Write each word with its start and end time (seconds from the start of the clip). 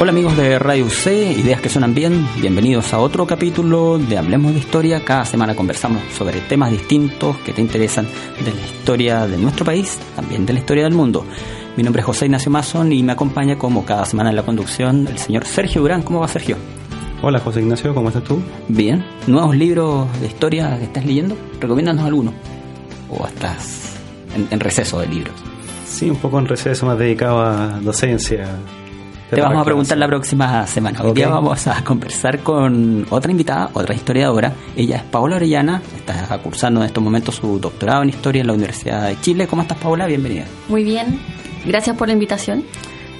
Hola 0.00 0.12
amigos 0.12 0.36
de 0.36 0.60
Radio 0.60 0.86
UC, 0.86 1.06
ideas 1.38 1.60
que 1.60 1.68
suenan 1.68 1.92
bien, 1.92 2.24
bienvenidos 2.40 2.94
a 2.94 3.00
otro 3.00 3.26
capítulo 3.26 3.98
de 3.98 4.16
Hablemos 4.16 4.52
de 4.52 4.60
Historia. 4.60 5.04
Cada 5.04 5.24
semana 5.24 5.56
conversamos 5.56 6.00
sobre 6.16 6.40
temas 6.42 6.70
distintos 6.70 7.36
que 7.38 7.52
te 7.52 7.60
interesan 7.60 8.06
de 8.38 8.52
la 8.52 8.60
historia 8.60 9.26
de 9.26 9.36
nuestro 9.36 9.64
país, 9.64 9.98
también 10.14 10.46
de 10.46 10.52
la 10.52 10.60
historia 10.60 10.84
del 10.84 10.94
mundo. 10.94 11.26
Mi 11.76 11.82
nombre 11.82 11.98
es 11.98 12.06
José 12.06 12.26
Ignacio 12.26 12.48
Mason 12.48 12.92
y 12.92 13.02
me 13.02 13.10
acompaña 13.10 13.58
como 13.58 13.84
cada 13.84 14.04
semana 14.04 14.30
en 14.30 14.36
la 14.36 14.44
conducción 14.44 15.08
el 15.08 15.18
señor 15.18 15.44
Sergio 15.44 15.80
Durán. 15.80 16.02
¿Cómo 16.02 16.20
va 16.20 16.28
Sergio? 16.28 16.56
Hola 17.20 17.40
José 17.40 17.60
Ignacio, 17.60 17.92
¿cómo 17.92 18.06
estás 18.06 18.22
tú? 18.22 18.40
Bien. 18.68 19.04
¿Nuevos 19.26 19.56
libros 19.56 20.06
de 20.20 20.28
historia 20.28 20.78
que 20.78 20.84
estás 20.84 21.04
leyendo? 21.04 21.36
Recomiéndanos 21.60 22.04
alguno. 22.04 22.32
¿O 23.10 23.26
estás 23.26 23.96
en, 24.36 24.46
en 24.48 24.60
receso 24.60 25.00
de 25.00 25.08
libros? 25.08 25.34
Sí, 25.88 26.08
un 26.08 26.18
poco 26.18 26.38
en 26.38 26.46
receso, 26.46 26.86
más 26.86 26.98
dedicado 26.98 27.40
a 27.40 27.80
docencia, 27.80 28.46
te 29.30 29.40
vamos 29.40 29.60
a 29.60 29.64
preguntar 29.64 29.98
la 29.98 30.06
próxima 30.06 30.66
semana. 30.66 31.02
Hoy 31.02 31.12
día 31.12 31.28
vamos 31.28 31.66
a 31.66 31.84
conversar 31.84 32.40
con 32.40 33.06
otra 33.10 33.30
invitada, 33.30 33.70
otra 33.74 33.94
historiadora. 33.94 34.52
Ella 34.74 34.96
es 34.96 35.02
Paola 35.02 35.36
Orellana, 35.36 35.82
está 35.96 36.38
cursando 36.38 36.80
en 36.80 36.86
estos 36.86 37.02
momentos 37.02 37.34
su 37.34 37.58
doctorado 37.58 38.02
en 38.02 38.10
historia 38.10 38.40
en 38.40 38.46
la 38.46 38.54
Universidad 38.54 39.08
de 39.08 39.20
Chile. 39.20 39.46
¿Cómo 39.46 39.62
estás, 39.62 39.78
Paola? 39.78 40.06
Bienvenida. 40.06 40.44
Muy 40.68 40.82
bien, 40.84 41.20
gracias 41.66 41.96
por 41.96 42.08
la 42.08 42.14
invitación. 42.14 42.64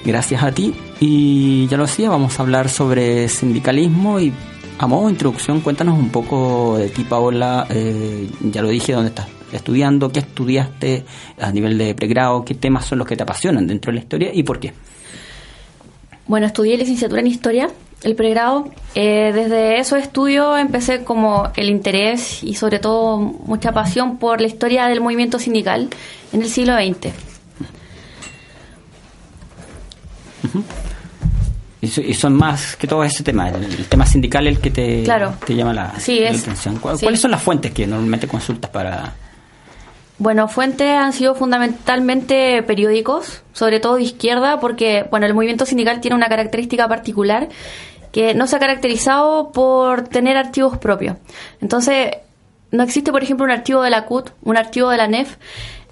Gracias 0.03 0.41
a 0.41 0.51
ti. 0.51 0.73
Y 0.99 1.67
ya 1.67 1.77
lo 1.77 1.85
decía, 1.85 2.09
vamos 2.09 2.39
a 2.39 2.43
hablar 2.43 2.69
sobre 2.69 3.27
sindicalismo 3.27 4.19
y 4.19 4.33
a 4.79 4.87
modo 4.87 5.05
de 5.05 5.11
introducción, 5.11 5.59
cuéntanos 5.59 5.97
un 5.99 6.09
poco 6.09 6.77
de 6.77 6.89
ti, 6.89 7.03
Paola. 7.03 7.67
Eh, 7.69 8.29
ya 8.43 8.61
lo 8.61 8.69
dije, 8.69 8.93
¿dónde 8.93 9.09
estás 9.09 9.27
estudiando? 9.51 10.11
¿Qué 10.11 10.19
estudiaste 10.19 11.05
a 11.39 11.51
nivel 11.51 11.77
de 11.77 11.93
pregrado? 11.93 12.45
¿Qué 12.45 12.55
temas 12.55 12.85
son 12.85 12.97
los 12.99 13.07
que 13.07 13.15
te 13.15 13.23
apasionan 13.23 13.67
dentro 13.67 13.91
de 13.91 13.95
la 13.97 14.01
historia 14.01 14.29
y 14.33 14.43
por 14.43 14.59
qué? 14.59 14.73
Bueno, 16.29 16.45
estudié 16.45 16.77
licenciatura 16.77 17.21
en 17.21 17.27
Historia, 17.27 17.69
el 18.03 18.15
pregrado. 18.15 18.69
Eh, 18.93 19.31
desde 19.33 19.79
esos 19.79 19.97
estudios 19.97 20.59
empecé 20.59 21.03
como 21.03 21.51
el 21.55 21.69
interés 21.69 22.43
y 22.43 22.53
sobre 22.53 22.77
todo 22.77 23.17
mucha 23.17 23.71
pasión 23.71 24.19
por 24.19 24.39
la 24.39 24.45
historia 24.45 24.85
del 24.85 25.01
movimiento 25.01 25.39
sindical 25.39 25.89
en 26.31 26.41
el 26.43 26.47
siglo 26.47 26.75
XX. 26.75 27.11
Y 31.81 32.13
son 32.13 32.35
más 32.35 32.75
que 32.75 32.85
todo 32.85 33.03
ese 33.03 33.23
tema, 33.23 33.49
el, 33.49 33.87
tema 33.87 34.05
sindical 34.05 34.45
el 34.45 34.59
que 34.59 34.69
te, 34.69 35.03
te 35.47 35.55
llama 35.55 35.73
la, 35.73 35.85
atención. 35.87 36.77
¿Cuáles 36.77 37.19
son 37.19 37.31
las 37.31 37.41
fuentes 37.41 37.71
que 37.71 37.87
normalmente 37.87 38.27
consultas 38.27 38.69
para, 38.69 39.15
bueno, 40.19 40.49
fuentes 40.49 40.89
han 40.89 41.13
sido 41.13 41.33
fundamentalmente 41.33 42.61
periódicos, 42.63 43.41
sobre 43.53 43.79
todo 43.79 43.95
de 43.95 44.03
izquierda, 44.03 44.59
porque 44.59 45.05
bueno, 45.09 45.25
el 45.25 45.33
movimiento 45.33 45.65
sindical 45.65 46.01
tiene 46.01 46.15
una 46.15 46.27
característica 46.27 46.87
particular 46.89 47.47
que 48.11 48.33
no 48.33 48.45
se 48.45 48.57
ha 48.57 48.59
caracterizado 48.59 49.51
por 49.53 50.09
tener 50.09 50.35
archivos 50.35 50.77
propios. 50.77 51.15
Entonces, 51.61 52.17
no 52.71 52.83
existe, 52.83 53.11
por 53.11 53.23
ejemplo, 53.23 53.45
un 53.45 53.51
archivo 53.51 53.81
de 53.81 53.89
la 53.89 54.05
CUT, 54.05 54.31
un 54.43 54.57
archivo 54.57 54.89
de 54.89 54.97
la 54.97 55.07
NEF. 55.07 55.37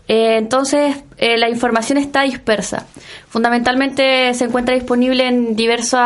Eh, 0.09 0.35
entonces, 0.37 0.97
eh, 1.17 1.37
la 1.37 1.49
información 1.49 1.97
está 1.97 2.23
dispersa. 2.23 2.85
Fundamentalmente 3.29 4.33
se 4.33 4.43
encuentra 4.43 4.75
disponible 4.75 5.25
en 5.25 5.55
diversos 5.55 6.01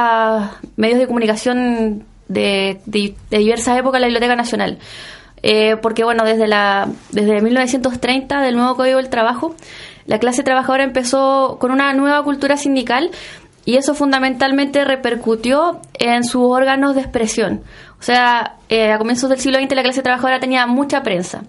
medios 0.75 0.99
de 0.99 1.07
comunicación 1.07 2.05
de, 2.27 2.81
de 2.85 3.15
diversas 3.29 3.79
épocas 3.79 3.97
en 3.97 4.01
la 4.01 4.07
Biblioteca 4.07 4.35
Nacional. 4.35 4.77
Eh, 5.43 5.77
porque 5.81 6.03
bueno, 6.03 6.23
desde, 6.23 6.47
la, 6.47 6.87
desde 7.11 7.41
1930 7.41 8.41
del 8.41 8.55
nuevo 8.55 8.75
Código 8.75 8.97
del 8.97 9.09
Trabajo, 9.09 9.55
la 10.05 10.19
clase 10.19 10.43
trabajadora 10.43 10.83
empezó 10.83 11.57
con 11.59 11.71
una 11.71 11.93
nueva 11.93 12.23
cultura 12.23 12.57
sindical 12.57 13.09
y 13.65 13.77
eso 13.77 13.93
fundamentalmente 13.93 14.83
repercutió 14.85 15.81
en 15.99 16.23
sus 16.23 16.43
órganos 16.43 16.95
de 16.95 17.01
expresión. 17.01 17.63
O 17.99 18.03
sea, 18.03 18.57
eh, 18.69 18.91
a 18.91 18.97
comienzos 18.97 19.29
del 19.29 19.39
siglo 19.39 19.59
XX 19.59 19.75
la 19.75 19.83
clase 19.83 20.01
trabajadora 20.01 20.39
tenía 20.39 20.65
mucha 20.67 21.03
prensa. 21.03 21.43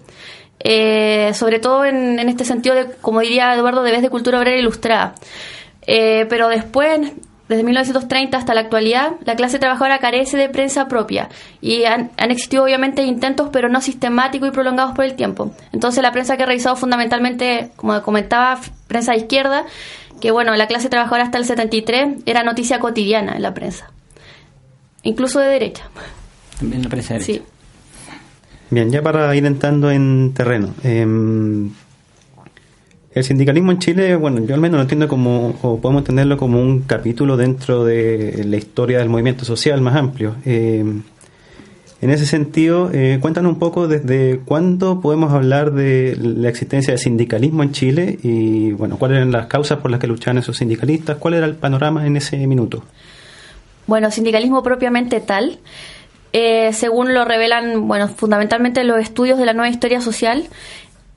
Eh, 0.59 1.31
sobre 1.33 1.59
todo 1.59 1.83
en, 1.83 2.19
en, 2.19 2.29
este 2.29 2.45
sentido 2.45 2.75
de, 2.75 2.85
como 3.01 3.19
diría 3.19 3.53
Eduardo, 3.53 3.83
de 3.83 3.91
vez 3.91 4.01
de 4.01 4.09
cultura 4.09 4.39
obrera 4.39 4.57
ilustrada. 4.57 5.15
pero 5.85 6.47
después, 6.47 7.11
desde 7.49 7.63
1930 7.63 8.37
hasta 8.37 8.53
la 8.53 8.61
actualidad, 8.61 9.13
la 9.25 9.35
clase 9.35 9.59
trabajadora 9.59 9.99
carece 9.99 10.37
de 10.37 10.49
prensa 10.49 10.87
propia 10.87 11.29
y 11.61 11.83
han, 11.83 12.11
existido 12.17 12.63
obviamente 12.63 13.03
intentos, 13.03 13.49
pero 13.51 13.67
no 13.69 13.81
sistemáticos 13.81 14.47
y 14.47 14.51
prolongados 14.51 14.93
por 14.95 15.05
el 15.05 15.15
tiempo. 15.15 15.53
Entonces 15.73 16.01
la 16.01 16.11
prensa 16.11 16.37
que 16.37 16.43
ha 16.43 16.45
revisado 16.45 16.75
fundamentalmente, 16.75 17.71
como 17.75 18.01
comentaba, 18.01 18.59
prensa 18.87 19.11
de 19.11 19.19
izquierda, 19.19 19.65
que 20.21 20.31
bueno, 20.31 20.55
la 20.55 20.67
clase 20.67 20.87
trabajadora 20.87 21.23
hasta 21.23 21.37
el 21.37 21.45
73 21.45 22.23
era 22.25 22.43
noticia 22.43 22.79
cotidiana 22.79 23.33
en 23.35 23.41
la 23.41 23.53
prensa, 23.53 23.91
incluso 25.03 25.39
de 25.39 25.47
derecha. 25.47 25.83
También 26.59 26.83
la 26.83 26.89
prensa 26.89 27.15
de 27.15 27.19
derecha. 27.19 27.43
Sí. 27.43 27.53
Bien, 28.69 28.89
ya 28.89 29.01
para 29.01 29.35
ir 29.35 29.45
entrando 29.45 29.91
en 29.91 30.33
terreno. 30.33 30.73
Eh, 30.83 31.05
el 33.13 33.23
sindicalismo 33.23 33.71
en 33.71 33.79
Chile, 33.79 34.15
bueno, 34.15 34.43
yo 34.45 34.55
al 34.55 34.61
menos 34.61 34.77
lo 34.77 34.81
entiendo 34.81 35.07
como, 35.07 35.55
o 35.61 35.79
podemos 35.79 36.01
entenderlo 36.01 36.37
como 36.37 36.59
un 36.59 36.81
capítulo 36.81 37.37
dentro 37.37 37.85
de 37.85 38.43
la 38.45 38.57
historia 38.57 38.99
del 38.99 39.09
movimiento 39.09 39.45
social 39.45 39.81
más 39.81 39.95
amplio. 39.95 40.35
Eh, 40.45 40.83
en 42.01 42.09
ese 42.09 42.25
sentido, 42.25 42.89
eh, 42.91 43.19
cuéntanos 43.21 43.53
un 43.53 43.59
poco 43.59 43.87
desde 43.87 44.41
cuándo 44.43 44.99
podemos 44.99 45.31
hablar 45.31 45.71
de 45.71 46.17
la 46.19 46.49
existencia 46.49 46.91
del 46.91 46.99
sindicalismo 46.99 47.63
en 47.63 47.71
Chile 47.71 48.19
y, 48.23 48.71
bueno, 48.73 48.97
cuáles 48.97 49.17
eran 49.17 49.31
las 49.31 49.45
causas 49.45 49.79
por 49.79 49.89
las 49.89 50.01
que 50.01 50.07
luchaban 50.07 50.39
esos 50.39 50.57
sindicalistas, 50.57 51.17
cuál 51.17 51.35
era 51.35 51.45
el 51.45 51.55
panorama 51.55 52.05
en 52.05 52.17
ese 52.17 52.45
minuto. 52.45 52.83
Bueno, 53.87 54.11
sindicalismo 54.11 54.63
propiamente 54.63 55.21
tal, 55.21 55.59
eh, 56.33 56.73
según 56.73 57.13
lo 57.13 57.25
revelan, 57.25 57.87
bueno, 57.87 58.07
fundamentalmente 58.07 58.83
los 58.83 58.97
estudios 58.97 59.37
de 59.37 59.45
la 59.45 59.53
nueva 59.53 59.69
historia 59.69 60.01
social, 60.01 60.45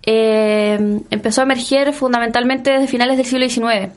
eh, 0.06 1.00
empezó 1.10 1.40
a 1.42 1.44
emerger 1.44 1.92
fundamentalmente 1.92 2.70
desde 2.70 2.86
finales 2.86 3.16
del 3.16 3.26
siglo 3.26 3.48
XIX, 3.48 3.92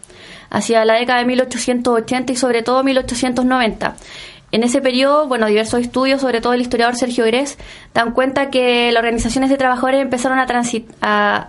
hacia 0.49 0.83
la 0.83 0.95
década 0.95 1.19
de 1.19 1.25
1880 1.25 2.33
y 2.33 2.35
sobre 2.35 2.63
todo 2.63 2.83
1890. 2.83 3.95
En 4.51 4.63
ese 4.63 4.81
periodo, 4.81 5.27
bueno, 5.27 5.45
diversos 5.45 5.79
estudios, 5.79 6.21
sobre 6.21 6.41
todo 6.41 6.53
el 6.53 6.61
historiador 6.61 6.95
Sergio 6.95 7.23
Gres, 7.25 7.59
dan 7.93 8.13
cuenta 8.13 8.49
que 8.49 8.91
las 8.91 9.01
organizaciones 9.01 9.51
de 9.51 9.57
trabajadores 9.57 10.01
empezaron 10.01 10.39
a, 10.39 10.47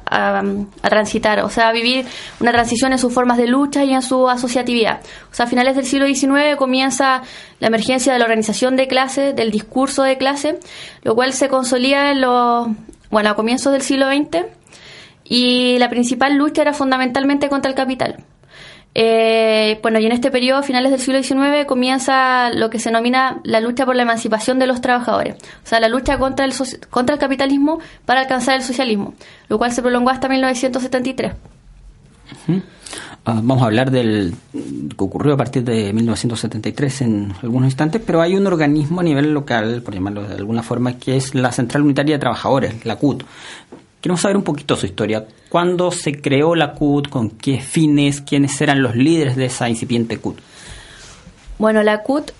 a, 0.04 0.42
transitar, 0.82 1.40
o 1.40 1.48
sea, 1.48 1.68
a 1.68 1.72
vivir 1.72 2.04
una 2.40 2.52
transición 2.52 2.92
en 2.92 2.98
sus 2.98 3.14
formas 3.14 3.38
de 3.38 3.46
lucha 3.46 3.84
y 3.84 3.94
en 3.94 4.02
su 4.02 4.28
asociatividad. 4.28 5.00
O 5.30 5.34
sea, 5.34 5.46
a 5.46 5.48
finales 5.48 5.76
del 5.76 5.86
siglo 5.86 6.06
XIX 6.06 6.56
comienza 6.58 7.22
la 7.58 7.68
emergencia 7.68 8.12
de 8.12 8.18
la 8.18 8.26
organización 8.26 8.76
de 8.76 8.86
clase, 8.86 9.32
del 9.32 9.50
discurso 9.50 10.02
de 10.02 10.18
clase, 10.18 10.58
lo 11.02 11.14
cual 11.14 11.32
se 11.32 11.48
consolida 11.48 12.10
en 12.10 12.20
los, 12.20 12.68
bueno, 13.10 13.30
a 13.30 13.34
comienzos 13.34 13.72
del 13.72 13.82
siglo 13.82 14.06
XX, 14.08 14.46
y 15.24 15.78
la 15.78 15.88
principal 15.88 16.36
lucha 16.36 16.62
era 16.62 16.72
fundamentalmente 16.72 17.48
contra 17.48 17.70
el 17.70 17.76
capital. 17.76 18.16
Eh, 18.94 19.78
bueno, 19.82 20.00
y 20.00 20.06
en 20.06 20.12
este 20.12 20.32
periodo, 20.32 20.58
a 20.58 20.62
finales 20.62 20.90
del 20.90 21.00
siglo 21.00 21.22
XIX, 21.22 21.64
comienza 21.66 22.50
lo 22.50 22.70
que 22.70 22.80
se 22.80 22.88
denomina 22.88 23.40
la 23.44 23.60
lucha 23.60 23.86
por 23.86 23.94
la 23.94 24.02
emancipación 24.02 24.58
de 24.58 24.66
los 24.66 24.80
trabajadores, 24.80 25.36
o 25.36 25.66
sea, 25.66 25.78
la 25.78 25.88
lucha 25.88 26.18
contra 26.18 26.44
el, 26.44 26.52
contra 26.90 27.14
el 27.14 27.20
capitalismo 27.20 27.78
para 28.04 28.20
alcanzar 28.20 28.56
el 28.56 28.62
socialismo, 28.62 29.14
lo 29.48 29.58
cual 29.58 29.72
se 29.72 29.82
prolongó 29.82 30.10
hasta 30.10 30.28
1973. 30.28 31.32
Ah, 33.24 33.34
vamos 33.42 33.62
a 33.62 33.66
hablar 33.66 33.90
del 33.90 34.34
que 34.52 35.04
ocurrió 35.04 35.34
a 35.34 35.36
partir 35.36 35.62
de 35.62 35.92
1973 35.92 37.02
en 37.02 37.34
algunos 37.42 37.66
instantes, 37.66 38.02
pero 38.04 38.20
hay 38.20 38.34
un 38.34 38.46
organismo 38.46 39.00
a 39.00 39.04
nivel 39.04 39.32
local, 39.32 39.82
por 39.82 39.94
llamarlo 39.94 40.26
de 40.26 40.34
alguna 40.34 40.62
forma, 40.62 40.94
que 40.94 41.16
es 41.16 41.34
la 41.34 41.52
Central 41.52 41.82
Unitaria 41.82 42.16
de 42.16 42.18
Trabajadores, 42.18 42.84
la 42.84 42.96
CUT. 42.96 43.24
Queremos 44.00 44.22
saber 44.22 44.36
un 44.36 44.42
poquito 44.42 44.76
su 44.76 44.86
historia. 44.86 45.26
¿Cuándo 45.50 45.90
se 45.92 46.20
creó 46.20 46.54
la 46.54 46.72
CUT? 46.72 47.08
¿Con 47.08 47.30
qué 47.30 47.60
fines? 47.60 48.22
¿Quiénes 48.22 48.58
eran 48.60 48.82
los 48.82 48.96
líderes 48.96 49.36
de 49.36 49.44
esa 49.44 49.68
incipiente 49.68 50.18
CUT? 50.18 50.38
Bueno, 51.58 51.82
la 51.82 52.02
CUT 52.02 52.32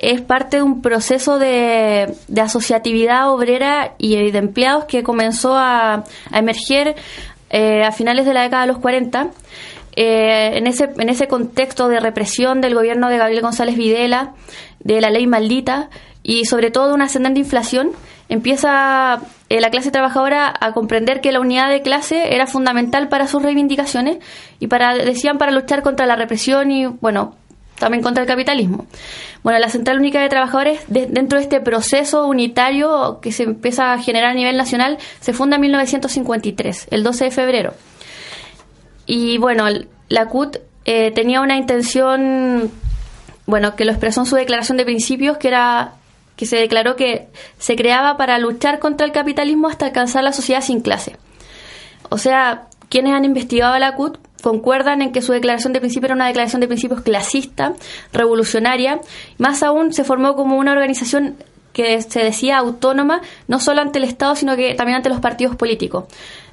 es 0.00 0.20
parte 0.20 0.58
de 0.58 0.62
un 0.62 0.80
proceso 0.80 1.38
de, 1.38 2.14
asociatividad 2.40 3.30
obrera 3.30 3.94
y 3.98 4.30
de 4.30 4.38
empleados 4.38 4.84
que 4.84 5.02
comenzó 5.02 5.56
a, 5.56 6.04
emerger 6.32 6.96
eh, 7.50 7.82
a 7.84 7.92
finales 7.92 8.26
de 8.26 8.34
la 8.34 8.42
década 8.42 8.62
de 8.62 8.68
los 8.68 8.78
40 8.78 9.30
eh, 9.96 10.56
en, 10.56 10.66
ese, 10.66 10.90
en 10.96 11.08
ese 11.08 11.26
contexto 11.26 11.88
de 11.88 11.98
represión 11.98 12.60
del 12.60 12.74
gobierno 12.74 13.08
de 13.08 13.18
Gabriel 13.18 13.42
González 13.42 13.76
Videla, 13.76 14.34
de 14.78 15.00
la 15.00 15.10
ley 15.10 15.26
maldita 15.26 15.90
y 16.22 16.44
sobre 16.44 16.70
todo 16.70 16.88
de 16.88 16.94
una 16.94 17.06
ascendente 17.06 17.40
inflación, 17.40 17.90
empieza 18.28 19.20
eh, 19.48 19.60
la 19.60 19.70
clase 19.70 19.90
trabajadora 19.90 20.54
a 20.60 20.72
comprender 20.72 21.20
que 21.20 21.32
la 21.32 21.40
unidad 21.40 21.70
de 21.70 21.82
clase 21.82 22.34
era 22.34 22.46
fundamental 22.46 23.08
para 23.08 23.26
sus 23.26 23.42
reivindicaciones 23.42 24.18
y 24.60 24.68
para, 24.68 24.94
decían, 24.94 25.38
para 25.38 25.52
luchar 25.52 25.82
contra 25.82 26.06
la 26.06 26.16
represión 26.16 26.70
y, 26.70 26.86
bueno, 26.86 27.34
también 27.78 28.02
contra 28.02 28.22
el 28.22 28.28
capitalismo. 28.28 28.86
Bueno, 29.42 29.58
la 29.58 29.68
Central 29.68 29.98
Única 29.98 30.20
de 30.20 30.28
Trabajadores, 30.28 30.80
dentro 30.88 31.38
de 31.38 31.44
este 31.44 31.60
proceso 31.60 32.26
unitario 32.26 33.20
que 33.20 33.32
se 33.32 33.44
empieza 33.44 33.92
a 33.92 33.98
generar 33.98 34.30
a 34.30 34.34
nivel 34.34 34.56
nacional, 34.56 34.98
se 35.20 35.32
funda 35.32 35.56
en 35.56 35.62
1953, 35.62 36.88
el 36.90 37.02
12 37.02 37.24
de 37.24 37.30
febrero. 37.30 37.74
Y 39.06 39.38
bueno, 39.38 39.64
la 40.08 40.26
CUT 40.26 40.58
eh, 40.84 41.10
tenía 41.12 41.40
una 41.40 41.56
intención 41.56 42.70
bueno, 43.48 43.76
que 43.76 43.86
lo 43.86 43.92
expresó 43.92 44.20
en 44.20 44.26
su 44.26 44.36
declaración 44.36 44.76
de 44.76 44.84
principios, 44.84 45.38
que 45.38 45.48
era 45.48 45.94
que 46.36 46.44
se 46.44 46.56
declaró 46.56 46.96
que 46.96 47.28
se 47.58 47.76
creaba 47.76 48.16
para 48.16 48.38
luchar 48.38 48.78
contra 48.78 49.06
el 49.06 49.12
capitalismo 49.12 49.68
hasta 49.68 49.86
alcanzar 49.86 50.22
la 50.22 50.32
sociedad 50.32 50.60
sin 50.60 50.82
clase. 50.82 51.16
O 52.10 52.18
sea, 52.18 52.67
quienes 52.88 53.12
han 53.12 53.24
investigado 53.24 53.74
a 53.74 53.78
la 53.78 53.94
CUT 53.94 54.18
concuerdan 54.42 55.02
en 55.02 55.12
que 55.12 55.22
su 55.22 55.32
declaración 55.32 55.72
de 55.72 55.80
principios 55.80 56.08
era 56.08 56.14
una 56.14 56.26
declaración 56.26 56.60
de 56.60 56.68
principios 56.68 57.02
clasista, 57.02 57.74
revolucionaria, 58.12 59.00
más 59.36 59.62
aún 59.62 59.92
se 59.92 60.04
formó 60.04 60.36
como 60.36 60.56
una 60.56 60.72
organización 60.72 61.36
que 61.72 62.00
se 62.02 62.20
decía 62.20 62.58
autónoma, 62.58 63.20
no 63.46 63.60
solo 63.60 63.80
ante 63.80 63.98
el 63.98 64.04
Estado, 64.04 64.34
sino 64.34 64.56
que 64.56 64.74
también 64.74 64.96
ante 64.96 65.08
los 65.08 65.20
partidos 65.20 65.56
políticos. 65.56 66.04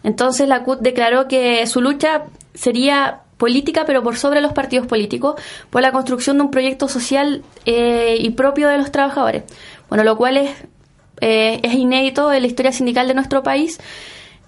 Entonces 0.03 0.47
la 0.47 0.63
CUT 0.63 0.81
declaró 0.81 1.27
que 1.27 1.65
su 1.67 1.81
lucha 1.81 2.25
sería 2.53 3.21
política, 3.37 3.83
pero 3.85 4.03
por 4.03 4.17
sobre 4.17 4.41
los 4.41 4.53
partidos 4.53 4.87
políticos, 4.87 5.39
por 5.69 5.81
la 5.81 5.91
construcción 5.91 6.37
de 6.37 6.43
un 6.43 6.51
proyecto 6.51 6.87
social 6.87 7.43
eh, 7.65 8.17
y 8.19 8.29
propio 8.31 8.67
de 8.67 8.77
los 8.77 8.91
trabajadores. 8.91 9.43
Bueno, 9.89 10.03
lo 10.03 10.15
cual 10.17 10.37
es, 10.37 10.51
eh, 11.21 11.59
es 11.63 11.73
inédito 11.73 12.31
en 12.31 12.41
la 12.41 12.47
historia 12.47 12.71
sindical 12.71 13.07
de 13.07 13.13
nuestro 13.13 13.43
país, 13.43 13.79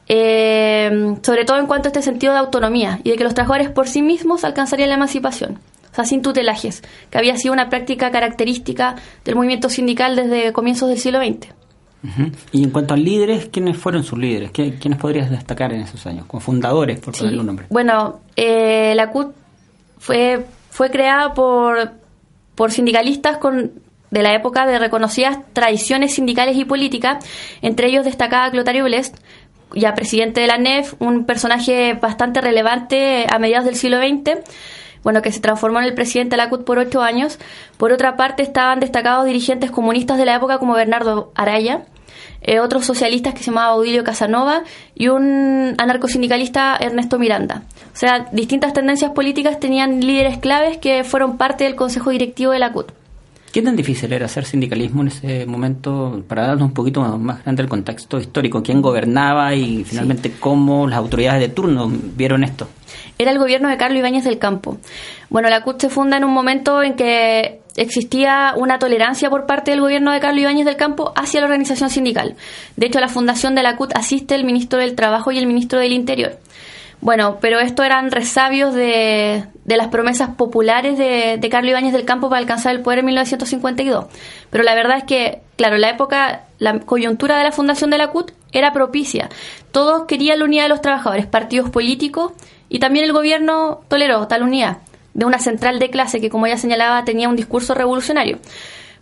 eh, 0.09 1.15
sobre 1.21 1.45
todo 1.45 1.57
en 1.57 1.67
cuanto 1.67 1.87
a 1.87 1.89
este 1.89 2.01
sentido 2.01 2.33
de 2.33 2.39
autonomía 2.39 2.99
y 3.03 3.11
de 3.11 3.15
que 3.17 3.23
los 3.23 3.33
trabajadores 3.33 3.69
por 3.69 3.87
sí 3.87 4.01
mismos 4.01 4.43
alcanzarían 4.43 4.89
la 4.89 4.95
emancipación, 4.95 5.59
o 5.91 5.95
sea, 5.95 6.05
sin 6.05 6.21
tutelajes, 6.21 6.83
que 7.09 7.17
había 7.17 7.35
sido 7.37 7.53
una 7.53 7.69
práctica 7.69 8.11
característica 8.11 8.95
del 9.25 9.35
movimiento 9.35 9.69
sindical 9.69 10.15
desde 10.15 10.53
comienzos 10.53 10.89
del 10.89 10.99
siglo 10.99 11.19
XX. 11.19 11.53
Y 12.53 12.63
en 12.63 12.69
cuanto 12.69 12.93
a 12.93 12.97
líderes, 12.97 13.49
¿quiénes 13.49 13.75
fueron 13.75 14.03
sus 14.03 14.17
líderes? 14.17 14.51
¿Quiénes 14.51 14.97
podrías 14.97 15.29
destacar 15.29 15.73
en 15.73 15.81
esos 15.81 16.05
años? 16.05 16.25
Como 16.25 16.39
fundadores, 16.39 16.99
por 16.99 17.17
ponerle 17.17 17.39
un 17.39 17.45
nombre. 17.47 17.65
Bueno, 17.69 18.21
eh, 18.35 18.93
la 18.95 19.09
CUT 19.09 19.33
fue, 19.97 20.45
fue 20.69 20.89
creada 20.89 21.33
por, 21.33 21.91
por 22.55 22.71
sindicalistas 22.71 23.37
con 23.39 23.71
de 24.09 24.21
la 24.21 24.33
época 24.33 24.65
de 24.65 24.79
reconocidas 24.79 25.39
tradiciones 25.53 26.13
sindicales 26.13 26.57
y 26.57 26.65
políticas, 26.65 27.25
entre 27.61 27.87
ellos 27.87 28.05
destacaba 28.05 28.49
Clotario 28.51 28.85
Blest, 28.85 29.17
ya 29.73 29.93
presidente 29.93 30.41
de 30.41 30.47
la 30.47 30.57
NEF, 30.57 30.93
un 30.99 31.25
personaje 31.25 31.93
bastante 31.93 32.41
relevante 32.41 33.25
a 33.29 33.39
mediados 33.39 33.65
del 33.65 33.75
siglo 33.75 33.97
XX, 33.97 34.39
bueno, 35.03 35.21
que 35.21 35.31
se 35.31 35.39
transformó 35.39 35.79
en 35.79 35.85
el 35.85 35.93
presidente 35.93 36.31
de 36.31 36.37
la 36.37 36.49
CUT 36.49 36.65
por 36.65 36.79
ocho 36.79 37.01
años. 37.01 37.39
Por 37.77 37.91
otra 37.91 38.17
parte, 38.17 38.43
estaban 38.43 38.79
destacados 38.79 39.25
dirigentes 39.25 39.71
comunistas 39.71 40.17
de 40.17 40.25
la 40.25 40.35
época 40.35 40.57
como 40.57 40.73
Bernardo 40.73 41.31
Araya, 41.35 41.85
eh, 42.41 42.59
otros 42.59 42.85
socialistas 42.85 43.33
que 43.33 43.39
se 43.39 43.45
llamaba 43.45 43.73
Audilio 43.73 44.03
Casanova 44.03 44.63
y 44.95 45.07
un 45.07 45.75
anarcosindicalista 45.77 46.77
Ernesto 46.79 47.19
Miranda. 47.19 47.63
O 47.93 47.95
sea, 47.97 48.27
distintas 48.31 48.73
tendencias 48.73 49.11
políticas 49.11 49.59
tenían 49.59 50.01
líderes 50.01 50.37
claves 50.37 50.77
que 50.77 51.03
fueron 51.03 51.37
parte 51.37 51.63
del 51.63 51.75
consejo 51.75 52.09
directivo 52.09 52.51
de 52.51 52.59
la 52.59 52.71
CUT. 52.71 52.91
¿Qué 53.51 53.61
tan 53.61 53.75
difícil 53.75 54.11
era 54.11 54.25
hacer 54.25 54.45
sindicalismo 54.45 55.01
en 55.01 55.07
ese 55.07 55.45
momento 55.45 56.23
para 56.27 56.47
darnos 56.47 56.67
un 56.67 56.73
poquito 56.73 57.01
más 57.01 57.43
grande 57.43 57.63
el 57.63 57.69
contexto 57.69 58.19
histórico? 58.19 58.61
¿Quién 58.61 58.81
gobernaba 58.81 59.55
y 59.55 59.83
finalmente 59.83 60.33
cómo 60.39 60.85
las 60.85 60.99
autoridades 60.99 61.41
de 61.41 61.49
turno 61.49 61.89
vieron 61.89 62.43
esto? 62.43 62.67
Era 63.17 63.31
el 63.31 63.39
gobierno 63.39 63.69
de 63.69 63.77
Carlos 63.77 63.99
Ibáñez 63.99 64.25
del 64.25 64.37
Campo. 64.37 64.77
Bueno, 65.29 65.49
la 65.49 65.63
CUT 65.63 65.81
se 65.81 65.89
funda 65.89 66.17
en 66.17 66.25
un 66.25 66.33
momento 66.33 66.83
en 66.83 66.95
que 66.95 67.61
existía 67.77 68.53
una 68.57 68.79
tolerancia 68.79 69.29
por 69.29 69.45
parte 69.45 69.71
del 69.71 69.81
gobierno 69.81 70.11
de 70.11 70.19
Carlos 70.19 70.41
Ibáñez 70.41 70.65
del 70.65 70.75
Campo 70.75 71.13
hacia 71.15 71.39
la 71.39 71.45
organización 71.45 71.89
sindical. 71.89 72.35
De 72.75 72.87
hecho, 72.87 72.97
a 72.97 73.01
la 73.01 73.07
fundación 73.07 73.55
de 73.55 73.63
la 73.63 73.75
CUT 73.77 73.95
asiste 73.95 74.35
el 74.35 74.43
ministro 74.43 74.79
del 74.79 74.95
Trabajo 74.95 75.31
y 75.31 75.37
el 75.37 75.47
ministro 75.47 75.79
del 75.79 75.93
Interior. 75.93 76.37
Bueno, 76.99 77.37
pero 77.39 77.59
esto 77.59 77.83
eran 77.83 78.09
resabios 78.09 78.73
de, 78.73 79.43
de 79.65 79.77
las 79.77 79.87
promesas 79.87 80.29
populares 80.29 80.97
de, 80.97 81.37
de, 81.39 81.49
Carlos 81.49 81.69
Ibáñez 81.69 81.93
del 81.93 82.05
Campo 82.05 82.27
para 82.29 82.39
alcanzar 82.39 82.75
el 82.75 82.81
poder 82.81 82.99
en 82.99 83.05
1952. 83.05 84.05
Pero 84.49 84.63
la 84.63 84.73
verdad 84.73 84.97
es 84.97 85.03
que, 85.03 85.41
claro, 85.57 85.77
la 85.77 85.89
época, 85.89 86.45
la 86.57 86.79
coyuntura 86.79 87.37
de 87.37 87.43
la 87.43 87.51
fundación 87.51 87.91
de 87.91 87.99
la 87.99 88.07
CUT 88.09 88.31
era 88.51 88.73
propicia. 88.73 89.29
Todos 89.71 90.05
querían 90.05 90.39
la 90.39 90.45
unidad 90.45 90.63
de 90.63 90.69
los 90.69 90.81
trabajadores, 90.81 91.27
partidos 91.27 91.69
políticos 91.69 92.33
y 92.67 92.79
también 92.79 93.05
el 93.05 93.13
gobierno 93.13 93.81
toleró 93.87 94.27
tal 94.27 94.43
unidad 94.43 94.77
de 95.13 95.25
una 95.25 95.39
central 95.39 95.79
de 95.79 95.89
clase 95.89 96.21
que, 96.21 96.29
como 96.29 96.47
ya 96.47 96.57
señalaba, 96.57 97.03
tenía 97.03 97.29
un 97.29 97.35
discurso 97.35 97.73
revolucionario. 97.73 98.39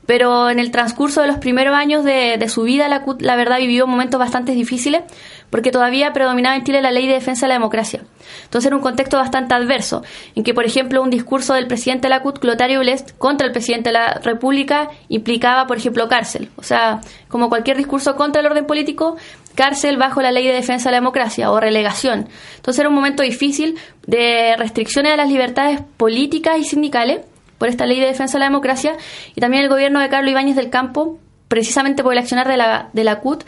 Pero 0.05 0.49
en 0.49 0.59
el 0.59 0.71
transcurso 0.71 1.21
de 1.21 1.27
los 1.27 1.37
primeros 1.37 1.75
años 1.75 2.03
de, 2.03 2.43
su 2.47 2.63
vida, 2.63 2.87
la 2.87 3.01
CUT, 3.01 3.21
la 3.21 3.35
verdad, 3.35 3.57
vivió 3.57 3.87
momentos 3.87 4.19
bastante 4.19 4.51
difíciles 4.51 5.03
porque 5.49 5.71
todavía 5.71 6.11
predominaba 6.13 6.55
en 6.55 6.63
Chile 6.63 6.81
la 6.81 6.91
ley 6.91 7.07
de 7.07 7.13
defensa 7.13 7.45
de 7.45 7.49
la 7.49 7.55
democracia. 7.55 8.01
Entonces 8.43 8.67
era 8.67 8.75
un 8.75 8.81
contexto 8.81 9.17
bastante 9.17 9.53
adverso, 9.53 10.03
en 10.35 10.43
que, 10.43 10.53
por 10.53 10.65
ejemplo, 10.65 11.01
un 11.01 11.09
discurso 11.09 11.53
del 11.53 11.67
presidente 11.67 12.03
de 12.03 12.09
la 12.09 12.21
CUT, 12.21 12.39
Clotario 12.39 12.79
Blest, 12.81 13.17
contra 13.17 13.47
el 13.47 13.53
presidente 13.53 13.89
de 13.89 13.93
la 13.93 14.19
República 14.23 14.89
implicaba, 15.07 15.65
por 15.65 15.77
ejemplo, 15.77 16.07
cárcel. 16.07 16.49
O 16.57 16.63
sea, 16.63 17.01
como 17.27 17.49
cualquier 17.49 17.77
discurso 17.77 18.15
contra 18.15 18.41
el 18.41 18.47
orden 18.47 18.65
político, 18.65 19.17
cárcel 19.55 19.97
bajo 19.97 20.21
la 20.21 20.31
ley 20.31 20.45
de 20.45 20.53
defensa 20.53 20.89
de 20.89 20.93
la 20.93 20.97
democracia 20.97 21.51
o 21.51 21.59
relegación. 21.59 22.27
Entonces 22.57 22.79
era 22.79 22.89
un 22.89 22.95
momento 22.95 23.23
difícil 23.23 23.77
de 24.05 24.55
restricciones 24.57 25.13
a 25.13 25.17
las 25.17 25.29
libertades 25.29 25.79
políticas 25.97 26.59
y 26.59 26.63
sindicales 26.63 27.21
por 27.57 27.69
esta 27.69 27.85
ley 27.85 27.99
de 27.99 28.07
defensa 28.07 28.37
de 28.37 28.39
la 28.39 28.45
democracia 28.45 28.95
y 29.35 29.41
también 29.41 29.63
el 29.63 29.69
gobierno 29.69 29.99
de 29.99 30.09
Carlos 30.09 30.31
Ibáñez 30.31 30.55
del 30.55 30.69
Campo, 30.69 31.19
precisamente 31.47 32.03
por 32.03 32.13
el 32.13 32.19
accionar 32.19 32.47
de 32.47 32.57
la, 32.57 32.89
de 32.93 33.03
la 33.03 33.19
CUT, 33.19 33.43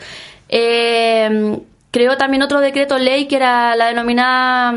eh, 0.48 1.58
creó 1.90 2.16
también 2.16 2.42
otro 2.42 2.60
decreto 2.60 2.98
ley 2.98 3.26
que 3.26 3.36
era 3.36 3.76
la 3.76 3.88
denominada 3.88 4.74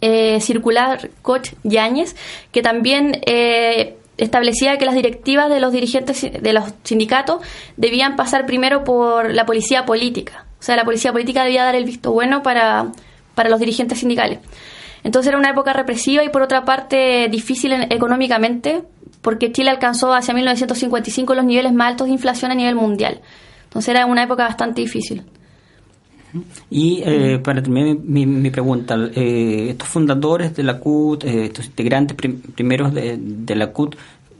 eh, 0.00 0.40
circular 0.40 1.10
Koch 1.22 1.52
Yáñez, 1.62 2.16
que 2.52 2.62
también 2.62 3.20
eh, 3.26 3.96
establecía 4.16 4.78
que 4.78 4.84
las 4.84 4.94
directivas 4.94 5.50
de 5.50 5.60
los 5.60 5.72
dirigentes 5.72 6.22
de 6.22 6.52
los 6.52 6.72
sindicatos 6.84 7.42
debían 7.76 8.16
pasar 8.16 8.46
primero 8.46 8.84
por 8.84 9.32
la 9.32 9.46
policía 9.46 9.84
política. 9.84 10.46
O 10.60 10.62
sea, 10.62 10.76
la 10.76 10.84
policía 10.84 11.12
política 11.12 11.44
debía 11.44 11.64
dar 11.64 11.74
el 11.74 11.84
visto 11.84 12.12
bueno 12.12 12.42
para, 12.42 12.92
para 13.34 13.50
los 13.50 13.60
dirigentes 13.60 13.98
sindicales. 13.98 14.38
Entonces 15.04 15.28
era 15.28 15.38
una 15.38 15.50
época 15.50 15.72
represiva 15.72 16.24
y 16.24 16.30
por 16.30 16.42
otra 16.42 16.64
parte 16.64 17.28
difícil 17.30 17.72
económicamente, 17.90 18.82
porque 19.20 19.52
Chile 19.52 19.70
alcanzó 19.70 20.12
hacia 20.14 20.34
1955 20.34 21.34
los 21.34 21.44
niveles 21.44 21.72
más 21.72 21.92
altos 21.92 22.08
de 22.08 22.14
inflación 22.14 22.50
a 22.50 22.54
nivel 22.54 22.74
mundial. 22.74 23.20
Entonces 23.64 23.90
era 23.90 24.06
una 24.06 24.24
época 24.24 24.44
bastante 24.44 24.80
difícil. 24.80 25.22
Y 26.70 27.02
eh, 27.04 27.38
para 27.38 27.62
terminar 27.62 27.96
mi, 28.02 28.50
pregunta, 28.50 28.96
eh, 29.14 29.68
estos 29.70 29.88
fundadores 29.88 30.56
de 30.56 30.64
la 30.64 30.78
CUT, 30.78 31.24
eh, 31.24 31.44
estos 31.44 31.66
integrantes 31.66 32.16
primeros 32.16 32.92
de, 32.92 33.16
de, 33.18 33.54
la 33.54 33.68
CUT, 33.68 33.94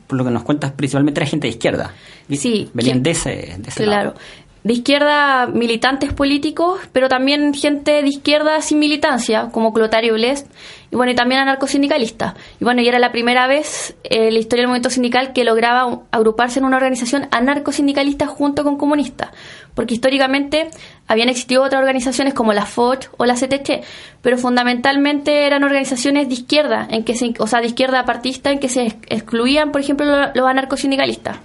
por 0.07 0.19
lo 0.19 0.25
que 0.25 0.31
nos 0.31 0.43
cuentas, 0.43 0.73
principalmente 0.73 1.21
era 1.21 1.27
gente 1.27 1.47
de 1.47 1.53
izquierda. 1.53 1.93
Sí. 2.31 2.69
Venían 2.75 3.03
de 3.03 3.11
ese, 3.11 3.57
de 3.59 3.85
claro. 3.85 4.15
De 4.65 4.73
izquierda, 4.73 5.47
militantes 5.47 6.13
políticos, 6.13 6.81
pero 6.93 7.09
también 7.09 7.55
gente 7.55 8.03
de 8.03 8.09
izquierda 8.09 8.61
sin 8.63 8.79
militancia, 8.79 9.51
como 9.53 9.73
Clotario 9.73 10.15
Blest, 10.15 10.51
y 10.91 10.97
bueno, 10.97 11.13
y 11.13 11.15
también 11.15 11.43
anarcosindicalistas. 11.43 12.35
Y 12.61 12.65
bueno, 12.65 12.81
y 12.81 12.89
era 12.89 12.99
la 12.99 13.13
primera 13.13 13.47
vez 13.47 13.95
en 14.05 14.33
la 14.33 14.41
historia 14.41 14.63
del 14.63 14.69
movimiento 14.69 14.91
sindical 14.91 15.33
que 15.35 15.45
lograba 15.45 16.01
agruparse 16.11 16.59
en 16.59 16.65
una 16.65 16.79
organización 16.79 17.29
anarcosindicalista 17.31 18.27
junto 18.27 18.65
con 18.65 18.77
comunistas 18.79 19.31
porque 19.75 19.95
históricamente 19.95 20.69
habían 21.07 21.29
existido 21.29 21.63
otras 21.63 21.81
organizaciones 21.81 22.33
como 22.35 22.53
la 22.53 22.65
FOCH 22.65 23.09
o 23.17 23.27
la 23.27 23.35
CTC, 23.35 23.83
pero 24.23 24.39
fundamentalmente 24.39 25.47
eran 25.47 25.65
organizaciones 25.65 26.29
de 26.29 26.35
izquierda, 26.35 26.87
en 26.91 27.05
que 27.05 27.15
se, 27.15 27.35
o 27.39 27.47
sea, 27.47 27.61
de 27.61 27.67
izquierda 27.67 28.05
partista, 28.05 28.51
en 28.51 28.61
que 28.61 28.69
se 28.69 28.87
excluían, 29.09 29.73
por 29.73 29.81
ejemplo, 29.81 30.07
los 30.35 30.49
anarcosindicalistas. 30.49 31.39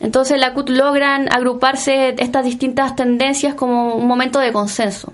Entonces 0.00 0.38
la 0.38 0.52
CUT 0.52 0.68
logran 0.68 1.32
agruparse 1.32 2.14
estas 2.18 2.44
distintas 2.44 2.96
tendencias 2.96 3.54
como 3.54 3.94
un 3.94 4.06
momento 4.06 4.38
de 4.38 4.52
consenso. 4.52 5.12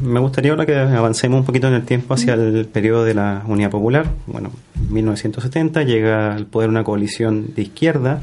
Me 0.00 0.20
gustaría 0.20 0.52
ahora 0.52 0.66
que 0.66 0.76
avancemos 0.76 1.40
un 1.40 1.46
poquito 1.46 1.66
en 1.66 1.74
el 1.74 1.84
tiempo 1.84 2.14
hacia 2.14 2.34
el 2.34 2.66
periodo 2.66 3.04
de 3.04 3.14
la 3.14 3.42
Unidad 3.46 3.70
Popular. 3.70 4.06
Bueno, 4.26 4.52
en 4.76 4.92
1970 4.92 5.82
llega 5.82 6.32
al 6.34 6.46
poder 6.46 6.68
una 6.68 6.84
coalición 6.84 7.54
de 7.54 7.62
izquierda. 7.62 8.22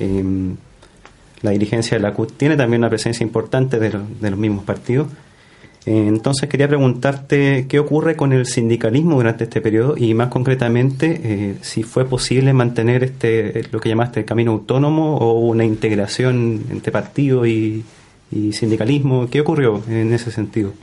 Eh, 0.00 0.24
la 1.42 1.50
dirigencia 1.52 1.96
de 1.96 2.02
la 2.02 2.12
CUT 2.14 2.36
tiene 2.36 2.56
también 2.56 2.80
una 2.80 2.88
presencia 2.88 3.22
importante 3.22 3.78
de, 3.78 3.90
los 3.90 4.38
mismos 4.38 4.64
partidos. 4.64 5.08
Entonces 5.86 6.48
quería 6.48 6.68
preguntarte 6.68 7.66
qué 7.68 7.78
ocurre 7.78 8.16
con 8.16 8.32
el 8.32 8.46
sindicalismo 8.46 9.16
durante 9.16 9.44
este 9.44 9.60
periodo 9.60 9.96
y 9.96 10.12
más 10.14 10.28
concretamente 10.28 11.20
eh, 11.22 11.58
si 11.62 11.82
fue 11.82 12.04
posible 12.04 12.52
mantener 12.52 13.04
este 13.04 13.62
lo 13.70 13.80
que 13.80 13.88
llamaste 13.88 14.20
el 14.20 14.26
camino 14.26 14.52
autónomo 14.52 15.16
o 15.16 15.40
una 15.40 15.64
integración 15.64 16.66
entre 16.70 16.92
partido 16.92 17.46
y, 17.46 17.84
sindicalismo. 18.52 19.26
¿Qué 19.30 19.40
ocurrió 19.40 19.82
en 19.88 20.12
ese 20.12 20.30
sentido? 20.30 20.74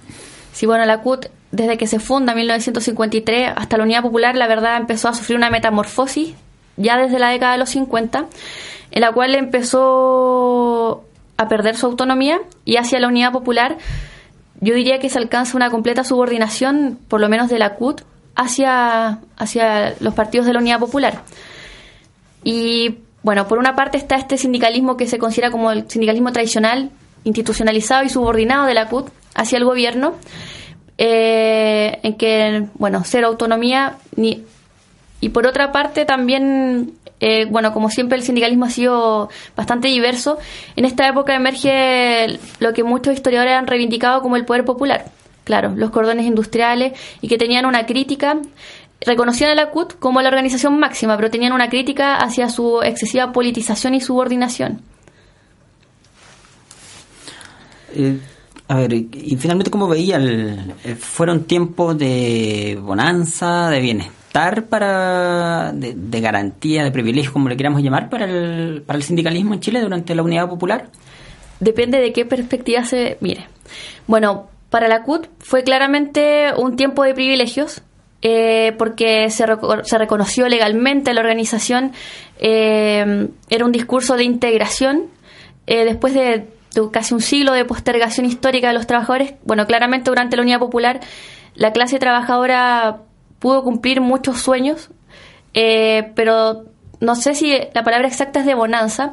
Sí, 0.51 0.65
bueno, 0.65 0.83
la 0.85 1.01
CUT 1.01 1.27
desde 1.51 1.77
que 1.77 1.85
se 1.85 1.99
funda 1.99 2.31
en 2.31 2.39
1953 2.39 3.51
hasta 3.55 3.77
la 3.77 3.83
Unidad 3.83 4.01
Popular, 4.01 4.35
la 4.35 4.47
verdad 4.47 4.77
empezó 4.77 5.09
a 5.09 5.13
sufrir 5.13 5.37
una 5.37 5.51
metamorfosis 5.51 6.33
ya 6.75 6.97
desde 6.97 7.19
la 7.19 7.29
década 7.29 7.53
de 7.53 7.59
los 7.59 7.69
50 7.69 8.25
en 8.91 9.01
la 9.01 9.11
cual 9.11 9.35
empezó 9.35 11.03
a 11.37 11.47
perder 11.47 11.75
su 11.75 11.85
autonomía 11.85 12.39
y 12.63 12.77
hacia 12.77 12.99
la 12.99 13.07
unidad 13.07 13.31
popular 13.31 13.77
yo 14.61 14.73
diría 14.73 14.99
que 14.99 15.09
se 15.09 15.17
alcanza 15.17 15.57
una 15.57 15.69
completa 15.69 16.03
subordinación, 16.03 16.99
por 17.07 17.21
lo 17.21 17.29
menos 17.29 17.49
de 17.49 17.59
la 17.59 17.75
CUT, 17.75 18.01
hacia, 18.35 19.19
hacia 19.37 19.95
los 19.99 20.13
partidos 20.13 20.45
de 20.45 20.53
la 20.53 20.59
Unidad 20.59 20.79
Popular. 20.79 21.21
Y 22.43 22.99
bueno, 23.23 23.47
por 23.47 23.57
una 23.57 23.75
parte 23.75 23.97
está 23.97 24.15
este 24.15 24.37
sindicalismo 24.37 24.97
que 24.97 25.07
se 25.07 25.17
considera 25.17 25.51
como 25.51 25.71
el 25.71 25.89
sindicalismo 25.89 26.31
tradicional, 26.31 26.91
institucionalizado 27.23 28.03
y 28.03 28.09
subordinado 28.09 28.65
de 28.65 28.73
la 28.75 28.87
CUT 28.87 29.09
hacia 29.33 29.57
el 29.57 29.65
gobierno, 29.65 30.13
eh, 30.97 31.99
en 32.03 32.15
que, 32.15 32.67
bueno, 32.75 33.01
cero 33.03 33.27
autonomía 33.27 33.97
ni... 34.15 34.43
Y 35.21 35.29
por 35.29 35.47
otra 35.47 35.71
parte 35.71 36.05
también, 36.05 36.93
eh, 37.19 37.45
bueno, 37.49 37.73
como 37.73 37.89
siempre 37.89 38.17
el 38.17 38.23
sindicalismo 38.23 38.65
ha 38.65 38.69
sido 38.69 39.29
bastante 39.55 39.87
diverso, 39.87 40.37
en 40.75 40.85
esta 40.85 41.07
época 41.07 41.35
emerge 41.35 42.39
lo 42.59 42.73
que 42.73 42.83
muchos 42.83 43.13
historiadores 43.13 43.53
han 43.53 43.67
reivindicado 43.67 44.21
como 44.21 44.35
el 44.35 44.45
poder 44.45 44.65
popular, 44.65 45.05
claro, 45.43 45.73
los 45.75 45.91
cordones 45.91 46.25
industriales 46.25 46.93
y 47.21 47.27
que 47.27 47.37
tenían 47.37 47.65
una 47.65 47.85
crítica 47.85 48.39
reconocían 49.01 49.51
a 49.51 49.55
la 49.55 49.69
CUT 49.69 49.99
como 49.99 50.21
la 50.21 50.29
organización 50.29 50.79
máxima, 50.79 51.15
pero 51.15 51.29
tenían 51.29 51.53
una 51.53 51.69
crítica 51.69 52.15
hacia 52.15 52.49
su 52.49 52.81
excesiva 52.81 53.31
politización 53.31 53.93
y 53.93 54.01
subordinación. 54.01 54.81
Eh, 57.93 58.19
a 58.67 58.75
ver, 58.75 58.93
y, 58.93 59.37
finalmente, 59.39 59.69
¿cómo 59.69 59.87
veía? 59.87 60.17
El, 60.17 60.73
eh, 60.83 60.95
¿Fueron 60.95 61.43
tiempos 61.43 61.97
de 61.97 62.79
bonanza, 62.81 63.69
de 63.69 63.79
para 64.65 65.71
de, 65.73 66.21
garantía, 66.21 66.83
de 66.83 66.91
privilegio, 66.91 67.31
como 67.31 67.47
le 67.47 67.55
queramos 67.55 67.81
llamar, 67.81 68.09
para 68.09 68.25
el, 68.25 68.83
para 68.85 68.97
el 68.97 69.03
sindicalismo 69.03 69.53
en 69.53 69.61
Chile 69.61 69.79
durante 69.79 70.13
la 70.13 70.23
Unidad 70.23 70.49
Popular? 70.49 70.89
Depende 71.61 71.99
de 71.99 72.11
qué 72.11 72.25
perspectiva 72.25 72.83
se 72.83 73.17
mire. 73.21 73.47
Bueno, 74.07 74.49
para 74.69 74.89
la 74.89 75.03
CUT 75.03 75.27
fue 75.39 75.63
claramente 75.63 76.47
un 76.57 76.75
tiempo 76.75 77.03
de 77.03 77.13
privilegios, 77.13 77.81
eh, 78.21 78.73
porque 78.77 79.29
se, 79.29 79.45
se, 79.83 79.97
reconoció 79.97 80.49
legalmente 80.49 81.13
la 81.13 81.21
organización, 81.21 81.93
eh, 82.37 83.29
era 83.49 83.65
un 83.65 83.71
discurso 83.71 84.17
de 84.17 84.25
integración. 84.25 85.05
Eh, 85.65 85.85
después 85.85 86.13
de, 86.13 86.45
casi 86.91 87.13
un 87.13 87.21
siglo 87.21 87.53
de 87.53 87.63
postergación 87.63 88.25
histórica 88.25 88.67
de 88.67 88.73
los 88.73 88.85
trabajadores, 88.85 89.35
bueno, 89.45 89.65
claramente 89.65 90.09
durante 90.09 90.35
la 90.35 90.41
Unidad 90.41 90.59
Popular 90.59 90.99
la 91.55 91.71
clase 91.71 91.99
trabajadora 91.99 93.04
pudo 93.45 93.63
cumplir 93.63 94.01
muchos 94.01 94.39
sueños, 94.39 94.89
pero 95.53 96.65
no 96.99 97.13
sé 97.13 97.35
si 97.35 97.55
la 97.75 97.83
palabra 97.83 98.07
exacta 98.07 98.39
es 98.39 98.47
de 98.47 98.55
bonanza, 98.55 99.11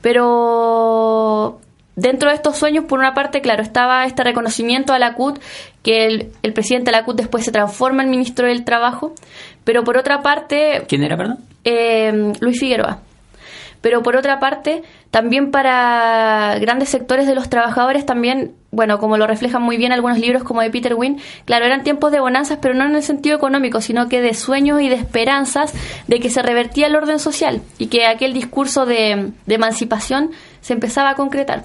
pero 0.00 1.60
dentro 1.94 2.30
de 2.30 2.36
estos 2.36 2.56
sueños, 2.56 2.86
por 2.86 2.98
una 3.00 3.12
parte, 3.12 3.42
claro, 3.42 3.62
estaba 3.62 4.06
este 4.06 4.24
reconocimiento 4.24 4.94
a 4.94 4.98
la 4.98 5.12
CUT, 5.12 5.38
que 5.82 6.06
el, 6.06 6.52
presidente 6.54 6.90
de 6.90 6.96
la 6.96 7.04
CUT 7.04 7.16
después 7.18 7.44
se 7.44 7.52
transforma 7.52 8.02
en 8.02 8.08
ministro 8.08 8.46
del 8.46 8.64
Trabajo, 8.64 9.12
pero 9.64 9.84
por 9.84 9.98
otra 9.98 10.22
parte... 10.22 10.84
¿Quién 10.88 11.02
era, 11.02 11.18
perdón? 11.18 11.40
Eh, 11.62 12.32
Luis 12.40 12.58
Figueroa. 12.58 13.02
Pero 13.86 14.02
por 14.02 14.16
otra 14.16 14.40
parte, 14.40 14.82
también 15.12 15.52
para 15.52 16.58
grandes 16.58 16.88
sectores 16.88 17.28
de 17.28 17.36
los 17.36 17.48
trabajadores, 17.48 18.04
también, 18.04 18.56
bueno, 18.72 18.98
como 18.98 19.16
lo 19.16 19.28
reflejan 19.28 19.62
muy 19.62 19.76
bien 19.76 19.92
algunos 19.92 20.18
libros 20.18 20.42
como 20.42 20.60
de 20.60 20.70
Peter 20.70 20.94
Wynne, 20.94 21.22
claro, 21.44 21.66
eran 21.66 21.84
tiempos 21.84 22.10
de 22.10 22.18
bonanzas, 22.18 22.58
pero 22.60 22.74
no 22.74 22.84
en 22.84 22.96
el 22.96 23.04
sentido 23.04 23.36
económico, 23.36 23.80
sino 23.80 24.08
que 24.08 24.20
de 24.20 24.34
sueños 24.34 24.80
y 24.82 24.88
de 24.88 24.96
esperanzas 24.96 25.72
de 26.08 26.18
que 26.18 26.30
se 26.30 26.42
revertía 26.42 26.88
el 26.88 26.96
orden 26.96 27.20
social 27.20 27.62
y 27.78 27.86
que 27.86 28.06
aquel 28.06 28.32
discurso 28.34 28.86
de 28.86 29.30
emancipación 29.46 30.32
se 30.62 30.72
empezaba 30.72 31.10
a 31.10 31.14
concretar. 31.14 31.62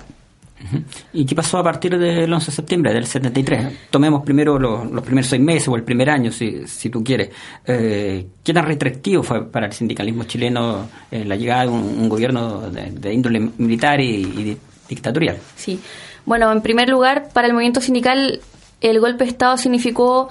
¿Y 1.14 1.26
qué 1.26 1.36
pasó 1.36 1.58
a 1.58 1.64
partir 1.64 1.98
del 1.98 2.32
11 2.32 2.46
de 2.46 2.56
septiembre 2.56 2.94
del 2.94 3.06
73? 3.06 3.90
Tomemos 3.90 4.24
primero 4.24 4.58
los, 4.58 5.04
primeros 5.04 5.30
seis 5.30 5.42
meses 5.42 5.68
o 5.68 5.76
el 5.76 5.84
primer 5.84 6.10
año, 6.10 6.32
si, 6.32 6.68
si 6.68 6.90
tú 6.90 7.04
quieres. 7.04 7.30
Eh, 7.66 8.28
¿Qué 8.44 8.54
tan 8.54 8.66
restrictivo 8.66 9.24
fue 9.24 9.46
para 9.50 9.68
el 9.68 9.74
sindicalismo 9.74 10.24
chileno 10.26 10.88
eh, 11.10 11.26
la 11.26 11.36
llegada 11.36 11.64
de 11.64 11.70
un, 11.70 12.10
gobierno 12.10 12.70
de, 12.70 13.14
índole 13.14 13.40
militar 13.58 14.00
y, 14.00 14.58
dictatorial? 14.88 15.38
Sí. 15.56 15.80
Bueno, 16.26 16.52
en 16.52 16.62
primer 16.62 16.90
lugar, 16.90 17.30
para 17.34 17.48
el 17.48 17.54
movimiento 17.54 17.82
sindical, 17.82 18.42
el 18.82 19.00
golpe 19.00 19.24
de 19.24 19.30
Estado 19.30 19.58
significó 19.58 20.30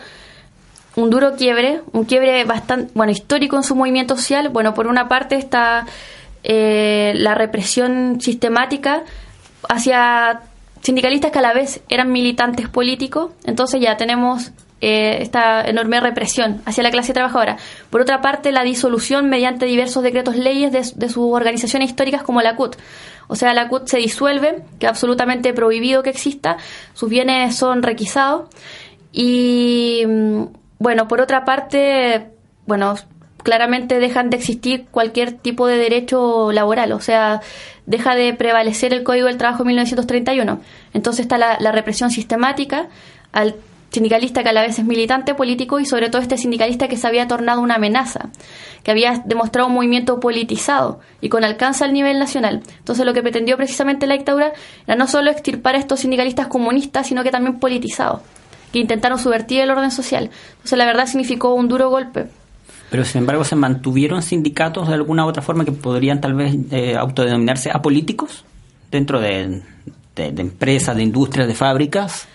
un 0.96 1.10
duro 1.10 1.37
quiebre, 1.37 1.82
un 1.92 2.04
quiebre 2.04 2.44
bastante, 2.44 2.90
bueno, 2.94 3.12
histórico 3.12 3.56
en 3.56 3.62
su 3.62 3.75
movimiento 3.75 4.16
social. 4.16 4.49
Bueno, 4.49 4.75
por 4.75 4.87
una 4.87 5.08
parte 5.08 5.37
está 5.37 5.87
eh, 6.42 7.12
la 7.16 7.34
represión 7.34 8.20
sistemática 8.20 9.04
hacia 9.68 10.40
sindicalistas 10.82 11.30
que 11.30 11.38
a 11.38 11.42
la 11.42 11.52
vez 11.52 11.82
eran 11.88 12.10
militantes 12.10 12.68
políticos, 12.68 13.32
entonces 13.44 13.80
ya 13.80 13.96
tenemos 13.96 14.52
eh, 14.82 15.18
esta 15.20 15.62
enorme 15.62 16.00
represión 16.00 16.62
hacia 16.64 16.82
la 16.82 16.90
clase 16.90 17.12
trabajadora. 17.12 17.58
Por 17.90 18.00
otra 18.00 18.22
parte, 18.22 18.50
la 18.50 18.62
disolución 18.62 19.28
mediante 19.28 19.66
diversos 19.66 20.02
decretos 20.02 20.36
leyes 20.36 20.72
de, 20.72 21.08
sus 21.08 21.34
organizaciones 21.34 21.90
históricas 21.90 22.22
como 22.22 22.40
la 22.40 22.56
CUT. 22.56 22.76
O 23.28 23.36
sea, 23.36 23.52
la 23.52 23.68
CUT 23.68 23.88
se 23.88 23.98
disuelve, 23.98 24.62
que 24.78 24.86
es 24.86 24.90
absolutamente 24.90 25.52
prohibido 25.52 26.02
que 26.02 26.08
exista, 26.08 26.56
sus 26.94 27.10
bienes 27.10 27.56
son 27.56 27.82
requisados 27.82 28.48
y, 29.12 30.02
mm, 30.06 30.44
bueno, 30.78 31.08
por 31.08 31.20
otra 31.20 31.44
parte, 31.44 32.30
bueno, 32.66 32.94
claramente 33.42 33.99
dejan 33.99 34.30
de 34.30 34.37
existir 34.37 34.87
cualquier 34.90 35.32
tipo 35.32 35.66
de 35.66 35.76
derecho 35.76 36.52
laboral, 36.52 36.92
o 36.92 37.00
sea, 37.00 37.40
deja 37.87 38.14
de 38.14 38.35
prevalecer 38.35 38.92
el 38.92 39.02
Código 39.02 39.26
del 39.26 39.37
Trabajo 39.37 39.64
de 39.64 39.68
1931. 39.68 40.61
Entonces 40.94 41.23
está 41.23 41.38
la, 41.38 41.73
represión 41.73 42.11
sistemática 42.11 42.88
al 43.32 43.56
sindicalista 43.90 44.44
que 44.44 44.49
a 44.49 44.52
la 44.52 44.62
vez 44.62 44.78
es 44.78 44.85
militante 44.85 45.35
político 45.35 45.80
y 45.80 45.85
sobre 45.85 46.09
todo 46.09 46.23
este 46.23 46.37
sindicalista 46.37 46.87
que 46.87 46.97
se 46.97 47.06
había 47.09 47.26
tornado 47.26 47.61
una 47.61 47.75
amenaza, 47.75 48.30
que 48.85 48.92
había 48.92 49.23
demostrado 49.25 49.66
un 49.66 49.75
movimiento 49.75 50.20
politizado 50.20 51.00
y 51.20 51.28
con 51.28 51.42
alcance 51.42 51.85
al 51.85 51.92
nivel 51.92 52.20
nacional. 52.20 52.62
Entonces 52.78 53.04
lo 53.04 53.12
que 53.12 53.23
pretendió 53.23 53.56
precisamente 53.56 54.06
la 54.06 54.14
dictadura 54.14 54.52
era 54.87 54.94
no 54.94 55.09
solo 55.09 55.30
extirpar 55.30 55.75
a 55.75 55.78
estos 55.78 56.00
sindicalistas 56.00 56.47
comunistas, 56.47 57.09
sino 57.09 57.25
que 57.25 57.32
también 57.32 57.59
politizados, 57.59 58.20
que 58.73 58.78
intentaron 58.78 59.18
subvertir 59.18 59.61
el 59.61 59.70
orden 59.70 59.90
social. 59.90 60.30
Entonces 60.52 60.78
la 60.78 60.87
verdad 60.87 61.06
significó 61.06 61.54
un 61.54 61.66
duro 61.66 61.90
golpe. 61.90 62.28
Pero 62.90 63.04
sin 63.04 63.20
embargo 63.20 63.44
se 63.44 63.54
mantuvieron 63.54 64.23
sindicatos 64.23 64.88
de 64.88 64.94
alguna 64.94 65.25
u 65.25 65.28
otra 65.28 65.42
forma 65.42 65.64
que 65.64 65.73
podrían 65.73 66.20
tal 66.20 66.35
vez 66.35 66.56
eh, 66.73 66.97
autodenominarse 66.97 67.70
apolíticos 67.73 68.44
dentro 68.90 69.20
de, 69.20 69.62
empresas, 70.16 70.97
de 70.97 71.02
industrias, 71.04 71.47
de 71.47 71.54
fábricas. 71.54 72.26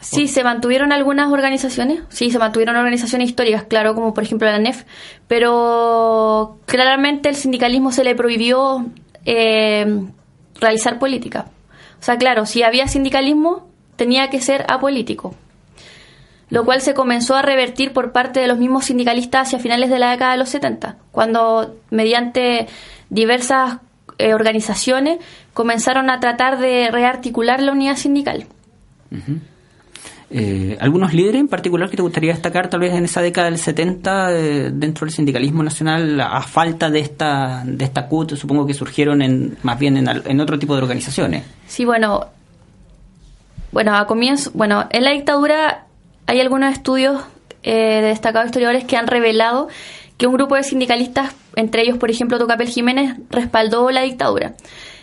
Sí, 0.00 0.28
se 0.28 0.42
mantuvieron 0.42 0.92
algunas 0.92 1.30
organizaciones, 1.32 2.02
sí, 2.08 2.30
se 2.30 2.38
mantuvieron 2.38 2.76
organizaciones 2.76 3.28
históricas, 3.28 3.64
claro, 3.64 3.94
como 3.94 4.12
por 4.12 4.24
ejemplo 4.24 4.46
la 4.46 4.58
NEF, 4.58 4.84
pero 5.28 6.58
claramente 6.66 7.30
el 7.30 7.36
sindicalismo 7.36 7.90
se 7.90 8.04
le 8.04 8.14
prohibió 8.14 8.86
eh, 9.24 10.02
realizar 10.60 10.98
política. 10.98 11.46
O 12.00 12.02
sea, 12.02 12.18
claro, 12.18 12.44
si 12.44 12.62
había 12.62 12.86
sindicalismo, 12.86 13.66
tenía 13.96 14.28
que 14.28 14.42
ser 14.42 14.66
apolítico 14.68 15.34
lo 16.50 16.64
cual 16.64 16.80
se 16.80 16.94
comenzó 16.94 17.36
a 17.36 17.42
revertir 17.42 17.92
por 17.92 18.12
parte 18.12 18.40
de 18.40 18.46
los 18.46 18.58
mismos 18.58 18.86
sindicalistas 18.86 19.48
hacia 19.48 19.58
finales 19.58 19.90
de 19.90 19.98
la 19.98 20.10
década 20.10 20.32
de 20.32 20.38
los 20.38 20.48
70, 20.50 20.96
cuando 21.10 21.74
mediante 21.90 22.66
diversas 23.10 23.78
eh, 24.18 24.34
organizaciones 24.34 25.18
comenzaron 25.52 26.10
a 26.10 26.20
tratar 26.20 26.58
de 26.58 26.90
rearticular 26.90 27.62
la 27.62 27.72
unidad 27.72 27.96
sindical. 27.96 28.46
Eh, 30.30 30.76
¿Algunos 30.80 31.14
líderes 31.14 31.40
en 31.40 31.48
particular 31.48 31.88
que 31.88 31.96
te 31.96 32.02
gustaría 32.02 32.32
destacar 32.32 32.68
tal 32.68 32.80
vez 32.80 32.92
en 32.92 33.04
esa 33.04 33.22
década 33.22 33.50
del 33.50 33.58
70 33.58 34.32
eh, 34.32 34.70
dentro 34.72 35.04
del 35.06 35.14
sindicalismo 35.14 35.62
nacional 35.62 36.20
a 36.20 36.42
falta 36.42 36.90
de 36.90 37.00
esta 37.00 37.62
de 37.64 37.84
esta 37.84 38.08
CUT? 38.08 38.34
Supongo 38.34 38.66
que 38.66 38.74
surgieron 38.74 39.22
en, 39.22 39.56
más 39.62 39.78
bien 39.78 39.96
en, 39.96 40.08
en 40.08 40.40
otro 40.40 40.58
tipo 40.58 40.74
de 40.74 40.82
organizaciones. 40.82 41.44
Sí, 41.66 41.84
bueno, 41.84 42.26
bueno, 43.70 43.96
a 43.96 44.06
comienzo, 44.06 44.50
bueno, 44.54 44.86
en 44.90 45.04
la 45.04 45.10
dictadura 45.10 45.83
hay 46.26 46.40
algunos 46.40 46.72
estudios 46.72 47.22
eh, 47.62 48.00
de 48.02 48.08
destacados 48.08 48.46
historiadores 48.46 48.84
que 48.84 48.96
han 48.96 49.06
revelado 49.06 49.68
que 50.16 50.26
un 50.26 50.34
grupo 50.34 50.54
de 50.54 50.62
sindicalistas, 50.62 51.34
entre 51.56 51.82
ellos, 51.82 51.98
por 51.98 52.10
ejemplo, 52.10 52.38
Tocapel 52.38 52.68
Jiménez, 52.68 53.16
respaldó 53.30 53.90
la 53.90 54.02
dictadura. 54.02 54.54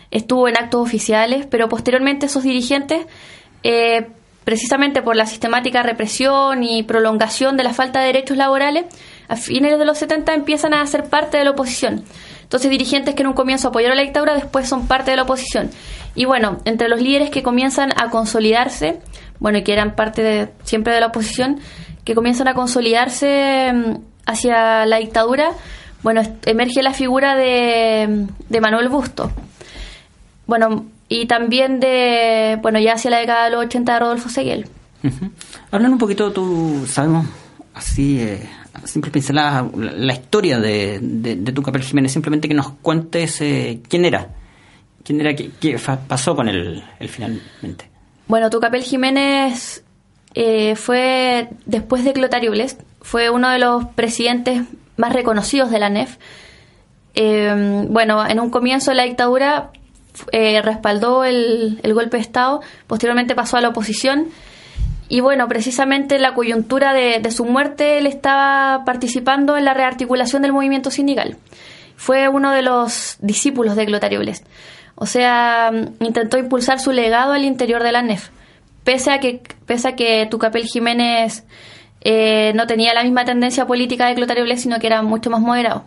Estuvo 0.10 0.48
en 0.48 0.58
actos 0.58 0.82
oficiales, 0.82 1.46
pero 1.50 1.70
posteriormente 1.70 2.28
esos 2.28 2.44
dirigentes, 2.44 3.06
eh, 3.63 4.08
precisamente 4.44 5.01
por 5.01 5.16
la 5.16 5.25
sistemática 5.25 5.84
represión 5.84 6.63
y 6.63 6.84
prolongación 6.84 7.58
de 7.58 7.63
la 7.63 7.74
falta 7.74 8.00
de 8.00 8.08
derechos 8.08 8.38
laborales, 8.38 8.86
a 9.28 9.36
fines 9.36 9.78
de 9.78 9.86
los 9.86 9.98
70 9.98 10.34
empiezan 10.34 10.74
a 10.74 10.86
ser 10.86 11.06
parte 11.06 11.38
de 11.38 11.46
la 11.46 11.51
oposición. 11.51 12.04
Entonces, 12.44 12.70
dirigentes 12.70 13.16
que 13.16 13.22
en 13.22 13.28
un 13.28 13.34
comienzo 13.34 13.70
apoyaron 13.70 13.96
la 13.96 14.04
dictadura 14.04 14.34
después 14.34 14.68
son 14.68 14.88
parte 14.88 15.12
de 15.12 15.18
la 15.18 15.24
oposición. 15.24 15.70
Y 16.15 16.25
bueno, 16.25 16.58
entre 16.65 16.89
los 16.89 17.01
líderes 17.01 17.30
que 17.30 17.44
comienzan 17.44 17.91
a 17.96 18.10
consolidarse 18.10 19.00
bueno, 19.41 19.58
y 19.58 19.63
que 19.63 19.74
eran 19.74 19.96
parte 19.96 20.22
de, 20.22 20.50
siempre 20.63 20.94
de 20.94 21.00
la 21.00 21.08
oposición, 21.08 21.60
que 22.06 22.13
comienzan 22.13 22.48
a 22.48 22.53
consolidarse 22.53 23.74
mm, 23.74 23.96
hacia 24.27 24.86
la 24.86 24.98
dictadura, 24.98 25.50
bueno, 26.03 26.22
emerge 26.46 26.84
la 26.84 26.94
figura 26.94 27.36
de, 27.36 28.27
de 28.50 28.62
Manuel 28.62 28.88
Busto. 28.88 29.32
Bueno, 30.46 30.86
y 31.10 31.25
también 31.25 31.80
de, 31.80 32.60
bueno, 32.62 32.80
ya 32.80 32.94
hacia 32.94 33.10
la 33.10 33.18
década 33.18 33.46
de 33.46 33.51
los 33.51 33.65
80 33.65 33.94
de 33.94 34.00
Rodolfo 34.00 34.30
Seguel. 34.30 34.68
Hablan 35.72 35.94
un 35.94 35.98
poquito, 35.98 36.32
tú 36.32 36.86
sabemos 36.88 37.25
así, 37.74 38.20
eh, 38.20 38.48
siempre 38.84 39.10
pincelada 39.10 39.68
la, 39.75 40.13
historia 40.13 40.60
de, 40.60 41.00
de, 41.01 41.51
tu 41.51 41.63
Capel 41.63 41.82
Jiménez, 41.82 42.12
simplemente 42.12 42.48
que 42.48 42.53
nos 42.53 42.70
cuentes 42.84 43.41
eh, 43.41 43.82
quién 43.89 44.06
era, 44.06 44.30
quién 45.03 45.22
era, 45.22 45.36
qué, 45.36 45.79
pasó 46.08 46.36
con 46.36 46.48
él, 46.48 46.84
finalmente. 47.08 47.89
Bueno, 48.27 48.50
tu 48.50 48.60
Capel 48.60 48.84
Jiménez 48.84 49.84
eh, 50.34 50.75
fue, 50.75 51.50
después 51.65 52.03
de 52.03 52.13
Clotario 52.13 52.51
Blest, 52.51 52.81
fue 53.01 53.29
uno 53.29 53.50
de 53.50 53.60
los 53.60 53.86
presidentes 53.96 54.63
más 54.98 55.13
reconocidos 55.13 55.72
de 55.72 55.79
la 55.79 55.89
NEF. 55.89 56.17
Eh, 57.13 57.86
bueno, 57.89 58.25
en 58.25 58.39
un 58.39 58.50
comienzo 58.50 58.91
de 58.91 58.98
la 58.98 59.03
dictadura 59.03 59.72
respaldó 60.63 61.24
el, 61.24 61.79
el 61.84 61.93
golpe 61.93 62.17
de 62.17 62.24
Estado, 62.24 62.62
posteriormente 62.88 63.34
pasó 63.34 63.58
a 63.58 63.62
la 63.62 63.70
oposición 63.70 64.27
y 65.12 65.20
bueno, 65.20 65.50
precisamente 65.50 66.20
la 66.20 66.34
coyuntura 66.34 66.93
de, 66.93 67.31
su 67.31 67.43
muerte, 67.43 67.98
él 67.98 68.08
estaba 68.08 68.86
participando 68.86 69.58
en 69.58 69.65
la 69.65 69.74
rearticulación 69.74 70.41
del 70.41 70.53
movimiento 70.53 70.89
sindical. 70.89 71.36
Fue 71.98 72.29
uno 72.29 72.53
de 72.53 72.62
los 72.62 73.17
discípulos 73.20 73.75
de 73.75 73.86
Clotario 73.86 74.20
Blest. 74.20 74.46
O 75.01 75.08
sea, 75.08 75.72
intentó 76.00 76.38
impulsar 76.38 76.79
su 76.79 76.91
legado 76.91 77.34
al 77.34 77.43
interior 77.43 77.81
de 77.81 77.91
la 77.91 78.03
NEF. 78.03 78.29
Pese 78.84 79.10
a 79.10 79.20
que, 79.20 79.41
pese 79.65 79.88
a 79.88 79.96
que 79.96 80.27
Tucapel 80.29 80.65
Jiménez 80.65 81.43
eh, 82.01 82.53
no 82.53 82.67
tenía 82.67 82.93
la 82.93 83.01
misma 83.01 83.25
tendencia 83.25 83.65
política 83.65 84.05
de 84.05 84.13
Clotario 84.13 84.43
Blest, 84.43 84.62
sino 84.62 84.77
que 84.77 84.86
era 84.86 85.01
mucho 85.01 85.31
más 85.31 85.41
moderado. 85.41 85.86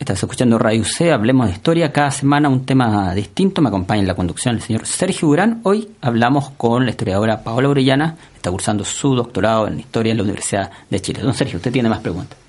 Estás 0.00 0.20
escuchando 0.20 0.58
Radio 0.58 0.82
C, 0.82 1.12
hablemos 1.12 1.46
de 1.46 1.52
historia. 1.52 1.92
Cada 1.92 2.10
semana 2.10 2.48
un 2.48 2.66
tema 2.66 3.14
distinto. 3.14 3.62
Me 3.62 3.68
acompaña 3.68 4.00
en 4.00 4.08
la 4.08 4.16
conducción 4.16 4.56
el 4.56 4.60
señor 4.60 4.84
Sergio 4.84 5.28
Durán. 5.28 5.60
Hoy 5.62 5.90
hablamos 6.00 6.50
con 6.56 6.86
la 6.86 6.90
historiadora 6.90 7.44
Paola 7.44 7.68
Orellana. 7.68 8.16
Está 8.34 8.50
cursando 8.50 8.84
su 8.84 9.14
doctorado 9.14 9.68
en 9.68 9.78
historia 9.78 10.10
en 10.10 10.16
la 10.16 10.24
Universidad 10.24 10.72
de 10.90 11.00
Chile. 11.00 11.22
Don 11.22 11.34
Sergio, 11.34 11.58
usted 11.58 11.70
tiene 11.70 11.88
más 11.88 12.00
preguntas. 12.00 12.47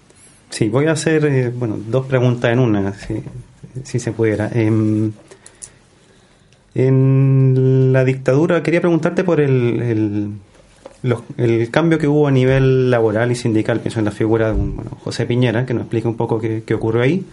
Sí, 0.49 0.69
voy 0.69 0.87
a 0.87 0.93
hacer 0.93 1.25
eh, 1.25 1.49
bueno 1.49 1.77
dos 1.77 2.05
preguntas 2.05 2.51
en 2.51 2.59
una, 2.59 2.93
si, 3.83 3.99
se 3.99 4.11
pudiera. 4.11 4.49
Em, 4.53 5.11
en 6.75 7.91
la 7.93 8.03
dictadura 8.03 8.63
quería 8.63 8.81
preguntarte 8.81 9.23
por 9.23 9.41
el, 9.41 10.39
el, 11.37 11.69
cambio 11.71 11.97
que 11.97 12.07
hubo 12.07 12.27
a 12.27 12.31
nivel 12.31 12.89
laboral 12.89 13.31
y 13.31 13.35
sindical, 13.35 13.79
pienso 13.79 13.99
en 13.99 14.05
la 14.05 14.11
figura 14.11 14.47
de 14.47 14.59
un, 14.59 14.77
José 15.03 15.25
Piñera, 15.25 15.65
que 15.65 15.73
nos 15.73 15.83
explique 15.83 16.07
un 16.07 16.15
poco 16.15 16.39
qué, 16.39 16.63
qué 16.65 16.73
ocurrió 16.73 17.03
ahí. 17.03 17.25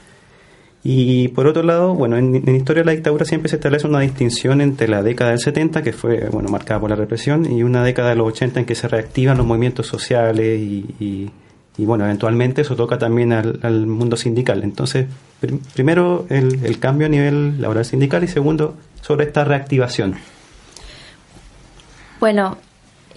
Y 0.89 1.29
por 1.29 1.49
otro 1.49 1.65
lado, 1.65 1.95
bueno, 1.95 2.17
en, 2.17 2.37
en, 2.37 2.55
historia 2.55 2.83
de 2.83 2.87
la 2.87 2.93
dictadura 2.93 3.25
siempre 3.25 3.49
se 3.49 3.57
establece 3.57 3.89
una 3.89 4.01
distinción 4.01 4.61
entre 4.61 4.87
la 4.87 5.03
década 5.03 5.31
del 5.31 5.41
70, 5.41 5.83
que 5.83 5.93
fue 5.93 6.29
bueno 6.29 6.49
marcada 6.49 6.79
por 6.81 6.91
la 6.91 6.97
represión, 6.97 7.51
y 7.51 7.65
una 7.65 7.83
década 7.83 8.11
de 8.11 8.17
los 8.17 8.29
80 8.29 8.61
en 8.61 8.67
que 8.67 8.77
se 8.77 8.87
reactivan 8.87 9.37
los 9.37 9.47
movimientos 9.47 9.89
sociales 9.89 10.61
y, 10.61 11.31
bueno, 11.85 12.05
eventualmente 12.05 12.63
eso 12.63 12.75
toca 12.75 12.99
también 12.99 13.33
al, 13.33 13.87
mundo 13.87 14.17
sindical. 14.17 14.63
Entonces, 14.63 15.07
primero 15.75 16.27
el, 16.31 16.65
el, 16.65 16.79
cambio 16.79 17.07
a 17.07 17.11
nivel 17.11 17.61
laboral 17.61 17.85
sindical 17.85 18.25
y 18.25 18.29
segundo 18.29 18.77
sobre 19.03 19.27
esta 19.27 19.45
reactivación. 19.45 20.17
Bueno, 22.19 22.57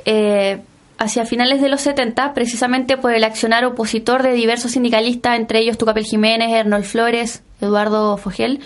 eh, 0.05 0.59
hacia 0.97 1.25
finales 1.25 1.61
de 1.61 1.69
los 1.69 1.81
70, 1.81 2.33
precisamente 2.33 2.97
por 2.97 3.13
el 3.13 3.23
accionar 3.23 3.63
opositor 3.63 4.21
de 4.21 4.33
diversos 4.33 4.71
sindicalistas, 4.71 5.37
entre 5.37 5.59
ellos 5.59 5.77
Tucapel 5.77 6.03
Jiménez, 6.03 6.51
Hernol 6.51 6.83
Flores, 6.83 7.41
Eduardo 7.61 8.17
Fogel, 8.17 8.59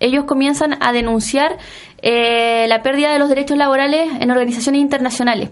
ellos 0.00 0.24
comienzan 0.24 0.76
a 0.80 0.92
denunciar 0.92 1.56
eh, 2.02 2.66
la 2.68 2.82
pérdida 2.82 3.12
de 3.12 3.18
los 3.18 3.28
derechos 3.28 3.56
laborales 3.56 4.08
en 4.20 4.30
organizaciones 4.30 4.80
internacionales. 4.80 5.50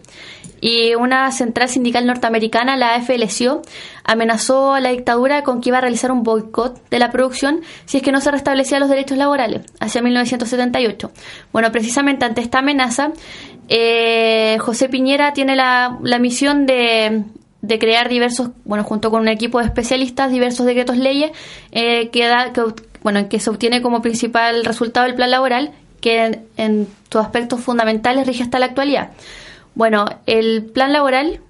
Y 0.64 0.94
una 0.94 1.32
central 1.32 1.68
sindical 1.68 2.06
norteamericana, 2.06 2.76
la 2.76 2.94
AFLCO, 2.94 3.62
amenazó 4.04 4.74
a 4.74 4.80
la 4.80 4.90
dictadura 4.90 5.42
con 5.42 5.60
que 5.60 5.70
iba 5.70 5.78
a 5.78 5.80
realizar 5.80 6.12
un 6.12 6.22
boicot 6.22 6.88
de 6.88 7.00
la 7.00 7.10
producción 7.10 7.62
si 7.84 7.96
es 7.96 8.02
que 8.04 8.12
no 8.12 8.20
se 8.20 8.30
restablecían 8.30 8.78
los 8.78 8.88
derechos 8.88 9.18
laborales, 9.18 9.62
hacia 9.80 10.00
1978. 10.02 11.10
Bueno, 11.52 11.72
precisamente 11.72 12.24
ante 12.24 12.42
esta 12.42 12.60
amenaza, 12.60 13.10
eh, 13.68 14.56
José 14.60 14.88
Piñera 14.88 15.32
tiene 15.32 15.56
la, 15.56 15.98
misión 16.20 16.64
de, 16.64 17.24
crear 17.80 18.08
diversos, 18.08 18.50
bueno, 18.64 18.84
junto 18.84 19.10
con 19.10 19.22
un 19.22 19.28
equipo 19.28 19.58
de 19.58 19.64
especialistas, 19.64 20.30
diversos 20.30 20.64
decretos 20.64 20.96
leyes 20.96 21.32
eh, 21.72 22.08
que, 22.10 22.26
da, 22.26 22.52
que, 22.52 22.62
bueno, 23.02 23.28
que 23.28 23.40
se 23.40 23.50
obtiene 23.50 23.82
como 23.82 24.00
principal 24.00 24.64
resultado 24.64 25.06
el 25.06 25.16
plan 25.16 25.32
laboral, 25.32 25.72
que 26.00 26.40
en, 26.56 26.86
sus 27.10 27.20
aspectos 27.20 27.60
fundamentales 27.60 28.26
rige 28.26 28.42
hasta 28.42 28.58
la 28.58 28.66
actualidad. 28.66 29.10
Bueno, 29.74 30.04
el 30.26 30.64
plan 30.64 30.92
laboral, 30.92 31.40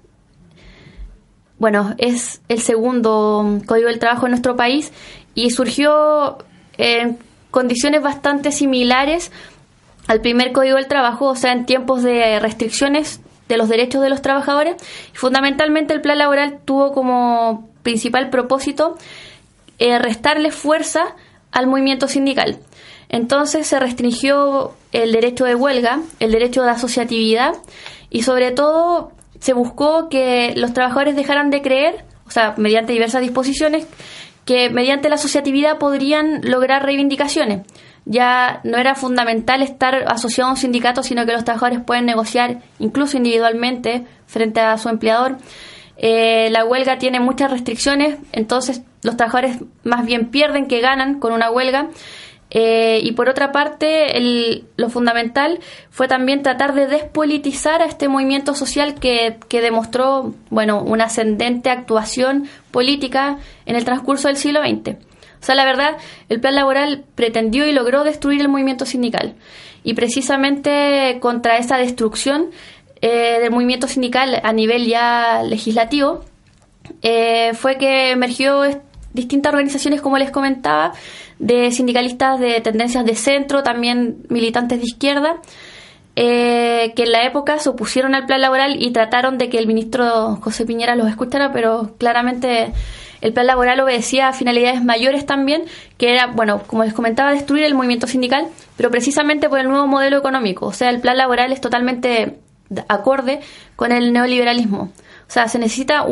bueno, 1.59 1.93
es 1.97 2.41
el 2.47 2.59
segundo 2.59 3.59
código 3.65 3.87
del 3.87 3.99
trabajo 3.99 4.25
en 4.25 4.31
nuestro 4.31 4.55
país 4.55 4.91
y 5.35 5.49
surgió 5.49 6.37
en 6.77 7.17
condiciones 7.51 8.01
bastante 8.01 8.51
similares 8.51 9.31
al 10.07 10.21
primer 10.21 10.51
Código 10.51 10.75
del 10.75 10.87
Trabajo, 10.87 11.27
o 11.27 11.35
sea, 11.35 11.53
en 11.53 11.65
tiempos 11.65 12.03
de 12.03 12.39
restricciones 12.39 13.21
de 13.47 13.57
los 13.57 13.69
derechos 13.69 14.01
de 14.01 14.09
los 14.09 14.21
trabajadores. 14.21 14.75
Fundamentalmente 15.13 15.93
el 15.93 16.01
plan 16.01 16.17
laboral 16.17 16.59
tuvo 16.65 16.93
como 16.93 17.69
principal 17.83 18.29
propósito 18.29 18.97
eh, 19.79 19.99
restarle 19.99 20.51
fuerza 20.51 21.15
al 21.51 21.67
movimiento 21.67 22.07
sindical. 22.07 22.59
Entonces 23.09 23.67
se 23.67 23.79
restringió 23.79 24.73
el 24.91 25.11
derecho 25.11 25.45
de 25.45 25.55
huelga, 25.55 26.01
el 26.19 26.31
derecho 26.31 26.63
de 26.63 26.71
asociatividad 26.71 27.53
y 28.13 28.23
sobre 28.23 28.51
todo 28.51 29.11
se 29.39 29.51
buscó 29.51 30.07
que 30.07 30.53
los 30.55 30.71
trabajadores 30.71 31.17
dejaran 31.17 31.49
de 31.49 31.61
creer, 31.61 32.05
o 32.25 32.31
sea, 32.31 32.53
mediante 32.55 32.93
diversas 32.93 33.21
disposiciones, 33.21 33.85
que 34.45 34.69
mediante 34.69 35.09
la 35.09 35.15
asociatividad 35.15 35.79
podrían 35.79 36.39
lograr 36.43 36.85
reivindicaciones 36.85 37.63
ya 38.05 38.59
no 38.63 38.77
era 38.77 38.95
fundamental 38.95 39.61
estar 39.61 39.95
asociado 40.07 40.49
a 40.49 40.53
un 40.53 40.57
sindicato, 40.57 41.03
sino 41.03 41.25
que 41.25 41.31
los 41.31 41.45
trabajadores 41.45 41.79
pueden 41.81 42.05
negociar 42.05 42.61
incluso 42.79 43.17
individualmente 43.17 44.05
frente 44.25 44.59
a 44.59 44.77
su 44.77 44.89
empleador. 44.89 45.37
Eh, 45.97 46.49
la 46.51 46.65
huelga 46.65 46.97
tiene 46.97 47.19
muchas 47.19 47.51
restricciones, 47.51 48.17
entonces 48.31 48.81
los 49.03 49.15
trabajadores 49.15 49.59
más 49.83 50.05
bien 50.05 50.29
pierden 50.29 50.67
que 50.67 50.81
ganan 50.81 51.19
con 51.19 51.31
una 51.31 51.49
huelga. 51.49 51.89
Eh, 52.55 52.99
y 53.03 53.13
por 53.13 53.29
otra 53.29 53.51
parte, 53.51 54.61
lo 54.77 54.89
fundamental 54.89 55.59
fue 55.89 56.07
también 56.07 56.43
tratar 56.43 56.75
de 56.75 56.85
despolitizar 56.85 57.81
a 57.81 57.85
este 57.85 58.07
movimiento 58.07 58.53
social 58.53 58.93
que, 58.93 59.37
que, 59.49 59.61
demostró 59.61 60.35
bueno, 60.51 60.81
una 60.83 61.05
ascendente 61.05 61.71
actuación 61.71 62.47
política 62.69 63.39
en 63.65 63.75
el 63.75 63.85
transcurso 63.85 64.27
del 64.27 64.37
siglo 64.37 64.61
XX. 64.61 64.97
O 65.43 65.45
sea, 65.45 65.55
la 65.55 65.65
verdad, 65.65 65.97
el 66.29 66.39
plan 66.39 66.55
laboral 66.55 67.03
pretendió 67.15 67.67
y 67.67 67.73
logró 67.73 68.03
destruir 68.03 68.39
el 68.39 68.49
movimiento 68.49 68.85
sindical. 68.85 69.33
Y 69.83 69.95
precisamente 69.95 71.17
contra 71.19 71.57
esa 71.57 71.77
destrucción 71.77 72.51
eh, 73.01 73.39
del 73.41 73.51
movimiento 73.51 73.87
sindical 73.87 74.39
a 74.41 74.53
nivel 74.53 74.85
ya 74.85 75.43
legislativo, 75.43 76.23
eh, 77.01 77.51
fue 77.55 77.77
que 77.77 78.11
emergió 78.11 78.63
distintas 79.13 79.53
organizaciones, 79.53 80.01
como 80.01 80.17
les 80.17 80.31
comentaba, 80.31 80.93
de 81.39 81.71
sindicalistas 81.71 82.39
de 82.39 82.61
tendencias 82.61 83.05
de 83.05 83.15
centro, 83.15 83.63
también 83.63 84.17
militantes 84.29 84.79
de 84.79 84.85
izquierda, 84.85 85.37
eh, 86.15 86.93
que 86.95 87.03
en 87.03 87.11
la 87.11 87.25
época 87.25 87.57
se 87.57 87.69
opusieron 87.69 88.13
al 88.13 88.25
plan 88.25 88.41
laboral 88.41 88.81
y 88.81 88.91
trataron 88.91 89.37
de 89.37 89.49
que 89.49 89.57
el 89.57 89.67
ministro 89.67 90.37
José 90.41 90.65
Piñera 90.65 90.95
los 90.95 91.07
escuchara, 91.07 91.51
pero 91.51 91.95
claramente 91.97 92.71
el 93.21 93.33
plan 93.33 93.47
laboral 93.47 93.79
obedecía 93.79 94.27
a 94.27 94.33
finalidades 94.33 94.83
mayores 94.83 95.25
también, 95.25 95.63
que 95.97 96.11
era, 96.11 96.27
bueno, 96.27 96.61
como 96.67 96.83
les 96.83 96.93
comentaba, 96.93 97.31
destruir 97.31 97.63
el 97.63 97.73
movimiento 97.73 98.05
sindical, 98.05 98.47
pero 98.75 98.91
precisamente 98.91 99.49
por 99.49 99.59
el 99.59 99.67
nuevo 99.69 99.87
modelo 99.87 100.17
económico. 100.17 100.67
O 100.67 100.73
sea, 100.73 100.89
el 100.89 100.99
plan 100.99 101.17
laboral 101.17 101.51
es 101.51 101.61
totalmente 101.61 102.37
acorde 102.89 103.39
con 103.75 103.91
el 103.91 104.13
neoliberalismo. 104.13 104.91
O 105.27 105.31
sea, 105.33 105.47
se 105.47 105.57
necesita 105.57 106.05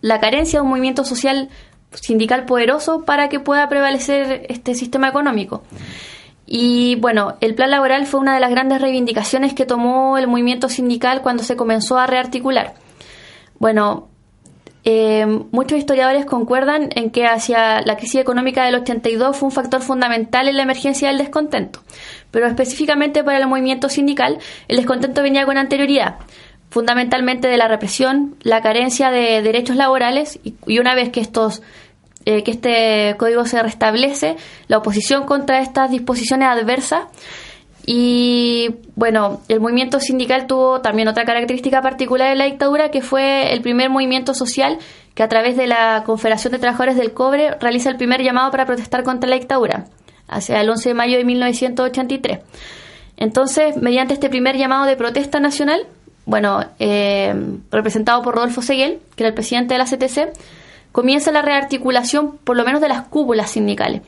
la 0.00 0.20
carencia 0.20 0.58
de 0.58 0.62
un 0.62 0.70
movimiento 0.70 1.04
social 1.04 1.48
sindical 1.94 2.44
poderoso 2.44 3.04
para 3.04 3.28
que 3.28 3.40
pueda 3.40 3.68
prevalecer 3.68 4.46
este 4.48 4.74
sistema 4.74 5.08
económico. 5.08 5.62
Y 6.46 6.96
bueno, 6.96 7.36
el 7.40 7.54
plan 7.54 7.70
laboral 7.70 8.06
fue 8.06 8.20
una 8.20 8.34
de 8.34 8.40
las 8.40 8.50
grandes 8.50 8.80
reivindicaciones 8.80 9.54
que 9.54 9.64
tomó 9.64 10.18
el 10.18 10.26
movimiento 10.26 10.68
sindical 10.68 11.22
cuando 11.22 11.42
se 11.42 11.56
comenzó 11.56 11.98
a 11.98 12.06
rearticular. 12.06 12.74
Bueno, 13.58 14.08
eh, 14.86 15.24
muchos 15.50 15.78
historiadores 15.78 16.26
concuerdan 16.26 16.90
en 16.94 17.10
que 17.10 17.24
hacia 17.24 17.80
la 17.80 17.96
crisis 17.96 18.20
económica 18.20 18.66
del 18.66 18.74
82 18.74 19.34
fue 19.34 19.46
un 19.46 19.52
factor 19.52 19.80
fundamental 19.80 20.46
en 20.46 20.58
la 20.58 20.62
emergencia 20.62 21.08
del 21.08 21.16
descontento, 21.16 21.80
pero 22.30 22.46
específicamente 22.46 23.24
para 23.24 23.38
el 23.38 23.46
movimiento 23.46 23.88
sindical 23.88 24.38
el 24.68 24.76
descontento 24.76 25.22
venía 25.22 25.46
con 25.46 25.56
anterioridad, 25.56 26.16
fundamentalmente 26.74 27.46
de 27.46 27.56
la 27.56 27.68
represión, 27.68 28.34
la 28.42 28.60
carencia 28.60 29.12
de 29.12 29.42
derechos 29.42 29.76
laborales 29.76 30.40
y, 30.42 30.80
una 30.80 30.96
vez 30.96 31.10
que 31.10 31.20
estos 31.20 31.62
eh, 32.24 32.42
que 32.42 32.50
este 32.50 33.14
código 33.16 33.46
se 33.46 33.62
restablece, 33.62 34.34
la 34.66 34.78
oposición 34.78 35.24
contra 35.24 35.60
estas 35.60 35.92
disposiciones 35.92 36.48
adversas 36.48 37.04
Y 37.86 38.70
bueno, 38.96 39.40
el 39.48 39.60
movimiento 39.60 40.00
sindical 40.00 40.48
tuvo 40.48 40.80
también 40.80 41.06
otra 41.06 41.24
característica 41.24 41.80
particular 41.80 42.30
de 42.30 42.34
la 42.34 42.46
dictadura, 42.46 42.90
que 42.90 43.02
fue 43.02 43.52
el 43.52 43.60
primer 43.62 43.88
movimiento 43.88 44.34
social 44.34 44.78
que 45.14 45.22
a 45.22 45.28
través 45.28 45.56
de 45.56 45.68
la 45.68 46.02
Confederación 46.04 46.54
de 46.54 46.58
Trabajadores 46.58 46.96
del 46.96 47.12
Cobre 47.12 47.56
realiza 47.60 47.88
el 47.88 47.96
primer 47.96 48.20
llamado 48.20 48.50
para 48.50 48.66
protestar 48.66 49.04
contra 49.04 49.30
la 49.30 49.36
dictadura, 49.36 49.84
hacia 50.26 50.60
el 50.60 50.68
11 50.68 50.88
de 50.88 50.94
mayo 50.94 51.18
de 51.18 51.24
1983. 51.24 52.40
Entonces, 53.16 53.76
mediante 53.76 54.14
este 54.14 54.28
primer 54.28 54.56
llamado 54.56 54.86
de 54.86 54.96
protesta 54.96 55.38
nacional, 55.38 55.86
bueno, 56.26 56.64
eh, 56.78 57.34
representado 57.70 58.22
por 58.22 58.34
Rodolfo 58.34 58.62
Seguel, 58.62 59.00
que 59.16 59.24
era 59.24 59.28
el 59.28 59.34
presidente 59.34 59.74
de 59.74 59.78
la 59.78 59.84
CTC, 59.84 60.32
comienza 60.92 61.32
la 61.32 61.42
rearticulación 61.42 62.38
por 62.38 62.56
lo 62.56 62.64
menos 62.64 62.80
de 62.80 62.88
las 62.88 63.02
cúpulas 63.02 63.50
sindicales 63.50 64.02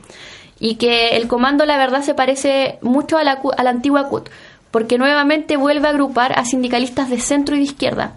y 0.59 0.75
que 0.75 1.09
el 1.09 1.27
comando 1.27 1.65
la 1.65 1.77
verdad 1.77 2.01
se 2.01 2.13
parece 2.13 2.79
mucho 2.81 3.17
a 3.17 3.23
la, 3.23 3.41
a 3.57 3.63
la 3.63 3.69
antigua 3.69 4.09
CUT, 4.09 4.29
porque 4.71 4.97
nuevamente 4.97 5.57
vuelve 5.57 5.87
a 5.87 5.91
agrupar 5.91 6.37
a 6.37 6.45
sindicalistas 6.45 7.09
de 7.09 7.19
centro 7.19 7.55
y 7.55 7.59
de 7.59 7.65
izquierda. 7.65 8.13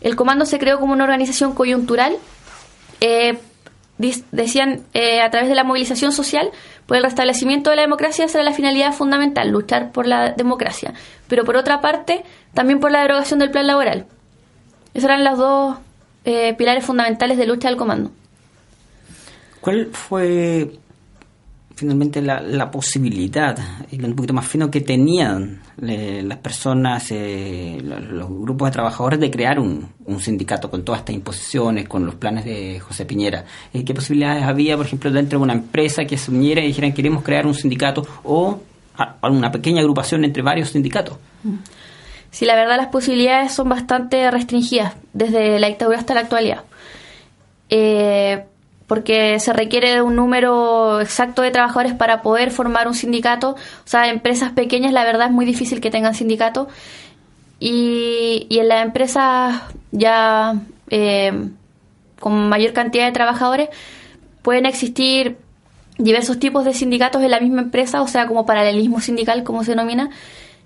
El 0.00 0.16
comando 0.16 0.44
se 0.44 0.58
creó 0.58 0.80
como 0.80 0.92
una 0.92 1.04
organización 1.04 1.54
coyuntural, 1.54 2.16
eh, 3.00 3.38
decían 4.32 4.82
eh, 4.92 5.20
a 5.20 5.30
través 5.30 5.48
de 5.48 5.54
la 5.54 5.64
movilización 5.64 6.12
social, 6.12 6.50
por 6.86 6.96
el 6.96 7.02
restablecimiento 7.02 7.70
de 7.70 7.76
la 7.76 7.82
democracia 7.82 8.28
será 8.28 8.44
la 8.44 8.52
finalidad 8.52 8.92
fundamental, 8.92 9.50
luchar 9.50 9.92
por 9.92 10.06
la 10.06 10.32
democracia, 10.32 10.92
pero 11.28 11.44
por 11.44 11.56
otra 11.56 11.80
parte, 11.80 12.24
también 12.52 12.80
por 12.80 12.90
la 12.90 13.02
derogación 13.02 13.38
del 13.38 13.50
plan 13.50 13.66
laboral. 13.66 14.06
Esos 14.92 15.04
eran 15.04 15.24
los 15.24 15.38
dos 15.38 15.76
eh, 16.24 16.54
pilares 16.54 16.84
fundamentales 16.84 17.38
de 17.38 17.46
lucha 17.46 17.68
del 17.68 17.76
comando. 17.76 18.10
¿Cuál 19.60 19.86
fue 19.92 20.78
finalmente 21.74 22.22
la, 22.22 22.40
la 22.40 22.70
posibilidad, 22.70 23.58
y 23.90 24.02
un 24.02 24.14
poquito 24.14 24.32
más 24.32 24.46
fino, 24.46 24.70
que 24.70 24.80
tenían 24.80 25.60
eh, 25.82 26.22
las 26.24 26.38
personas, 26.38 27.10
eh, 27.10 27.78
los, 27.82 28.28
grupos 28.28 28.68
de 28.68 28.72
trabajadores 28.72 29.18
de 29.18 29.30
crear 29.30 29.58
un, 29.58 29.92
sindicato 30.20 30.70
con 30.70 30.84
todas 30.84 31.00
estas 31.00 31.16
imposiciones, 31.16 31.88
con 31.88 32.06
los 32.06 32.14
planes 32.14 32.44
de 32.44 32.78
José 32.78 33.04
Piñera. 33.04 33.44
Eh, 33.72 33.84
¿Qué 33.84 33.92
posibilidades 33.92 34.44
había, 34.44 34.76
por 34.76 34.86
ejemplo, 34.86 35.10
dentro 35.10 35.38
de 35.38 35.42
una 35.44 35.54
empresa 35.54 36.04
que 36.04 36.16
se 36.16 36.30
uniera 36.30 36.62
y 36.62 36.68
dijeran 36.68 36.92
queremos 36.92 37.24
crear 37.24 37.46
un 37.46 37.54
sindicato 37.54 38.06
o 38.22 38.60
una 39.22 39.50
pequeña 39.50 39.80
agrupación 39.80 40.24
entre 40.24 40.42
varios 40.42 40.70
sindicatos? 40.70 41.18
Sí, 42.30 42.44
la 42.44 42.54
verdad 42.54 42.76
las 42.76 42.88
posibilidades 42.88 43.52
son 43.52 43.68
bastante 43.68 44.30
restringidas 44.30 44.94
desde 45.12 45.58
la 45.58 45.66
dictadura 45.66 45.98
hasta 45.98 46.14
la 46.14 46.20
actualidad. 46.20 46.62
Porque 48.86 49.38
se 49.40 49.52
requiere 49.52 50.02
un 50.02 50.16
número 50.16 51.00
exacto 51.00 51.42
de 51.42 51.50
trabajadores 51.50 51.94
para 51.94 52.22
poder 52.22 52.50
formar 52.50 52.86
un 52.86 52.94
sindicato. 52.94 53.50
O 53.50 53.86
sea, 53.86 54.08
empresas 54.08 54.52
pequeñas 54.52 54.92
la 54.92 55.04
verdad 55.04 55.28
es 55.28 55.32
muy 55.32 55.46
difícil 55.46 55.80
que 55.80 55.90
tengan 55.90 56.14
sindicato. 56.14 56.68
Y, 57.60 58.46
y 58.50 58.58
en 58.58 58.68
las 58.68 58.84
empresas 58.84 59.62
ya 59.90 60.54
eh, 60.90 61.48
con 62.20 62.48
mayor 62.48 62.72
cantidad 62.72 63.06
de 63.06 63.12
trabajadores 63.12 63.70
pueden 64.42 64.66
existir 64.66 65.38
diversos 65.96 66.38
tipos 66.38 66.64
de 66.64 66.74
sindicatos 66.74 67.22
en 67.22 67.30
la 67.30 67.40
misma 67.40 67.62
empresa, 67.62 68.02
o 68.02 68.08
sea, 68.08 68.26
como 68.26 68.44
paralelismo 68.44 69.00
sindical, 69.00 69.44
como 69.44 69.64
se 69.64 69.70
denomina. 69.70 70.10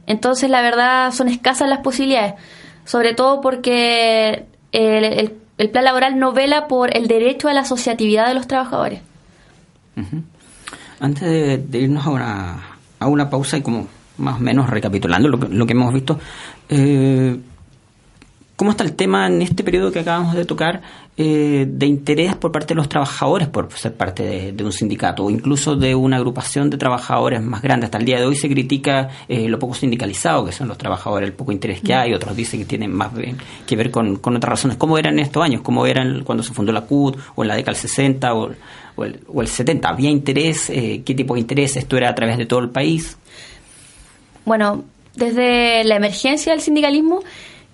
Entonces, 0.07 0.51
la 0.51 0.63
verdad, 0.63 1.13
son 1.13 1.29
escasas 1.29 1.69
las 1.69 1.81
posibilidades, 1.81 2.35
sobre 2.85 3.15
todo 3.15 3.41
porque 3.41 4.47
el, 4.73 5.05
el 5.05 5.35
el 5.59 5.71
plan 5.71 5.85
laboral 5.85 6.19
no 6.19 6.33
vela 6.33 6.69
por 6.69 6.97
el 6.97 7.09
derecho 7.09 7.49
a 7.49 7.53
la 7.53 7.61
asociatividad 7.61 8.29
de 8.29 8.35
los 8.35 8.47
trabajadores. 8.47 9.01
Antes 11.01 11.71
de, 11.71 11.79
irnos 11.79 12.07
a 12.07 12.11
una, 12.11 12.63
a 13.01 13.07
una 13.09 13.29
pausa 13.29 13.59
y 13.59 13.63
como 13.63 13.89
más 14.19 14.37
o 14.37 14.41
menos 14.41 14.71
recapitulando 14.71 15.29
lo 15.29 15.39
que, 15.39 15.49
lo 15.49 15.67
que 15.67 15.73
hemos 15.73 15.93
visto, 15.93 16.19
eh, 16.69 17.37
¿Cómo 18.59 18.73
está 18.73 18.83
el 18.83 18.95
tema 18.95 19.29
en 19.29 19.41
este 19.41 19.63
periodo 19.63 19.93
que 19.93 20.01
acabamos 20.01 20.35
de 20.35 20.45
tocar 20.45 20.83
eh, 21.17 21.65
de 21.69 21.87
interés 21.87 22.35
por 22.35 22.51
parte 22.51 22.75
de 22.75 22.75
los 22.75 22.89
trabajadores 22.89 23.47
por 23.47 23.73
ser 23.73 23.95
parte 23.95 24.51
de, 24.53 24.65
un 24.65 24.73
sindicato 24.73 25.25
o 25.25 25.31
incluso 25.31 25.77
de 25.77 25.95
una 25.95 26.17
agrupación 26.17 26.69
de 26.69 26.77
trabajadores 26.77 27.41
más 27.41 27.63
grande? 27.63 27.85
Hasta 27.85 27.99
el 27.99 28.05
día 28.05 28.19
de 28.19 28.27
hoy 28.27 28.35
se 28.35 28.49
critica 28.49 29.11
eh, 29.29 29.49
lo 29.49 29.61
poco 29.61 29.75
sindicalizado 29.75 30.45
que 30.45 30.51
son 30.51 30.67
los 30.67 30.77
trabajadores, 30.77 31.29
el 31.29 31.37
poco 31.37 31.53
interés 31.53 31.81
que 31.83 31.95
hay, 31.95 32.13
otros 32.13 32.35
dicen 32.35 32.59
que 32.59 32.67
tienen 32.67 32.93
más 32.93 33.13
que 33.65 33.77
ver 33.77 33.93
con, 33.93 34.19
otras 34.21 34.51
razones. 34.51 34.77
¿Cómo 34.77 34.99
eran 34.99 35.21
en 35.21 35.21
estos 35.21 35.41
años? 35.41 35.63
¿Cómo 35.63 35.87
eran 35.87 36.25
cuando 36.25 36.43
se 36.43 36.53
fundó 36.53 36.73
la 36.73 36.81
CUT 36.81 37.17
o 37.37 37.45
en 37.45 37.49
la 37.49 37.55
década 37.55 37.75
del 37.75 37.81
60 37.83 38.35
o, 38.35 38.51
el, 39.05 39.21
o 39.29 39.41
el 39.41 39.47
70? 39.47 39.89
¿Había 39.89 40.11
interés? 40.11 40.69
Eh, 40.71 41.03
¿Qué 41.07 41.15
tipo 41.15 41.35
de 41.35 41.41
interés? 41.43 41.77
¿Esto 41.77 41.97
era 41.97 42.09
a 42.09 42.15
través 42.17 42.37
de 42.37 42.47
todo 42.47 42.59
el 42.59 42.71
país? 42.71 43.17
Bueno, 44.45 44.83
desde 45.15 45.85
la 45.85 45.95
emergencia 45.95 46.51
del 46.51 46.61
sindicalismo, 46.61 47.23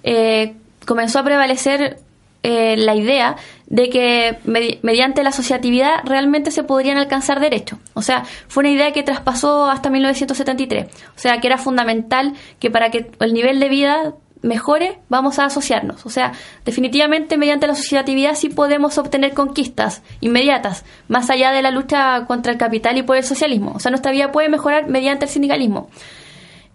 eh, 0.02 0.52
comenzó 0.84 1.18
a 1.18 1.24
prevalecer 1.24 1.98
eh, 2.42 2.76
la 2.76 2.94
idea 2.94 3.36
de 3.66 3.88
que 3.88 4.38
mediante 4.82 5.22
la 5.22 5.30
asociatividad 5.30 6.04
realmente 6.04 6.50
se 6.50 6.62
podrían 6.62 6.98
alcanzar 6.98 7.40
derechos. 7.40 7.78
O 7.94 8.02
sea, 8.02 8.24
fue 8.48 8.62
una 8.62 8.70
idea 8.70 8.92
que 8.92 9.02
traspasó 9.02 9.70
hasta 9.70 9.88
1973. 9.88 10.86
O 10.86 11.18
sea, 11.18 11.40
que 11.40 11.46
era 11.46 11.56
fundamental 11.56 12.34
que 12.58 12.70
para 12.70 12.90
que 12.90 13.10
el 13.20 13.32
nivel 13.32 13.60
de 13.60 13.68
vida 13.70 14.14
mejore, 14.44 14.98
vamos 15.08 15.38
a 15.38 15.46
asociarnos. 15.46 16.04
O 16.04 16.10
sea, 16.10 16.32
definitivamente 16.66 17.38
mediante 17.38 17.66
la 17.66 17.72
asociatividad 17.72 18.34
sí 18.34 18.50
podemos 18.50 18.98
obtener 18.98 19.32
conquistas 19.32 20.02
inmediatas, 20.20 20.84
más 21.08 21.30
allá 21.30 21.50
de 21.50 21.62
la 21.62 21.70
lucha 21.70 22.26
contra 22.26 22.52
el 22.52 22.58
capital 22.58 22.98
y 22.98 23.02
por 23.02 23.16
el 23.16 23.24
socialismo. 23.24 23.72
O 23.74 23.80
sea, 23.80 23.90
nuestra 23.90 24.12
vida 24.12 24.32
puede 24.32 24.50
mejorar 24.50 24.86
mediante 24.86 25.24
el 25.24 25.30
sindicalismo. 25.30 25.88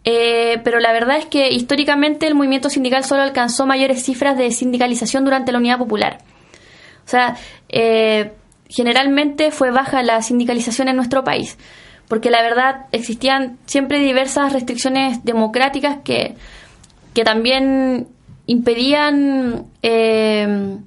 Eh, 0.06 0.62
pero 0.64 0.80
la 0.80 0.94
verdad 0.94 1.18
es 1.18 1.26
que 1.26 1.52
históricamente 1.52 2.26
el 2.26 2.36
movimiento 2.36 2.70
sindical 2.70 3.04
solo 3.04 3.22
alcanzó 3.22 3.66
mayores 3.66 4.04
cifras 4.04 4.38
de 4.38 4.52
sindicalización 4.52 5.26
durante 5.26 5.52
la 5.52 5.58
Unidad 5.58 5.78
Popular. 5.78 6.20
O 7.06 7.10
sea, 7.10 7.36
eh, 7.70 8.34
generalmente 8.70 9.52
fue 9.52 9.72
baja 9.72 10.04
la 10.04 10.22
sindicalización 10.22 10.88
en 10.88 10.96
nuestro 10.96 11.24
país, 11.24 11.58
porque 12.08 12.30
la 12.30 12.42
verdad 12.42 12.86
existían 12.92 13.58
siempre 13.66 14.00
diversas 14.00 14.54
restricciones 14.54 15.26
democráticas 15.26 15.98
que, 16.04 16.36
que 17.14 17.24
también 17.24 18.08
impedían 18.46 19.66
eh, 19.82 20.78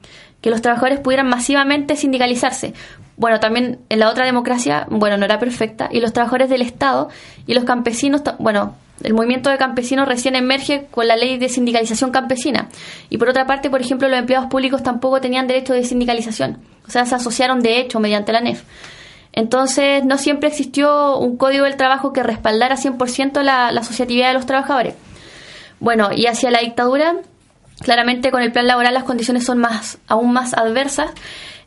que 0.41 0.51
los 0.51 0.63
trabajadores 0.63 1.01
pudieran 1.01 1.29
masivamente 1.29 1.97
sindicalizarse. 1.97 2.75
Bueno, 3.17 3.41
también 3.41 3.79
en 3.89 3.99
la 4.01 4.09
otra 4.09 4.25
democracia, 4.25 4.87
bueno, 4.91 5.17
no 5.17 5.25
era 5.25 5.39
perfecta, 5.39 5.89
y 5.93 6.01
los 6.01 6.13
trabajadores 6.13 6.49
del 6.51 6.63
Estado 6.63 7.09
y 7.47 7.55
los 7.55 7.65
campesinos, 7.65 8.23
bueno, 8.39 8.75
el 9.03 9.15
movimiento 9.15 9.51
de 9.51 9.59
campesinos 9.59 10.09
recién 10.09 10.37
emerge 10.37 10.87
con 10.91 11.07
la 11.09 11.17
ley 11.17 11.39
de 11.39 11.49
sindicalización 11.49 12.11
campesina. 12.11 12.69
Y 13.11 13.19
por 13.19 13.29
otra 13.29 13.47
parte, 13.47 13.71
por 13.71 13.81
ejemplo, 13.81 14.09
los 14.09 14.19
empleados 14.19 14.49
públicos 14.49 14.83
tampoco 14.83 15.21
tenían 15.21 15.47
derecho 15.47 15.73
de 15.73 15.85
sindicalización. 15.85 16.59
O 16.87 16.91
sea, 16.91 17.07
se 17.07 17.15
asociaron 17.15 17.61
de 17.61 17.81
hecho 17.81 18.01
mediante 18.01 18.33
la 18.33 18.41
NEF. 18.41 18.63
Entonces, 19.33 20.05
no 20.05 20.19
siempre 20.19 20.49
existió 20.49 21.19
un 21.19 21.37
código 21.37 21.65
del 21.65 21.77
trabajo 21.77 22.13
que 22.13 22.23
respaldara 22.23 22.77
100% 22.77 23.43
la, 23.43 23.73
la 23.73 23.81
asociatividad 23.81 24.29
de 24.29 24.35
los 24.35 24.47
trabajadores. 24.47 24.95
Bueno, 25.81 26.11
y 26.15 26.27
hacia 26.27 26.51
la 26.51 26.61
dictadura, 26.61 27.17
claramente 27.81 28.31
con 28.31 28.43
el 28.43 28.53
plan 28.53 28.67
laboral 28.67 28.95
las 28.95 29.05
condiciones 29.05 29.45
son 29.45 29.59
más, 29.59 29.99
aún 30.07 30.33
más 30.33 30.55
adversas, 30.55 31.11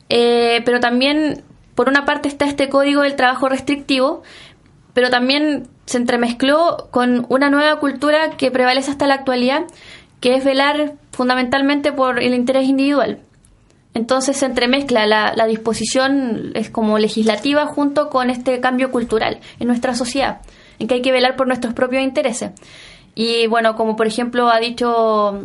eh, 0.08 0.62
pero 0.64 0.80
también, 0.80 1.42
por 1.74 1.88
una 1.88 2.04
parte, 2.04 2.28
está 2.28 2.46
este 2.46 2.68
código 2.68 3.02
del 3.02 3.16
trabajo 3.16 3.48
restrictivo, 3.48 4.22
pero 4.96 5.10
también 5.10 5.68
se 5.84 5.98
entremezcló 5.98 6.88
con 6.90 7.26
una 7.28 7.50
nueva 7.50 7.78
cultura 7.80 8.30
que 8.38 8.50
prevalece 8.50 8.90
hasta 8.90 9.06
la 9.06 9.12
actualidad, 9.12 9.64
que 10.20 10.36
es 10.36 10.42
velar 10.42 10.94
fundamentalmente 11.12 11.92
por 11.92 12.18
el 12.22 12.32
interés 12.32 12.66
individual. 12.66 13.18
Entonces 13.92 14.38
se 14.38 14.46
entremezcla 14.46 15.06
la, 15.06 15.34
la, 15.36 15.46
disposición 15.46 16.52
es 16.54 16.70
como 16.70 16.98
legislativa 16.98 17.66
junto 17.66 18.08
con 18.08 18.30
este 18.30 18.58
cambio 18.60 18.90
cultural 18.90 19.40
en 19.60 19.68
nuestra 19.68 19.94
sociedad, 19.94 20.40
en 20.78 20.88
que 20.88 20.94
hay 20.94 21.02
que 21.02 21.12
velar 21.12 21.36
por 21.36 21.46
nuestros 21.46 21.74
propios 21.74 22.02
intereses. 22.02 22.52
Y 23.14 23.48
bueno, 23.48 23.76
como 23.76 23.96
por 23.96 24.06
ejemplo 24.06 24.48
ha 24.48 24.60
dicho 24.60 25.42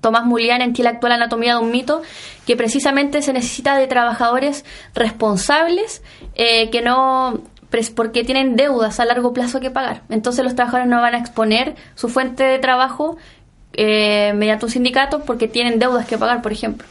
Tomás 0.00 0.26
Mulián 0.26 0.62
en 0.62 0.74
Chile 0.74 0.90
actual 0.90 1.10
anatomía 1.10 1.56
de 1.56 1.60
un 1.64 1.72
mito, 1.72 2.02
que 2.46 2.54
precisamente 2.54 3.20
se 3.20 3.32
necesita 3.32 3.76
de 3.76 3.88
trabajadores 3.88 4.64
responsables 4.94 6.04
eh, 6.36 6.70
que 6.70 6.82
no 6.82 7.42
porque 7.94 8.24
tienen 8.24 8.56
deudas 8.56 9.00
a 9.00 9.04
largo 9.04 9.32
plazo 9.32 9.60
que 9.60 9.70
pagar. 9.70 10.02
Entonces 10.08 10.44
los 10.44 10.54
trabajadores 10.54 10.88
no 10.88 11.00
van 11.00 11.14
a 11.14 11.18
exponer 11.18 11.76
su 11.94 12.08
fuente 12.08 12.44
de 12.44 12.58
trabajo 12.58 13.16
eh, 13.72 14.32
mediante 14.34 14.66
un 14.66 14.70
sindicato 14.70 15.20
porque 15.24 15.48
tienen 15.48 15.78
deudas 15.78 16.06
que 16.06 16.18
pagar, 16.18 16.42
por 16.42 16.52
ejemplo. 16.52 16.86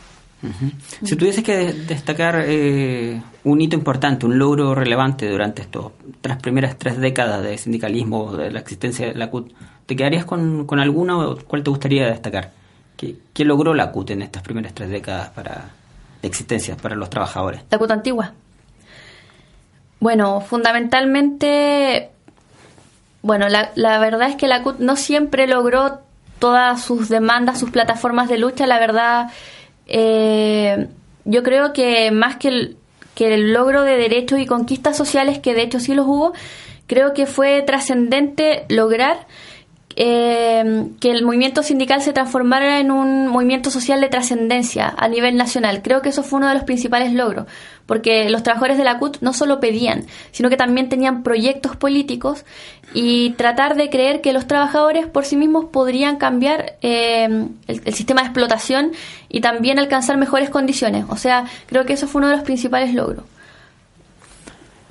Si 1.04 1.18
tuviese 1.18 1.44
que 1.44 1.74
destacar 1.74 2.46
eh, 2.48 3.22
un 3.44 3.60
hito 3.60 3.76
importante, 3.76 4.26
un 4.26 4.40
logro 4.40 4.74
relevante 4.74 5.30
durante 5.30 5.62
estas 5.64 6.38
primeras 6.42 6.78
tres 6.78 6.98
décadas 6.98 7.44
de 7.44 7.58
sindicalismo, 7.58 8.38
de 8.38 8.50
la 8.50 8.60
existencia 8.62 9.08
de 9.08 9.16
la 9.16 9.30
CUT, 9.30 9.52
¿te 9.86 9.98
quedarías 9.98 10.24
con, 10.24 10.66
con 10.66 10.80
alguna 10.80 11.18
o 11.18 11.38
cuál 11.46 11.64
te 11.64 11.70
gustaría 11.70 12.08
destacar? 12.08 12.54
¿Qué, 12.96 13.18
¿Qué, 13.34 13.44
logró 13.44 13.74
la 13.74 13.92
CUT 13.92 14.12
en 14.12 14.22
estas 14.22 14.42
primeras 14.42 14.74
tres 14.74 14.90
décadas 14.90 15.30
para, 15.30 15.72
de 16.22 16.28
existencia 16.28 16.78
para 16.78 16.96
los 16.96 17.10
trabajadores? 17.10 17.62
La 17.70 17.78
CUT 17.78 17.92
antigua. 17.92 18.34
Bueno, 20.00 20.42
fundamentalmente 20.42 22.10
Bueno, 23.22 23.50
la, 23.50 23.72
la 23.76 24.00
verdad 24.00 24.30
es 24.30 24.36
que 24.36 24.48
la 24.48 24.64
CUT 24.64 24.80
no 24.80 24.96
siempre 24.96 25.48
logró 25.48 26.00
todas 26.40 26.82
sus 26.82 27.10
demandas, 27.10 27.60
sus 27.60 27.70
plataformas 27.70 28.30
de 28.30 28.38
lucha. 28.38 28.66
La 28.66 28.80
verdad, 28.80 29.28
eh, 29.88 30.88
yo 31.26 31.44
creo 31.44 31.74
que 31.74 32.12
más 32.12 32.38
que 32.38 32.48
el, 32.48 32.78
que 33.16 33.34
el 33.34 33.54
logro 33.54 33.84
de 33.84 33.98
derechos 33.98 34.40
y 34.40 34.46
conquistas 34.46 34.96
sociales, 34.98 35.40
que 35.40 35.54
de 35.54 35.64
hecho 35.64 35.80
sí 35.80 35.94
los 35.94 36.08
hubo, 36.08 36.34
creo 36.88 37.14
que 37.14 37.26
fue 37.26 37.62
trascendente 37.62 38.66
lograr 38.70 39.28
eh, 40.02 40.92
que 41.02 41.12
el 41.12 41.26
movimiento 41.26 41.62
sindical 41.62 42.02
se 42.02 42.14
transformara 42.14 42.80
en 42.80 42.90
un 42.90 43.28
movimiento 43.28 43.70
social 43.70 44.00
de 44.00 44.08
trascendencia 44.08 44.94
a 44.98 45.10
nivel 45.10 45.36
nacional. 45.36 45.82
Creo 45.82 46.02
que 46.02 46.08
eso 46.08 46.24
fue 46.24 46.38
uno 46.38 46.48
de 46.48 46.54
los 46.54 46.64
principales 46.64 47.12
logros, 47.12 47.48
porque 47.86 48.30
los 48.30 48.42
trabajadores 48.42 48.78
de 48.78 48.86
la 48.86 48.98
CUT 48.98 49.18
no 49.20 49.34
solo 49.34 49.60
pedían, 49.60 50.06
sino 50.32 50.50
que 50.50 50.56
también 50.56 50.88
tenían 50.88 51.22
proyectos 51.22 51.76
políticos 51.76 52.46
y 52.94 53.32
tratar 53.32 53.76
de 53.76 53.90
creer 53.90 54.22
que 54.22 54.32
los 54.32 54.48
trabajadores 54.48 55.06
por 55.06 55.26
sí 55.26 55.36
mismos 55.36 55.66
podrían 55.66 56.16
cambiar 56.16 56.78
eh, 56.82 57.26
el, 57.68 57.82
el, 57.84 57.94
sistema 57.94 58.22
de 58.22 58.28
explotación 58.28 58.94
y 59.28 59.42
también 59.42 59.80
alcanzar 59.80 60.16
mejores 60.16 60.50
condiciones. 60.50 61.04
O 61.10 61.18
sea, 61.18 61.44
creo 61.66 61.86
que 61.86 61.92
eso 61.92 62.08
fue 62.08 62.20
uno 62.20 62.30
de 62.30 62.38
los 62.38 62.46
principales 62.46 62.94
logros. 62.94 63.26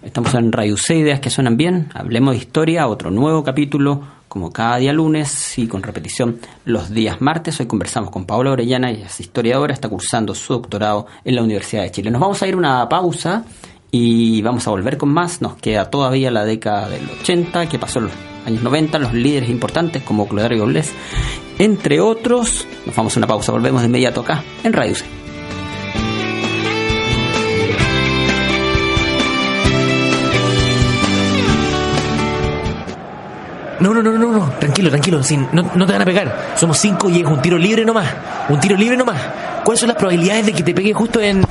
Estamos 0.03 0.33
en 0.35 0.53
Radio 0.53 0.77
C, 0.77 0.97
Ideas 0.97 1.19
que 1.19 1.29
suenan 1.29 1.57
bien. 1.57 1.89
Hablemos 1.93 2.35
de 2.35 2.39
historia, 2.39 2.87
otro 2.87 3.11
nuevo 3.11 3.43
capítulo, 3.43 4.01
como 4.29 4.53
cada 4.53 4.77
día 4.77 4.93
lunes 4.93 5.59
y 5.59 5.67
con 5.67 5.83
repetición 5.83 6.39
los 6.65 6.91
días 6.91 7.21
martes. 7.21 7.59
Hoy 7.59 7.67
conversamos 7.67 8.11
con 8.11 8.25
Paola 8.25 8.53
Orellana, 8.53 8.91
ella 8.91 9.07
es 9.07 9.19
historiadora, 9.19 9.75
está 9.75 9.89
cursando 9.89 10.37
su 10.37 10.53
doctorado 10.53 11.07
en 11.25 11.35
la 11.35 11.43
Universidad 11.43 11.83
de 11.83 11.91
Chile. 11.91 12.13
Nos 12.13 12.21
vamos 12.21 12.41
a 12.41 12.47
ir 12.47 12.55
una 12.55 12.89
pausa 12.89 13.45
y 13.91 14.41
vamos 14.43 14.69
a 14.69 14.71
volver 14.71 14.99
con 14.99 15.09
más. 15.09 15.43
Nos 15.43 15.57
queda 15.57 15.91
todavía 15.91 16.31
la 16.31 16.45
década 16.45 16.89
del 16.89 17.11
80, 17.21 17.69
que 17.69 17.81
pasó 17.81 17.99
en 17.99 18.05
los 18.05 18.15
años 18.47 18.63
90, 18.63 19.01
los 19.01 19.15
líderes 19.15 19.51
importantes 19.51 20.05
como 20.05 20.29
Clodario 20.29 20.61
Gobles, 20.61 20.93
entre 21.59 22.01
otros. 22.01 22.69
Nos 22.87 22.95
vamos 22.95 23.17
a 23.17 23.19
una 23.19 23.27
pausa, 23.27 23.51
volvemos 23.51 23.83
de 23.83 23.89
inmediato 23.89 24.21
acá 24.21 24.45
en 24.63 24.73
Radio 24.73 24.95
C. 24.95 25.28
No, 33.81 33.95
no, 33.95 34.03
no, 34.03 34.13
no, 34.19 34.33
no, 34.33 34.51
tranquilo, 34.59 34.91
tranquilo, 34.91 35.23
sin, 35.23 35.49
no, 35.53 35.71
no 35.75 35.87
te 35.87 35.93
van 35.93 36.03
a 36.03 36.05
pegar. 36.05 36.55
Somos 36.57 36.79
cinco 36.79 37.09
y 37.09 37.21
es 37.21 37.27
un 37.27 37.41
tiro 37.41 37.57
libre 37.57 37.85
nomás. 37.85 38.09
Un 38.49 38.59
tiro 38.59 38.77
libre 38.77 38.97
nomás. 38.97 39.21
¿Cuáles 39.65 39.81
son 39.81 39.89
las 39.89 39.97
probabilidades 39.97 40.47
de 40.47 40.53
que 40.53 40.63
te 40.65 40.75
pegue 40.75 40.93
justo 40.93 41.21
en... 41.21 41.45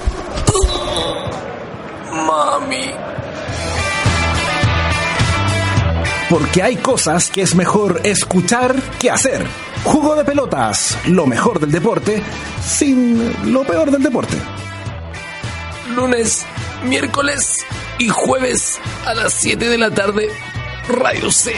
Mami. 2.12 2.92
Porque 6.30 6.62
hay 6.62 6.76
cosas 6.76 7.30
que 7.30 7.44
es 7.44 7.56
mejor 7.56 8.02
escuchar 8.04 8.76
que 9.00 9.10
hacer. 9.10 9.46
Jugo 9.86 10.16
de 10.16 10.26
pelotas, 10.26 10.98
lo 11.08 11.26
mejor 11.26 11.62
del 11.62 11.72
deporte, 11.72 12.22
sin 12.62 13.54
lo 13.54 13.63
peor 13.63 13.90
del 13.90 14.04
deporte. 14.04 14.36
Lunes, 15.96 16.46
miércoles 16.84 17.66
y 18.00 18.10
jueves 18.10 18.80
a 19.06 19.13
las 19.13 19.34
7 19.34 19.70
de 19.70 19.78
la 19.78 19.92
tarde 19.92 20.30
Radio 20.89 21.30
C. 21.30 21.52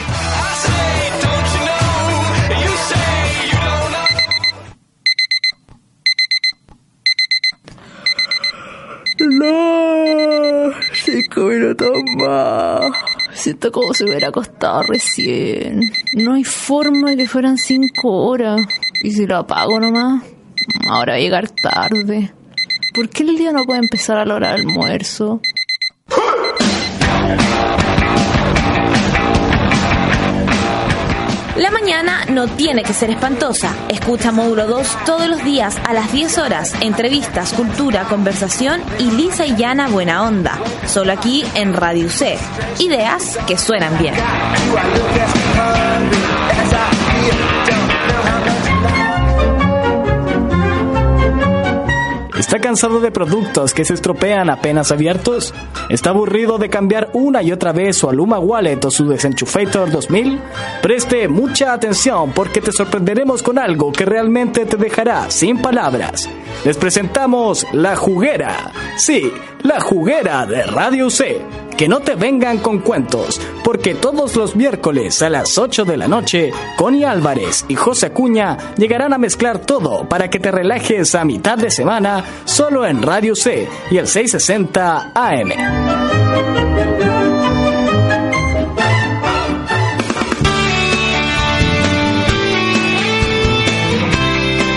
No, 9.20 10.72
cinco 10.94 11.42
minutos 11.42 11.92
más. 12.18 12.92
Siento 13.34 13.72
como 13.72 13.94
si 13.94 14.06
hubiera 14.06 14.30
acostado 14.30 14.82
recién. 14.84 15.92
No 16.16 16.34
hay 16.34 16.44
forma 16.44 17.12
de 17.12 17.18
que 17.18 17.28
fueran 17.28 17.58
cinco 17.58 18.26
horas. 18.26 18.62
¿Y 19.04 19.12
si 19.12 19.28
lo 19.28 19.38
apago 19.38 19.80
nomás? 19.80 20.24
Ahora 20.90 21.14
va 21.14 21.18
a 21.18 21.22
llegar 21.22 21.50
tarde. 21.52 22.34
¿Por 22.96 23.10
qué 23.10 23.24
el 23.24 23.38
día 23.38 23.52
no 23.52 23.64
puede 23.66 23.80
empezar 23.80 24.18
a 24.18 24.26
la 24.26 24.36
hora 24.36 24.54
del 24.54 24.68
almuerzo? 24.68 25.40
La 31.60 31.72
mañana 31.72 32.24
no 32.30 32.48
tiene 32.48 32.84
que 32.84 32.94
ser 32.94 33.10
espantosa. 33.10 33.76
Escucha 33.90 34.32
Módulo 34.32 34.66
2 34.66 34.98
todos 35.06 35.28
los 35.28 35.44
días 35.44 35.76
a 35.86 35.92
las 35.92 36.10
10 36.14 36.38
horas. 36.38 36.74
Entrevistas, 36.80 37.52
cultura, 37.52 38.06
conversación 38.06 38.82
y 38.98 39.12
lisa 39.12 39.46
y 39.46 39.58
llana 39.58 39.90
buena 39.90 40.24
onda. 40.24 40.58
Solo 40.88 41.12
aquí 41.12 41.44
en 41.56 41.74
Radio 41.74 42.10
C. 42.10 42.38
Ideas 42.80 43.38
que 43.46 43.58
suenan 43.58 43.98
bien. 43.98 44.14
¿Está 52.40 52.60
cansado 52.60 53.02
de 53.02 53.12
productos 53.12 53.74
que 53.74 53.84
se 53.84 53.94
estropean 53.94 54.50
apenas 54.50 54.94
abiertos? 54.94 55.54
¿Está 55.90 56.12
aburrido 56.12 56.58
de 56.58 56.70
cambiar 56.70 57.10
una 57.12 57.44
y 57.44 57.52
otra 57.52 57.74
vez 57.74 57.98
su 57.98 58.10
Aluma 58.10 58.40
Wallet 58.40 58.80
o 58.86 58.90
su 58.90 59.10
Desenchufator 59.10 59.92
2000? 59.92 60.40
Preste 60.82 61.28
mucha 61.28 61.74
atención 61.74 62.32
porque 62.32 62.62
te 62.62 62.72
sorprenderemos 62.72 63.44
con 63.44 63.60
algo 63.60 63.92
que 63.92 64.06
realmente 64.06 64.66
te 64.66 64.78
dejará 64.78 65.30
sin 65.30 65.62
palabras. 65.62 66.30
Les 66.64 66.78
presentamos 66.78 67.68
La 67.74 67.98
Juguera. 67.98 68.72
Sí, 68.96 69.34
La 69.64 69.82
Juguera 69.82 70.46
de 70.46 70.64
Radio 70.64 71.10
C. 71.10 71.42
Que 71.80 71.88
no 71.88 72.02
te 72.02 72.16
vengan 72.16 72.58
con 72.58 72.80
cuentos, 72.80 73.40
porque 73.64 73.96
todos 73.96 74.36
los 74.36 74.54
miércoles 74.54 75.22
a 75.22 75.30
las 75.30 75.58
8 75.58 75.86
de 75.86 75.96
la 75.96 76.10
noche, 76.10 76.52
Connie 76.76 77.06
Álvarez 77.06 77.64
y 77.70 77.76
José 77.76 78.08
Acuña 78.08 78.58
llegarán 78.76 79.14
a 79.14 79.18
mezclar 79.18 79.60
todo 79.60 80.04
para 80.10 80.30
que 80.30 80.42
te 80.42 80.52
relajes 80.52 81.16
a 81.16 81.24
mitad 81.24 81.58
de 81.58 81.72
semana 81.72 82.26
solo 82.44 82.86
en 82.86 83.02
Radio 83.02 83.34
C 83.34 83.70
y 83.90 83.96
el 83.96 84.08
660 84.08 85.14
AM. 85.16 85.52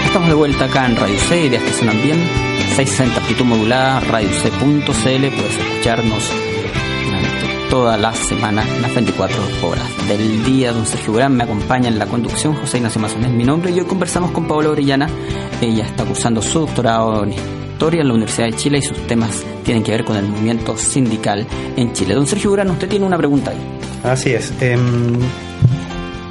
Estamos 0.04 0.28
de 0.28 0.34
vuelta 0.34 0.66
acá 0.66 0.86
en 0.86 0.94
Radio 0.94 1.18
C, 1.18 1.46
ideas 1.46 1.64
que 1.64 1.72
suenan 1.72 2.00
bien. 2.00 2.24
660 2.76 3.18
amplitud 3.18 3.44
modulada, 3.44 3.98
radioc.cl. 3.98 4.92
Puedes 4.92 5.58
escucharnos 5.58 6.30
durante 7.72 7.82
toda 7.82 7.96
la 7.96 8.12
semana, 8.12 8.64
las 8.80 8.94
24 8.94 9.36
horas 9.62 10.08
del 10.08 10.44
día. 10.44 10.72
Don 10.72 10.86
Sergio 10.86 11.14
Gran 11.14 11.34
me 11.34 11.44
acompaña 11.44 11.88
en 11.88 11.98
la 11.98 12.06
conducción. 12.06 12.54
José 12.54 12.76
Ignacio 12.76 13.00
Mazón 13.00 13.24
es 13.24 13.30
mi 13.30 13.44
nombre. 13.44 13.72
Y 13.72 13.80
hoy 13.80 13.86
conversamos 13.86 14.30
con 14.30 14.46
Paola 14.46 14.70
Orellana. 14.70 15.08
Ella 15.60 15.86
está 15.86 16.04
cursando 16.04 16.42
su 16.42 16.60
doctorado 16.60 17.24
en 17.24 17.32
Historia 17.32 18.02
en 18.02 18.08
la 18.08 18.14
Universidad 18.14 18.46
de 18.46 18.56
Chile 18.56 18.78
y 18.78 18.82
sus 18.82 18.98
temas 19.06 19.42
tienen 19.64 19.82
que 19.82 19.90
ver 19.90 20.04
con 20.04 20.16
el 20.16 20.26
movimiento 20.26 20.76
sindical 20.76 21.46
en 21.76 21.92
Chile. 21.92 22.14
Don 22.14 22.26
Sergio 22.26 22.52
Gran, 22.52 22.70
usted 22.70 22.88
tiene 22.88 23.06
una 23.06 23.16
pregunta 23.16 23.50
ahí. 23.50 23.58
Así 24.04 24.32
es. 24.32 24.52
Eh, 24.60 24.76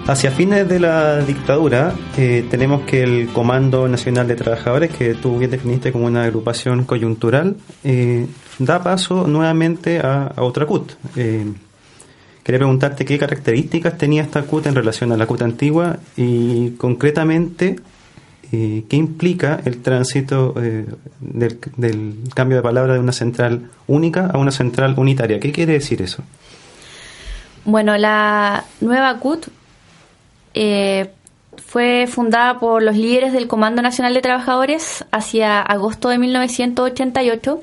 hacia 0.08 0.32
fines 0.32 0.68
de 0.68 0.80
la 0.80 1.22
dictadura 1.22 1.94
eh, 2.18 2.46
tenemos 2.50 2.84
que 2.84 3.04
el 3.04 3.30
Comando 3.30 3.88
Nacional 3.88 4.28
de 4.28 4.36
Trabajadores, 4.36 4.92
que 4.92 5.16
tú 5.16 5.40
bien 5.40 5.52
definiste 5.52 5.92
como 5.92 6.06
una 6.06 6.24
agrupación 6.24 6.86
coyuntural, 6.86 7.56
eh, 7.84 8.28
da 8.60 8.82
paso 8.82 9.28
nuevamente 9.28 10.00
a, 10.00 10.34
otra 10.38 10.66
CUT. 10.66 10.94
Eh, 11.16 11.52
quería 12.44 12.60
preguntarte 12.60 13.06
qué 13.06 13.18
características 13.18 13.98
tenía 13.98 14.24
esta 14.24 14.44
CUT 14.44 14.68
en 14.68 14.76
relación 14.76 15.12
a 15.12 15.18
la 15.18 15.26
CUT 15.26 15.42
antigua 15.42 15.98
y 16.18 16.72
concretamente 16.72 17.78
eh, 18.52 18.84
qué 18.90 18.98
implica 18.98 19.62
el 19.64 19.82
tránsito 19.82 20.54
eh, 20.58 20.86
del, 21.20 21.60
del 21.78 22.16
cambio 22.34 22.58
de 22.58 22.64
palabra 22.64 22.94
de 22.94 23.00
una 23.00 23.14
central 23.14 23.70
única 23.88 24.28
a 24.28 24.38
una 24.38 24.52
central 24.52 24.96
unitaria. 24.98 25.40
¿Qué 25.40 25.52
quiere 25.52 25.74
decir 25.74 26.02
eso? 26.02 26.24
Bueno, 27.64 27.96
la 27.98 28.66
nueva 28.82 29.18
CUT 29.20 29.48
eh, 30.54 31.12
fue 31.58 32.08
fundada 32.08 32.60
por 32.60 32.82
los 32.82 32.96
líderes 32.96 33.34
del 33.34 33.48
Comando 33.48 33.82
Nacional 33.82 34.14
de 34.14 34.22
Trabajadores 34.22 35.06
hacia 35.12 35.62
agosto 35.62 36.10
de 36.10 36.18
1988 36.18 37.62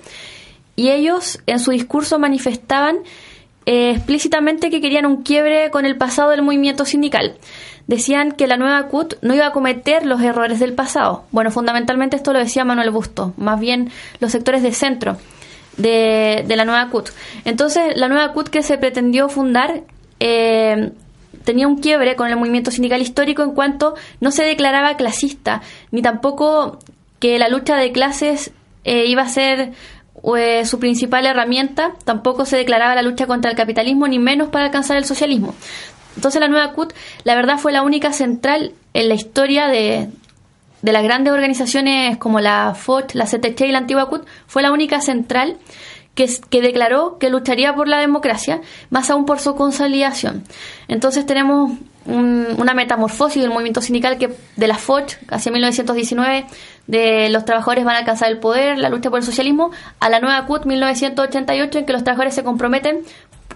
y 0.78 0.90
ellos 0.90 1.40
en 1.46 1.58
su 1.58 1.72
discurso 1.72 2.20
manifestaban 2.20 2.98
eh, 3.66 3.90
explícitamente 3.90 4.70
que 4.70 4.80
querían 4.80 5.06
un 5.06 5.24
quiebre 5.24 5.72
con 5.72 5.84
el 5.84 5.96
pasado 5.96 6.30
del 6.30 6.42
movimiento 6.42 6.84
sindical. 6.84 7.36
Decían 7.88 8.30
que 8.30 8.46
la 8.46 8.56
nueva 8.56 8.86
CUT 8.86 9.14
no 9.20 9.34
iba 9.34 9.48
a 9.48 9.50
cometer 9.50 10.06
los 10.06 10.22
errores 10.22 10.60
del 10.60 10.74
pasado. 10.74 11.24
Bueno, 11.32 11.50
fundamentalmente 11.50 12.14
esto 12.14 12.32
lo 12.32 12.38
decía 12.38 12.64
Manuel 12.64 12.92
Busto, 12.92 13.34
más 13.38 13.58
bien 13.58 13.90
los 14.20 14.30
sectores 14.30 14.62
de 14.62 14.72
centro 14.72 15.16
de, 15.78 16.44
de 16.46 16.56
la 16.56 16.64
nueva 16.64 16.88
CUT. 16.90 17.08
Entonces, 17.44 17.96
la 17.96 18.06
nueva 18.08 18.32
CUT 18.32 18.48
que 18.48 18.62
se 18.62 18.78
pretendió 18.78 19.28
fundar 19.28 19.82
eh, 20.20 20.92
tenía 21.42 21.66
un 21.66 21.78
quiebre 21.78 22.14
con 22.14 22.28
el 22.28 22.36
movimiento 22.36 22.70
sindical 22.70 23.02
histórico 23.02 23.42
en 23.42 23.50
cuanto 23.50 23.96
no 24.20 24.30
se 24.30 24.44
declaraba 24.44 24.96
clasista, 24.96 25.60
ni 25.90 26.02
tampoco 26.02 26.78
que 27.18 27.36
la 27.40 27.48
lucha 27.48 27.74
de 27.74 27.90
clases 27.90 28.52
eh, 28.84 29.06
iba 29.06 29.22
a 29.22 29.28
ser 29.28 29.72
eh, 30.36 30.64
su 30.66 30.78
principal 30.78 31.26
herramienta, 31.26 31.92
tampoco 32.04 32.44
se 32.44 32.56
declaraba 32.56 32.94
la 32.94 33.02
lucha 33.02 33.26
contra 33.26 33.50
el 33.50 33.56
capitalismo, 33.56 34.06
ni 34.08 34.18
menos 34.18 34.48
para 34.48 34.66
alcanzar 34.66 34.96
el 34.96 35.04
socialismo. 35.04 35.54
Entonces 36.16 36.40
la 36.40 36.48
nueva 36.48 36.72
CUT, 36.72 36.92
la 37.24 37.34
verdad, 37.36 37.58
fue 37.58 37.72
la 37.72 37.82
única 37.82 38.12
central 38.12 38.72
en 38.94 39.08
la 39.08 39.14
historia 39.14 39.68
de, 39.68 40.08
de 40.82 40.92
las 40.92 41.02
grandes 41.04 41.32
organizaciones 41.32 42.16
como 42.18 42.40
la 42.40 42.74
FOT, 42.74 43.14
la 43.14 43.26
CTC 43.26 43.60
y 43.62 43.72
la 43.72 43.78
antigua 43.78 44.08
CUT, 44.08 44.26
fue 44.46 44.62
la 44.62 44.72
única 44.72 45.00
central 45.00 45.56
que, 46.16 46.28
que 46.50 46.60
declaró 46.60 47.18
que 47.18 47.30
lucharía 47.30 47.74
por 47.76 47.86
la 47.86 47.98
democracia, 48.00 48.60
más 48.90 49.08
aún 49.10 49.24
por 49.24 49.38
su 49.38 49.54
consolidación. 49.54 50.42
Entonces 50.88 51.24
tenemos 51.26 51.70
un- 52.06 52.48
una 52.58 52.74
metamorfosis 52.74 53.40
del 53.42 53.52
movimiento 53.52 53.80
sindical 53.80 54.18
que 54.18 54.30
de 54.56 54.66
la 54.66 54.76
FOT 54.76 55.12
hacia 55.28 55.52
1919, 55.52 56.46
de 56.88 57.28
los 57.28 57.44
trabajadores 57.44 57.84
van 57.84 57.94
a 57.94 57.98
alcanzar 57.98 58.30
el 58.30 58.38
poder, 58.38 58.78
la 58.78 58.88
lucha 58.88 59.10
por 59.10 59.20
el 59.20 59.24
socialismo, 59.24 59.70
a 60.00 60.08
la 60.08 60.18
nueva 60.18 60.44
CUT 60.46 60.64
1988 60.64 61.78
en 61.78 61.86
que 61.86 61.92
los 61.92 62.02
trabajadores 62.02 62.34
se 62.34 62.42
comprometen 62.42 63.04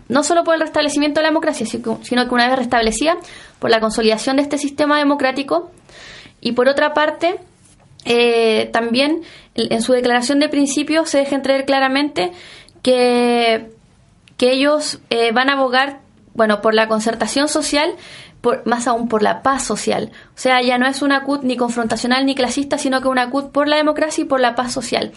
no 0.09 0.23
solo 0.23 0.45
por 0.45 0.55
el 0.55 0.61
restablecimiento 0.61 1.21
de 1.21 1.23
la 1.23 1.31
democracia, 1.31 1.67
sino 1.67 1.99
que 2.29 2.35
una 2.35 2.47
vez 2.47 2.57
restablecida, 2.57 3.17
por 3.59 3.71
la 3.71 3.81
consolidación 3.81 4.37
de 4.37 4.43
este 4.43 4.59
sistema 4.59 4.99
democrático. 4.99 5.71
Y 6.41 6.53
por 6.53 6.69
otra 6.69 6.93
parte, 6.93 7.37
eh, 8.05 8.69
también 8.73 9.23
en 9.55 9.73
en 9.73 9.83
su 9.83 9.93
declaración 9.93 10.39
de 10.39 10.49
principios 10.49 11.09
se 11.09 11.19
deja 11.19 11.37
entrever 11.37 11.65
claramente 11.65 12.33
que, 12.83 13.71
que 14.37 14.53
ellos 14.53 15.01
eh, 15.09 15.33
van 15.33 15.49
a 15.49 15.55
abogar, 15.55 16.01
bueno, 16.35 16.61
por 16.61 16.75
la 16.75 16.89
concertación 16.89 17.49
social, 17.49 17.95
por, 18.41 18.67
más 18.67 18.87
aún 18.87 19.09
por 19.09 19.23
la 19.23 19.43
paz 19.43 19.65
social. 19.65 20.11
O 20.35 20.39
sea, 20.39 20.61
ya 20.63 20.79
no 20.79 20.87
es 20.87 21.03
una 21.03 21.23
CUT 21.23 21.43
ni 21.45 21.57
confrontacional 21.57 22.27
ni 22.27 22.35
clasista, 22.35 22.79
sino 22.79 23.01
que 23.01 23.09
una 23.09 23.31
CUT 23.31 23.53
por 23.53 23.69
la 23.69 23.77
democracia 23.77 24.23
y 24.23 24.27
por 24.27 24.41
la 24.41 24.55
paz 24.55 24.73
social. 24.73 25.13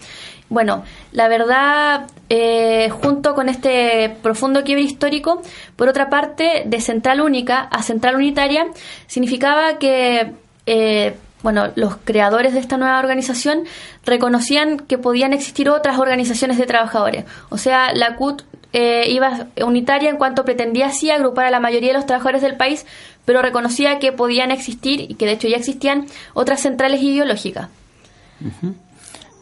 Bueno, 0.48 0.84
la 1.12 1.28
verdad, 1.28 2.06
eh, 2.28 2.88
junto 2.90 3.34
con 3.34 3.48
este 3.48 4.16
profundo 4.22 4.62
quiebre 4.62 4.84
histórico, 4.84 5.42
por 5.74 5.88
otra 5.88 6.08
parte, 6.08 6.62
de 6.66 6.80
central 6.80 7.20
única 7.20 7.60
a 7.60 7.82
central 7.82 8.14
unitaria, 8.14 8.66
significaba 9.06 9.78
que 9.78 10.32
eh, 10.66 11.16
bueno, 11.42 11.70
los 11.76 11.96
creadores 11.98 12.54
de 12.54 12.60
esta 12.60 12.76
nueva 12.76 12.98
organización 12.98 13.64
reconocían 14.04 14.78
que 14.78 14.98
podían 14.98 15.32
existir 15.32 15.68
otras 15.68 15.98
organizaciones 15.98 16.58
de 16.58 16.66
trabajadores. 16.66 17.24
O 17.50 17.58
sea, 17.58 17.92
la 17.92 18.16
CUT 18.16 18.42
eh, 18.78 19.06
iba 19.08 19.46
unitaria 19.64 20.10
en 20.10 20.16
cuanto 20.18 20.44
pretendía 20.44 20.86
así 20.88 21.10
agrupar 21.10 21.46
a 21.46 21.50
la 21.50 21.60
mayoría 21.60 21.88
de 21.92 21.94
los 21.94 22.04
trabajadores 22.06 22.42
del 22.42 22.56
país, 22.56 22.84
pero 23.24 23.40
reconocía 23.40 23.98
que 23.98 24.12
podían 24.12 24.50
existir 24.50 25.00
y 25.00 25.14
que 25.14 25.24
de 25.24 25.32
hecho 25.32 25.48
ya 25.48 25.56
existían 25.56 26.04
otras 26.34 26.60
centrales 26.60 27.00
ideológicas. 27.02 27.68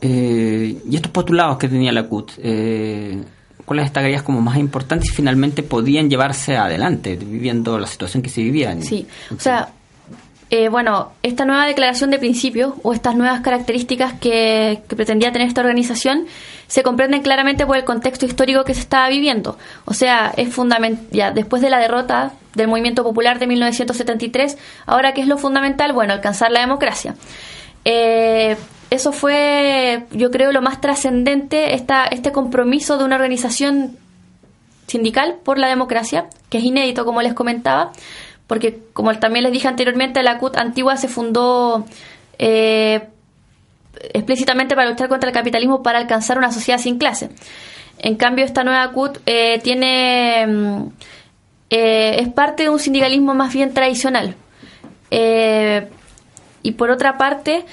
Eh, 0.01 0.77
y 0.89 0.95
estos 0.97 1.11
postulados 1.11 1.57
que 1.59 1.69
tenía 1.69 1.91
la 1.93 2.05
CUT, 2.05 2.33
eh, 2.39 3.23
¿cuáles 3.65 3.87
destacarías 3.87 4.23
como 4.23 4.41
más 4.41 4.59
importantes 4.59 5.11
y 5.11 5.15
finalmente 5.15 5.63
podían 5.63 6.11
llevarse 6.11 6.57
adelante, 6.57 7.17
viviendo 7.17 7.79
la 7.79 7.87
situación 7.87 8.23
que 8.23 8.29
se 8.29 8.43
vivía? 8.43 8.71
en- 8.73 8.83
Sí, 8.83 9.07
o 9.35 9.41
sea, 9.41 9.69
eh, 10.51 10.69
bueno, 10.69 11.13
esta 11.23 11.45
nueva 11.45 11.67
declaración 11.67 12.11
de 12.11 12.19
principios 12.19 12.75
o 12.83 12.93
estas 12.93 13.17
nuevas 13.17 13.41
características 13.41 14.15
que, 14.15 14.83
que 14.89 14.97
pretendía 14.97 15.33
tener 15.33 15.49
esta 15.49 15.63
organización 15.63 16.27
se 16.67 16.83
comprenden 16.83 17.23
claramente 17.23 17.67
por 17.67 17.77
el 17.77 17.85
contexto 17.85 18.27
histórico 18.27 18.65
que 18.65 18.75
se 18.75 18.81
estaba 18.81 19.09
viviendo. 19.09 19.57
O 19.85 19.95
sea, 19.95 20.33
es 20.37 20.53
fundamental, 20.53 21.07
ya 21.11 21.31
después 21.31 21.63
de 21.63 21.71
la 21.71 21.79
derrota 21.79 22.33
del 22.55 22.69
movimiento 22.69 23.03
popular 23.03 23.39
de 23.39 23.47
1973, 23.47 24.59
ahora 24.87 25.13
qué 25.13 25.21
es 25.21 25.29
lo 25.29 25.39
fundamental? 25.39 25.93
Bueno, 25.93 26.13
alcanzar 26.13 26.51
la 26.51 26.61
democracia. 26.61 27.15
Eh, 27.85 28.57
eso 28.91 29.13
fue, 29.13 30.07
yo 30.13 30.31
creo, 30.31 30.53
lo 30.53 30.63
más 30.63 30.81
trascendente, 30.81 31.75
este 31.75 32.33
compromiso 32.33 32.97
de 32.97 33.05
una 33.05 33.17
organización 33.17 33.97
sindical 34.87 35.37
por 35.43 35.59
la 35.59 35.69
democracia, 35.69 36.29
que 36.51 36.59
es 36.59 36.65
inédito, 36.65 37.05
como 37.05 37.23
les 37.23 37.35
comentaba, 37.35 37.93
porque, 38.47 38.79
como 38.93 39.15
también 39.19 39.45
les 39.45 39.53
dije 39.53 39.69
anteriormente, 39.69 40.23
la 40.23 40.39
CUT 40.39 40.57
antigua 40.57 40.97
se 40.97 41.09
fundó 41.09 41.87
eh, 42.39 43.09
explícitamente 44.13 44.75
para 44.75 44.91
luchar 44.91 45.09
contra 45.09 45.31
el 45.31 45.35
capitalismo 45.35 45.83
para 45.83 45.99
alcanzar 45.99 46.39
una 46.39 46.53
sociedad 46.53 46.79
sin 46.79 46.99
clase. 46.99 47.31
En 47.99 48.17
cambio, 48.17 48.45
esta 48.45 48.65
nueva 48.65 48.91
CUT 48.93 49.19
eh, 49.27 49.61
tiene 49.63 50.47
mm, 50.47 50.87
eh, 51.71 52.21
es 52.21 52.29
parte 52.29 52.65
de 52.65 52.69
un 52.69 52.79
sindicalismo 52.79 53.35
más 53.35 53.53
bien 53.53 53.73
tradicional. 53.73 54.37
Eh, 55.11 55.89
y 56.63 56.73
por 56.73 56.91
otra 56.91 57.19
parte, 57.19 57.65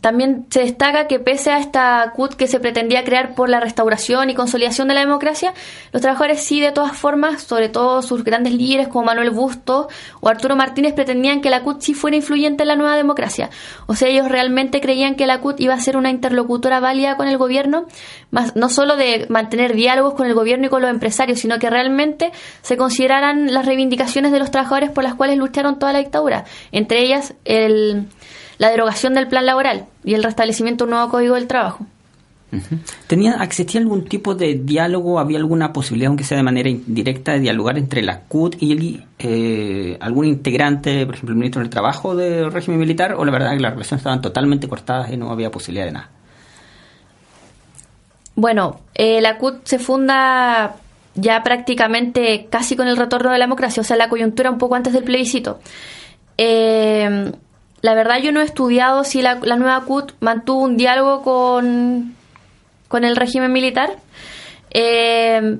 también 0.00 0.46
se 0.50 0.60
destaca 0.60 1.06
que 1.06 1.18
pese 1.18 1.50
a 1.50 1.58
esta 1.58 2.12
CUT 2.14 2.34
que 2.34 2.46
se 2.46 2.60
pretendía 2.60 3.04
crear 3.04 3.34
por 3.34 3.48
la 3.48 3.60
restauración 3.60 4.30
y 4.30 4.34
consolidación 4.34 4.88
de 4.88 4.94
la 4.94 5.00
democracia, 5.00 5.52
los 5.92 6.02
trabajadores 6.02 6.42
sí 6.42 6.60
de 6.60 6.72
todas 6.72 6.96
formas, 6.96 7.42
sobre 7.42 7.68
todo 7.68 8.02
sus 8.02 8.24
grandes 8.24 8.54
líderes 8.54 8.88
como 8.88 9.04
Manuel 9.04 9.30
Busto 9.30 9.88
o 10.20 10.28
Arturo 10.28 10.56
Martínez, 10.56 10.94
pretendían 10.94 11.40
que 11.40 11.50
la 11.50 11.62
CUT 11.62 11.80
sí 11.80 11.94
fuera 11.94 12.16
influyente 12.16 12.62
en 12.62 12.68
la 12.68 12.76
nueva 12.76 12.96
democracia. 12.96 13.50
O 13.86 13.94
sea, 13.94 14.08
ellos 14.08 14.28
realmente 14.28 14.80
creían 14.80 15.14
que 15.14 15.26
la 15.26 15.40
CUT 15.40 15.60
iba 15.60 15.74
a 15.74 15.80
ser 15.80 15.96
una 15.96 16.10
interlocutora 16.10 16.80
válida 16.80 17.16
con 17.16 17.28
el 17.28 17.36
gobierno, 17.38 17.86
más, 18.30 18.56
no 18.56 18.68
solo 18.68 18.96
de 18.96 19.26
mantener 19.28 19.74
diálogos 19.74 20.14
con 20.14 20.26
el 20.26 20.34
gobierno 20.34 20.66
y 20.66 20.70
con 20.70 20.82
los 20.82 20.90
empresarios, 20.90 21.40
sino 21.40 21.58
que 21.58 21.70
realmente 21.70 22.32
se 22.62 22.76
consideraran 22.76 23.52
las 23.52 23.66
reivindicaciones 23.66 24.32
de 24.32 24.38
los 24.38 24.50
trabajadores 24.50 24.90
por 24.90 25.04
las 25.04 25.14
cuales 25.14 25.36
lucharon 25.38 25.78
toda 25.78 25.92
la 25.92 25.98
dictadura, 25.98 26.44
entre 26.72 27.00
ellas 27.00 27.34
el 27.44 28.06
la 28.60 28.68
derogación 28.68 29.14
del 29.14 29.26
plan 29.26 29.46
laboral 29.46 29.86
y 30.04 30.12
el 30.12 30.22
restablecimiento 30.22 30.84
de 30.84 30.90
un 30.90 30.96
nuevo 30.96 31.10
código 31.10 31.34
del 31.36 31.46
trabajo. 31.46 31.86
¿Tenía, 33.06 33.42
¿Existía 33.42 33.80
algún 33.80 34.04
tipo 34.04 34.34
de 34.34 34.54
diálogo? 34.54 35.18
¿Había 35.18 35.38
alguna 35.38 35.72
posibilidad, 35.72 36.08
aunque 36.08 36.24
sea 36.24 36.36
de 36.36 36.42
manera 36.42 36.68
indirecta, 36.68 37.32
de 37.32 37.40
dialogar 37.40 37.78
entre 37.78 38.02
la 38.02 38.20
CUT 38.20 38.56
y 38.60 38.72
el, 38.72 39.04
eh, 39.18 39.96
algún 40.02 40.26
integrante, 40.26 41.06
por 41.06 41.14
ejemplo, 41.14 41.32
el 41.32 41.38
ministro 41.38 41.62
del 41.62 41.70
Trabajo 41.70 42.14
del 42.14 42.52
régimen 42.52 42.78
militar? 42.78 43.14
¿O 43.14 43.24
la 43.24 43.32
verdad 43.32 43.52
es 43.52 43.56
que 43.56 43.62
las 43.62 43.72
relaciones 43.72 44.00
estaban 44.00 44.20
totalmente 44.20 44.68
cortadas 44.68 45.10
y 45.10 45.16
no 45.16 45.30
había 45.30 45.50
posibilidad 45.50 45.86
de 45.86 45.92
nada? 45.92 46.10
Bueno, 48.34 48.80
eh, 48.94 49.22
la 49.22 49.38
CUT 49.38 49.64
se 49.64 49.78
funda 49.78 50.76
ya 51.14 51.42
prácticamente 51.42 52.46
casi 52.50 52.76
con 52.76 52.88
el 52.88 52.98
retorno 52.98 53.32
de 53.32 53.38
la 53.38 53.46
democracia, 53.46 53.80
o 53.80 53.84
sea, 53.84 53.96
la 53.96 54.10
coyuntura 54.10 54.50
un 54.50 54.58
poco 54.58 54.74
antes 54.74 54.92
del 54.92 55.04
plebiscito. 55.04 55.60
Eh, 56.36 57.32
la 57.82 57.94
verdad 57.94 58.18
yo 58.22 58.32
no 58.32 58.40
he 58.40 58.44
estudiado 58.44 59.04
si 59.04 59.22
la, 59.22 59.36
la 59.42 59.56
nueva 59.56 59.80
CUT 59.84 60.12
mantuvo 60.20 60.62
un 60.62 60.76
diálogo 60.76 61.22
con, 61.22 62.14
con 62.88 63.04
el 63.04 63.16
régimen 63.16 63.52
militar, 63.52 63.90
eh, 64.70 65.58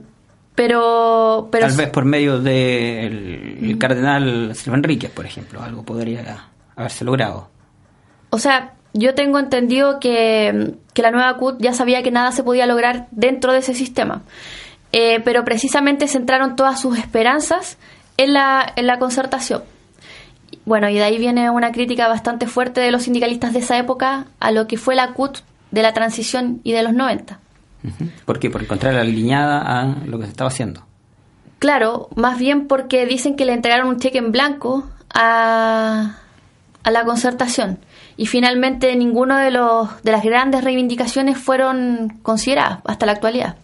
pero, 0.54 1.48
pero 1.50 1.66
Tal 1.68 1.76
vez 1.76 1.88
por 1.88 2.04
medio 2.04 2.38
del 2.38 3.58
el 3.62 3.78
cardenal 3.78 4.54
Silva 4.54 4.76
Enríquez, 4.76 5.10
por 5.10 5.24
ejemplo. 5.24 5.62
Algo 5.62 5.82
podría 5.84 6.48
haberse 6.76 7.04
logrado. 7.04 7.48
O 8.30 8.38
sea, 8.38 8.74
yo 8.92 9.14
tengo 9.14 9.38
entendido 9.38 9.98
que, 10.00 10.74
que 10.92 11.02
la 11.02 11.10
nueva 11.10 11.36
CUT 11.38 11.60
ya 11.60 11.72
sabía 11.72 12.02
que 12.02 12.10
nada 12.10 12.32
se 12.32 12.42
podía 12.42 12.66
lograr 12.66 13.06
dentro 13.10 13.52
de 13.52 13.60
ese 13.60 13.74
sistema. 13.74 14.22
Eh, 14.92 15.20
pero 15.24 15.44
precisamente 15.44 16.08
centraron 16.08 16.56
todas 16.56 16.80
sus 16.80 16.98
esperanzas 16.98 17.78
en 18.16 18.34
la, 18.34 18.72
en 18.76 18.86
la 18.86 18.98
concertación. 18.98 19.62
Bueno, 20.70 20.88
y 20.88 20.94
de 20.94 21.02
ahí 21.02 21.18
viene 21.18 21.50
una 21.50 21.72
crítica 21.72 22.06
bastante 22.06 22.46
fuerte 22.46 22.80
de 22.80 22.92
los 22.92 23.02
sindicalistas 23.02 23.52
de 23.52 23.58
esa 23.58 23.76
época 23.76 24.26
a 24.38 24.52
lo 24.52 24.68
que 24.68 24.76
fue 24.76 24.94
la 24.94 25.08
CUT 25.14 25.38
de 25.72 25.82
la 25.82 25.92
transición 25.92 26.60
y 26.62 26.70
de 26.70 26.84
los 26.84 26.92
90. 26.94 27.40
Ujú. 27.82 28.04
¿Por 28.24 28.38
qué? 28.38 28.50
Por 28.50 28.62
encontrar 28.62 28.94
alineada 28.94 29.58
a 29.80 29.96
lo 30.06 30.18
que 30.20 30.26
se 30.26 30.30
estaba 30.30 30.46
haciendo. 30.46 30.84
Claro, 31.58 32.08
más 32.14 32.38
bien 32.38 32.68
porque 32.68 33.04
dicen 33.04 33.34
que 33.34 33.44
le 33.46 33.52
entregaron 33.52 33.88
un 33.88 33.98
cheque 33.98 34.18
en 34.18 34.30
blanco 34.30 34.88
a, 35.12 36.18
a 36.84 36.90
la 36.92 37.04
concertación 37.04 37.80
y 38.16 38.26
finalmente 38.26 38.94
ninguno 38.94 39.36
de 39.38 39.50
los 39.50 39.88
de 40.04 40.12
las 40.12 40.22
grandes 40.22 40.62
reivindicaciones 40.62 41.36
fueron 41.36 42.18
consideradas 42.22 42.78
hasta 42.84 43.06
la 43.06 43.12
actualidad. 43.12 43.56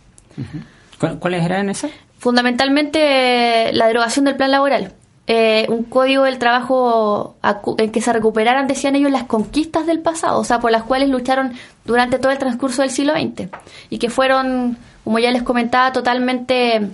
¿Cuál- 0.99 1.21
¿Cuáles 1.21 1.45
eran 1.45 1.71
esas? 1.71 1.93
Fundamentalmente 2.19 3.69
eh, 3.69 3.73
la 3.75 3.87
derogación 3.87 4.25
del 4.25 4.35
plan 4.37 4.51
laboral, 4.51 4.93
eh, 5.29 5.67
un 5.69 5.83
código 5.85 6.23
del 6.25 6.39
trabajo 6.39 7.37
en 7.79 7.91
que 7.91 8.01
se 8.01 8.13
recuperaran, 8.13 8.67
decían 8.69 8.95
ellos, 8.97 9.11
las 9.11 9.25
conquistas 9.25 9.87
del 9.87 10.01
pasado, 10.01 10.39
o 10.39 10.45
sea, 10.45 10.61
por 10.61 10.71
las 10.71 10.85
cuales 10.85 11.09
lucharon 11.09 11.53
durante 11.85 12.19
todo 12.19 12.31
el 12.33 12.39
transcurso 12.39 12.83
del 12.83 12.91
siglo 12.91 13.13
XX 13.15 13.49
y 13.91 13.99
que 13.99 14.09
fueron, 14.11 14.77
como 15.05 15.19
ya 15.19 15.31
les 15.33 15.43
comentaba, 15.43 15.93
totalmente 15.93 16.89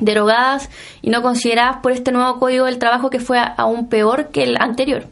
derogadas 0.00 0.70
y 1.02 1.10
no 1.10 1.22
consideradas 1.22 1.76
por 1.82 1.92
este 1.92 2.12
nuevo 2.12 2.38
código 2.38 2.66
del 2.66 2.78
trabajo 2.78 3.10
que 3.10 3.20
fue 3.20 3.38
aún 3.56 3.88
peor 3.88 4.28
que 4.28 4.44
el 4.44 4.56
anterior. 4.56 5.04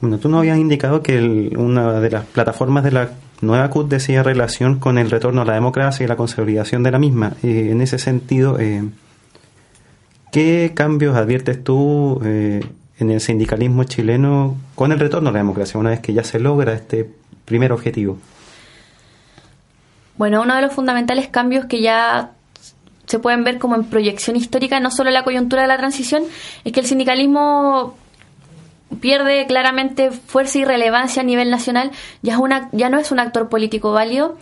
Bueno, 0.00 0.18
tú 0.18 0.28
nos 0.28 0.40
habías 0.40 0.58
indicado 0.58 1.02
que 1.02 1.16
el- 1.16 1.56
una 1.56 2.00
de 2.00 2.10
las 2.10 2.24
plataformas 2.24 2.82
de 2.82 2.90
la 2.90 3.10
nueva 3.40 3.70
CUT 3.70 3.88
decía 3.88 4.22
relación 4.22 4.78
con 4.78 4.98
el 4.98 5.10
retorno 5.10 5.42
a 5.42 5.44
la 5.44 5.54
democracia 5.54 6.04
y 6.04 6.08
la 6.08 6.16
consolidación 6.16 6.82
de 6.82 6.90
la 6.90 6.98
misma. 6.98 7.34
Eh, 7.42 7.68
en 7.70 7.80
ese 7.80 7.98
sentido, 7.98 8.58
eh, 8.58 8.82
¿qué 10.32 10.72
cambios 10.74 11.14
adviertes 11.14 11.62
tú 11.62 12.20
eh, 12.24 12.64
en 12.98 13.10
el 13.10 13.20
sindicalismo 13.20 13.84
chileno 13.84 14.56
con 14.74 14.90
el 14.90 14.98
retorno 14.98 15.28
a 15.28 15.32
la 15.32 15.38
democracia, 15.38 15.78
una 15.78 15.90
vez 15.90 16.00
que 16.00 16.12
ya 16.12 16.24
se 16.24 16.40
logra 16.40 16.72
este 16.72 17.08
primer 17.44 17.70
objetivo? 17.70 18.18
Bueno, 20.16 20.42
uno 20.42 20.56
de 20.56 20.62
los 20.62 20.72
fundamentales 20.72 21.28
cambios 21.28 21.66
que 21.66 21.80
ya 21.80 22.32
se 23.06 23.18
pueden 23.18 23.44
ver 23.44 23.58
como 23.58 23.76
en 23.76 23.84
proyección 23.84 24.36
histórica, 24.36 24.80
no 24.80 24.90
solo 24.90 25.10
la 25.10 25.22
coyuntura 25.22 25.62
de 25.62 25.68
la 25.68 25.76
transición, 25.76 26.24
es 26.64 26.72
que 26.72 26.80
el 26.80 26.86
sindicalismo 26.86 27.96
pierde 29.00 29.46
claramente 29.46 30.10
fuerza 30.10 30.58
y 30.58 30.64
relevancia 30.64 31.22
a 31.22 31.24
nivel 31.24 31.50
nacional, 31.50 31.90
ya, 32.22 32.34
es 32.34 32.38
una, 32.38 32.68
ya 32.72 32.88
no 32.88 32.98
es 32.98 33.10
un 33.10 33.18
actor 33.18 33.48
político 33.48 33.92
válido, 33.92 34.38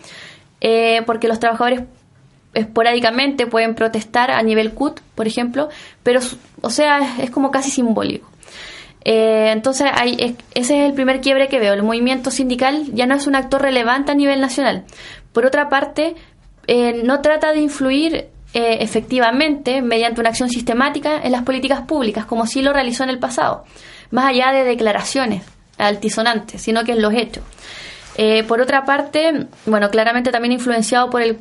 eh, 0.61 1.01
porque 1.05 1.27
los 1.27 1.39
trabajadores 1.39 1.81
esporádicamente 2.53 3.47
pueden 3.47 3.75
protestar 3.75 4.31
a 4.31 4.41
nivel 4.43 4.73
CUT, 4.73 4.99
por 5.15 5.27
ejemplo, 5.27 5.69
pero, 6.03 6.19
o 6.61 6.69
sea, 6.69 7.17
es, 7.19 7.31
como 7.31 7.51
casi 7.51 7.71
simbólico. 7.71 8.29
Eh, 9.03 9.51
entonces, 9.51 9.89
hay, 9.93 10.35
ese 10.53 10.79
es 10.79 10.85
el 10.85 10.93
primer 10.93 11.21
quiebre 11.21 11.47
que 11.47 11.59
veo. 11.59 11.73
El 11.73 11.83
movimiento 11.83 12.29
sindical 12.29 12.85
ya 12.93 13.07
no 13.07 13.15
es 13.15 13.25
un 13.25 13.35
actor 13.35 13.61
relevante 13.61 14.11
a 14.11 14.15
nivel 14.15 14.41
nacional. 14.41 14.83
Por 15.33 15.45
otra 15.45 15.69
parte, 15.69 16.15
eh, 16.67 17.01
no 17.03 17.21
trata 17.21 17.51
de 17.51 17.59
influir 17.59 18.27
efectivamente 18.53 19.81
mediante 19.81 20.19
una 20.19 20.31
acción 20.31 20.49
sistemática 20.49 21.21
en 21.23 21.31
las 21.31 21.43
políticas 21.43 21.83
públicas, 21.83 22.25
como 22.25 22.45
sí 22.45 22.61
lo 22.61 22.73
realizó 22.73 23.05
en 23.05 23.09
el 23.09 23.17
pasado 23.17 23.63
más 24.11 24.25
allá 24.25 24.51
de 24.51 24.63
declaraciones 24.63 25.43
altisonantes, 25.77 26.61
sino 26.61 26.83
que 26.83 26.91
en 26.91 27.01
los 27.01 27.13
hechos. 27.13 27.43
Eh, 28.17 28.43
por 28.43 28.61
otra 28.61 28.85
parte, 28.85 29.47
bueno, 29.65 29.89
claramente 29.89 30.31
también 30.31 30.51
influenciado 30.51 31.09
por 31.09 31.21
el 31.21 31.39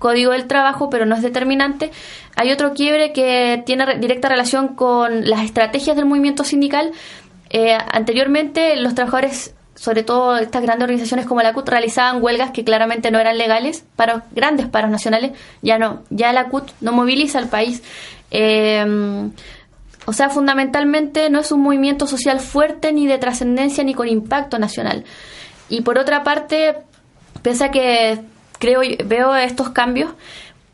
Código 0.00 0.32
del 0.32 0.48
Trabajo, 0.48 0.90
pero 0.90 1.06
no 1.06 1.14
es 1.14 1.22
determinante. 1.22 1.92
Hay 2.34 2.50
otro 2.50 2.72
quiebre 2.74 3.12
que 3.12 3.62
tiene 3.64 3.98
directa 3.98 4.28
relación 4.28 4.74
con 4.74 5.28
las 5.28 5.44
estrategias 5.44 5.94
del 5.94 6.06
movimiento 6.06 6.42
sindical. 6.42 6.90
Eh, 7.50 7.76
anteriormente, 7.92 8.74
los 8.76 8.96
trabajadores, 8.96 9.54
sobre 9.76 10.02
todo 10.02 10.38
estas 10.38 10.62
grandes 10.62 10.84
organizaciones 10.84 11.26
como 11.26 11.42
la 11.42 11.52
CUT, 11.52 11.68
realizaban 11.68 12.22
huelgas 12.22 12.50
que 12.50 12.64
claramente 12.64 13.10
no 13.10 13.20
eran 13.20 13.38
legales, 13.38 13.84
para 13.94 14.24
grandes 14.32 14.66
paros 14.66 14.90
nacionales. 14.90 15.32
Ya 15.62 15.78
no, 15.78 16.02
ya 16.10 16.32
la 16.32 16.48
CUT 16.48 16.70
no 16.80 16.92
moviliza 16.92 17.38
al 17.38 17.48
país. 17.48 17.82
Eh, 18.30 19.30
o 20.06 20.12
sea, 20.12 20.30
fundamentalmente 20.30 21.28
no 21.30 21.40
es 21.40 21.52
un 21.52 21.60
movimiento 21.60 22.06
social 22.06 22.40
fuerte 22.40 22.92
ni 22.92 23.06
de 23.06 23.18
trascendencia 23.18 23.84
ni 23.84 23.94
con 23.94 24.08
impacto 24.08 24.58
nacional. 24.58 25.04
Y 25.68 25.82
por 25.82 25.98
otra 25.98 26.24
parte, 26.24 26.74
pese 27.42 27.70
que 27.70 28.18
creo 28.60 28.82
veo 29.04 29.34
estos 29.34 29.70
cambios, 29.70 30.12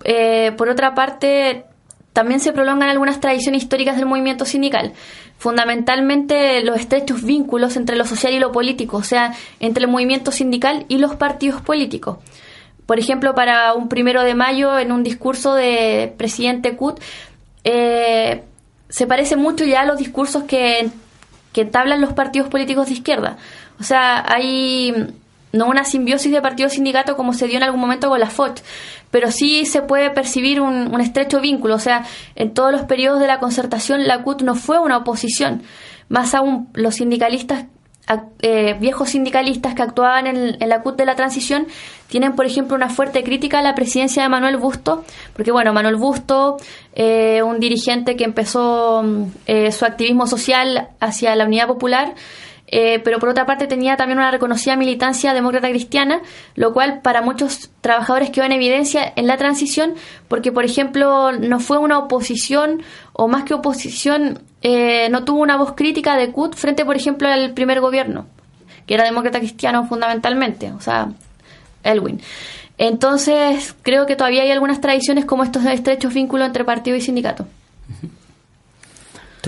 eh, 0.05 0.53
por 0.59 0.69
otra 0.69 0.95
parte 0.95 1.65
también 2.13 2.41
se 2.41 2.53
prolongan 2.53 2.91
algunas 2.91 3.21
tradiciones 3.21 3.63
históricas 3.63 3.97
del 3.97 4.07
movimiento 4.07 4.45
sindical, 4.45 4.93
fundamentalmente 5.39 6.63
los 6.63 6.79
estrechos 6.79 7.23
vínculos 7.23 7.77
entre 7.77 7.97
lo 7.97 8.05
social 8.05 8.35
y 8.35 8.39
lo 8.39 8.53
político, 8.53 8.99
o 8.99 9.03
sea, 9.03 9.35
entre 9.61 9.85
el 9.85 9.91
movimiento 9.91 10.33
sindical 10.33 10.85
y 10.89 10.99
los 10.99 11.15
partidos 11.15 11.63
políticos. 11.63 12.19
Por 12.87 12.99
ejemplo, 12.99 13.35
para 13.35 13.75
un 13.75 13.89
primero 13.89 14.23
de 14.23 14.35
mayo, 14.35 14.79
en 14.79 14.93
un 14.93 15.03
discurso 15.03 15.55
de 15.55 16.15
presidente 16.17 16.77
Kut, 16.77 17.01
eh, 17.65 18.43
se 18.89 19.07
parece 19.07 19.37
mucho 19.37 19.65
ya 19.65 19.83
a 19.83 19.87
los 19.87 19.99
discursos 19.99 20.45
que, 20.45 20.89
que 21.53 21.63
entablan 21.63 22.01
los 22.01 22.13
partidos 22.13 22.49
políticos 22.49 22.87
de 22.87 22.95
izquierda. 22.95 23.37
O 23.81 23.83
sea, 23.83 24.25
hay 24.27 24.95
no 25.53 25.67
una 25.67 25.85
simbiosis 25.85 26.33
de 26.33 26.43
partido-sindicato 26.43 27.17
como 27.17 27.33
se 27.33 27.47
dio 27.47 27.57
en 27.57 27.63
algún 27.63 27.81
momento 27.81 28.09
con 28.09 28.21
la 28.21 28.31
FOCH, 28.31 28.61
pero 29.11 29.31
sí 29.31 29.65
se 29.67 29.83
puede 29.83 30.11
percibir 30.11 30.61
un, 30.61 30.95
un, 30.95 31.01
estrecho 31.01 31.41
vínculo. 31.41 31.77
O 31.77 31.81
sea, 31.81 32.05
en 32.35 32.53
todos 32.53 32.73
los 32.73 32.83
periodos 32.83 33.21
de 33.21 33.27
la 33.27 33.39
concertación 33.39 34.07
la 34.07 34.23
CUT 34.23 34.43
no 34.43 34.55
fue 34.55 34.79
una 34.79 34.99
oposición. 34.99 35.63
Más 36.09 36.35
aún, 36.35 36.69
los 36.75 36.97
sindicalistas 36.97 37.67
eh, 38.41 38.77
viejos 38.79 39.11
sindicalistas 39.11 39.75
que 39.75 39.83
actuaban 39.83 40.29
en, 40.29 40.69
la 40.69 40.83
CUT 40.83 40.97
de 40.97 41.05
la 41.05 41.17
transición 41.17 41.67
tienen, 42.07 42.37
por 42.37 42.47
ejemplo, 42.47 42.77
una 42.77 42.89
fuerte 42.89 43.25
crítica 43.25 43.59
a 43.59 43.63
la 43.63 43.75
presidencia 43.75 44.23
de 44.23 44.29
Manuel 44.29 44.59
Busto, 44.59 45.05
porque, 45.33 45.51
bueno, 45.51 45.73
Manuel 45.73 45.97
Busto, 45.97 46.57
eh, 46.95 47.43
un 47.43 47.59
dirigente 47.59 48.15
que 48.15 48.23
empezó 48.23 49.03
mm, 49.03 49.23
eh, 49.47 49.73
su 49.73 49.85
activismo 49.85 50.29
social 50.29 50.89
hacia 51.01 51.35
la 51.35 51.47
Unidad 51.47 51.67
Popular, 51.67 52.15
eh, 52.69 53.01
pero 53.05 53.19
por 53.19 53.29
otra 53.29 53.47
parte 53.47 53.67
tenía 53.67 53.97
también 53.97 54.19
una 54.19 54.31
reconocida 54.31 54.77
militancia 54.77 55.33
demócrata 55.35 55.69
cristiana, 55.69 56.21
lo 56.55 56.73
cual 56.73 57.01
para 57.01 57.23
muchos 57.23 57.71
trabajadores 57.81 58.31
quedó 58.31 58.45
en 58.45 58.53
evidencia 58.53 59.13
en 59.15 59.27
la 59.27 59.37
transición, 59.37 59.95
porque 60.29 60.51
por 60.51 60.65
ejemplo 60.65 61.33
no 61.33 61.61
fue 61.61 61.79
una 61.79 61.99
oposición 61.99 62.83
o 63.13 63.29
más 63.29 63.45
que 63.45 63.55
oposición, 63.55 64.41
eh, 64.63 65.09
no 65.11 65.25
tuvo 65.25 65.41
una 65.41 65.57
voz 65.57 65.75
crítica 65.75 66.17
de 66.17 66.33
CUT 66.33 66.55
frente 66.55 66.85
por 66.85 66.97
ejemplo 66.97 67.29
al 67.29 67.53
primer 67.53 67.81
gobierno, 67.81 68.27
que 68.87 68.95
era 68.95 69.05
demócrata 69.05 69.39
cristiano 69.39 69.87
fundamentalmente, 69.87 70.73
o 70.73 70.81
sea, 70.81 71.11
Elwin. 71.85 72.21
Entonces 72.79 73.75
creo 73.83 74.07
que 74.07 74.17
todavía 74.17 74.43
hay 74.43 74.51
algunas 74.51 74.81
tradiciones 74.81 75.25
como 75.25 75.45
estos 75.45 75.65
estrechos 75.65 76.13
vínculos 76.13 76.47
entre 76.47 76.65
partido 76.65 76.97
y 76.97 77.01
sindicato 77.01 77.47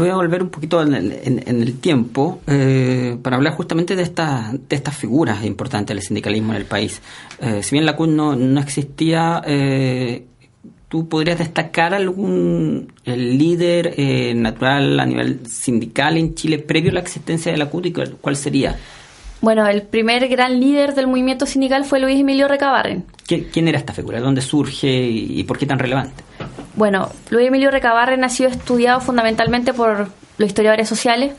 voy 0.02 0.10
a 0.10 0.14
volver 0.14 0.42
un 0.42 0.50
poquito 0.50 0.82
en 0.82 0.94
el, 0.94 1.78
tiempo 1.80 2.40
eh, 2.46 3.16
para 3.22 3.36
hablar 3.36 3.54
justamente 3.54 3.96
de, 3.96 4.02
esta, 4.02 4.52
de 4.52 4.76
estas 4.76 4.96
figuras 4.96 5.44
importantes 5.44 5.94
del 5.94 6.02
sindicalismo 6.02 6.52
en 6.52 6.58
el 6.58 6.64
país. 6.64 7.00
Eh, 7.40 7.62
si 7.62 7.74
bien 7.74 7.86
la 7.86 7.96
CUT 7.96 8.08
no, 8.08 8.36
no 8.36 8.60
existía, 8.60 9.42
eh, 9.46 10.24
¿tú 10.88 11.08
podrías 11.08 11.38
destacar 11.38 11.94
algún 11.94 12.92
líder 13.04 13.94
natural 14.36 14.98
a 15.00 15.06
nivel 15.06 15.46
sindical 15.46 16.16
en 16.16 16.34
Chile 16.34 16.58
previo 16.58 16.90
a 16.90 16.94
la 16.94 17.00
existencia 17.00 17.52
de 17.52 17.58
la 17.58 17.66
CUT 17.66 17.86
y 17.86 17.92
cuál, 17.92 18.36
sería? 18.36 18.76
Bueno, 19.40 19.66
el 19.66 19.82
primer 19.82 20.28
gran 20.28 20.58
líder 20.58 20.94
del 20.94 21.06
movimiento 21.06 21.46
sindical 21.46 21.84
fue 21.84 22.00
Luis 22.00 22.18
Emilio 22.18 22.48
Recabarren. 22.48 23.04
¿Quién 23.26 23.68
era 23.68 23.78
esta 23.78 23.92
figura? 23.92 24.18
¿De 24.18 24.24
dónde 24.24 24.40
surge 24.40 24.88
y 24.90 25.44
por 25.44 25.58
qué 25.58 25.66
tan 25.66 25.78
relevante? 25.78 26.27
Bueno, 26.78 27.10
Luis 27.30 27.48
Emilio 27.48 27.72
Recabarren 27.72 28.22
ha 28.22 28.28
sido 28.28 28.50
estudiado 28.50 29.00
fundamentalmente 29.00 29.74
por 29.74 30.10
los 30.38 30.46
historiadores 30.46 30.88
sociales. 30.88 31.32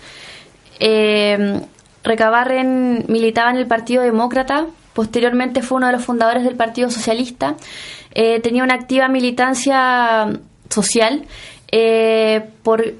Eh, 0.81 1.61
Recabarren 2.03 3.05
militaba 3.07 3.49
en 3.49 3.55
el 3.55 3.65
Partido 3.65 4.03
Demócrata, 4.03 4.65
posteriormente 4.91 5.61
fue 5.61 5.77
uno 5.77 5.85
de 5.87 5.93
los 5.93 6.03
fundadores 6.03 6.43
del 6.43 6.55
Partido 6.55 6.91
Socialista, 6.91 7.55
eh, 8.13 8.41
tenía 8.41 8.65
una 8.65 8.73
activa 8.73 9.07
militancia 9.07 10.27
social 10.69 11.23
eh, 11.71 12.49
por, 12.61 12.95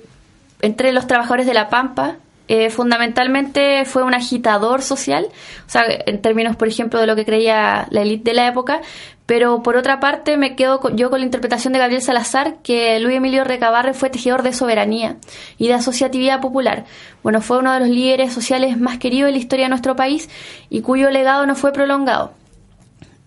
entre 0.62 0.94
los 0.94 1.08
trabajadores 1.08 1.46
de 1.46 1.54
La 1.54 1.68
Pampa, 1.68 2.20
eh, 2.50 2.72
fundamentalmente 2.72 3.86
fue 3.86 4.02
un 4.02 4.16
agitador 4.16 4.82
social, 4.82 5.28
o 5.68 5.70
sea, 5.70 5.84
en 5.88 6.20
términos, 6.20 6.56
por 6.56 6.68
ejemplo, 6.68 7.00
de 7.00 7.06
lo 7.06 7.16
que 7.16 7.24
creía 7.24 7.88
la 7.92 8.02
élite 8.02 8.32
de 8.32 8.36
la 8.36 8.48
época, 8.48 8.82
pero 9.28 9.62
por 9.62 9.78
otra 9.78 10.00
parte 10.00 10.36
me 10.36 10.56
quedo 10.56 10.82
yo 10.96 11.12
con 11.12 11.20
la 11.20 11.26
interpretación 11.26 11.74
de 11.74 11.80
Gabriel 11.80 12.02
Salazar 12.02 12.56
que 12.64 13.00
Luis 13.00 13.18
Emilio 13.18 13.44
Recabarre 13.44 13.94
fue 13.94 14.10
tejedor 14.10 14.42
de 14.42 14.54
soberanía 14.54 15.18
y 15.60 15.68
de 15.68 15.76
asociatividad 15.76 16.42
popular. 16.42 16.86
Bueno, 17.22 17.40
fue 17.40 17.60
uno 17.60 17.72
de 17.72 17.82
los 17.82 17.90
líderes 17.90 18.34
sociales 18.34 18.80
más 18.80 18.98
queridos 18.98 19.28
de 19.28 19.34
la 19.34 19.38
historia 19.38 19.66
de 19.66 19.70
nuestro 19.70 19.96
país 19.96 20.28
y 20.72 20.82
cuyo 20.82 21.12
legado 21.12 21.46
no 21.46 21.54
fue 21.54 21.72
prolongado. 21.72 22.34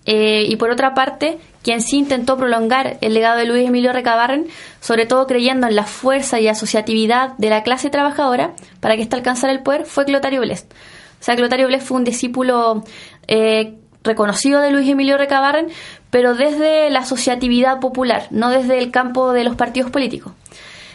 Eh, 0.04 0.46
y 0.48 0.56
por 0.56 0.70
otra 0.70 0.94
parte, 0.94 1.38
quien 1.62 1.80
sí 1.80 1.98
intentó 1.98 2.36
prolongar 2.36 2.98
el 3.00 3.14
legado 3.14 3.38
de 3.38 3.46
Luis 3.46 3.66
Emilio 3.66 3.92
Recabarren, 3.92 4.46
sobre 4.80 5.06
todo 5.06 5.26
creyendo 5.26 5.66
en 5.66 5.76
la 5.76 5.84
fuerza 5.84 6.40
y 6.40 6.48
asociatividad 6.48 7.36
de 7.38 7.50
la 7.50 7.62
clase 7.62 7.90
trabajadora 7.90 8.52
para 8.80 8.96
que 8.96 9.02
ésta 9.02 9.16
alcanzara 9.16 9.52
el 9.52 9.62
poder, 9.62 9.84
fue 9.86 10.04
Clotario 10.04 10.40
Blest. 10.40 10.72
O 10.72 11.24
sea, 11.24 11.36
Clotario 11.36 11.68
Blest 11.68 11.86
fue 11.86 11.98
un 11.98 12.04
discípulo 12.04 12.82
eh, 13.28 13.74
reconocido 14.02 14.60
de 14.60 14.72
Luis 14.72 14.88
Emilio 14.88 15.16
Recabarren, 15.16 15.68
pero 16.10 16.34
desde 16.34 16.90
la 16.90 17.00
asociatividad 17.00 17.78
popular, 17.78 18.26
no 18.30 18.50
desde 18.50 18.78
el 18.78 18.90
campo 18.90 19.32
de 19.32 19.44
los 19.44 19.54
partidos 19.54 19.90
políticos. 19.90 20.32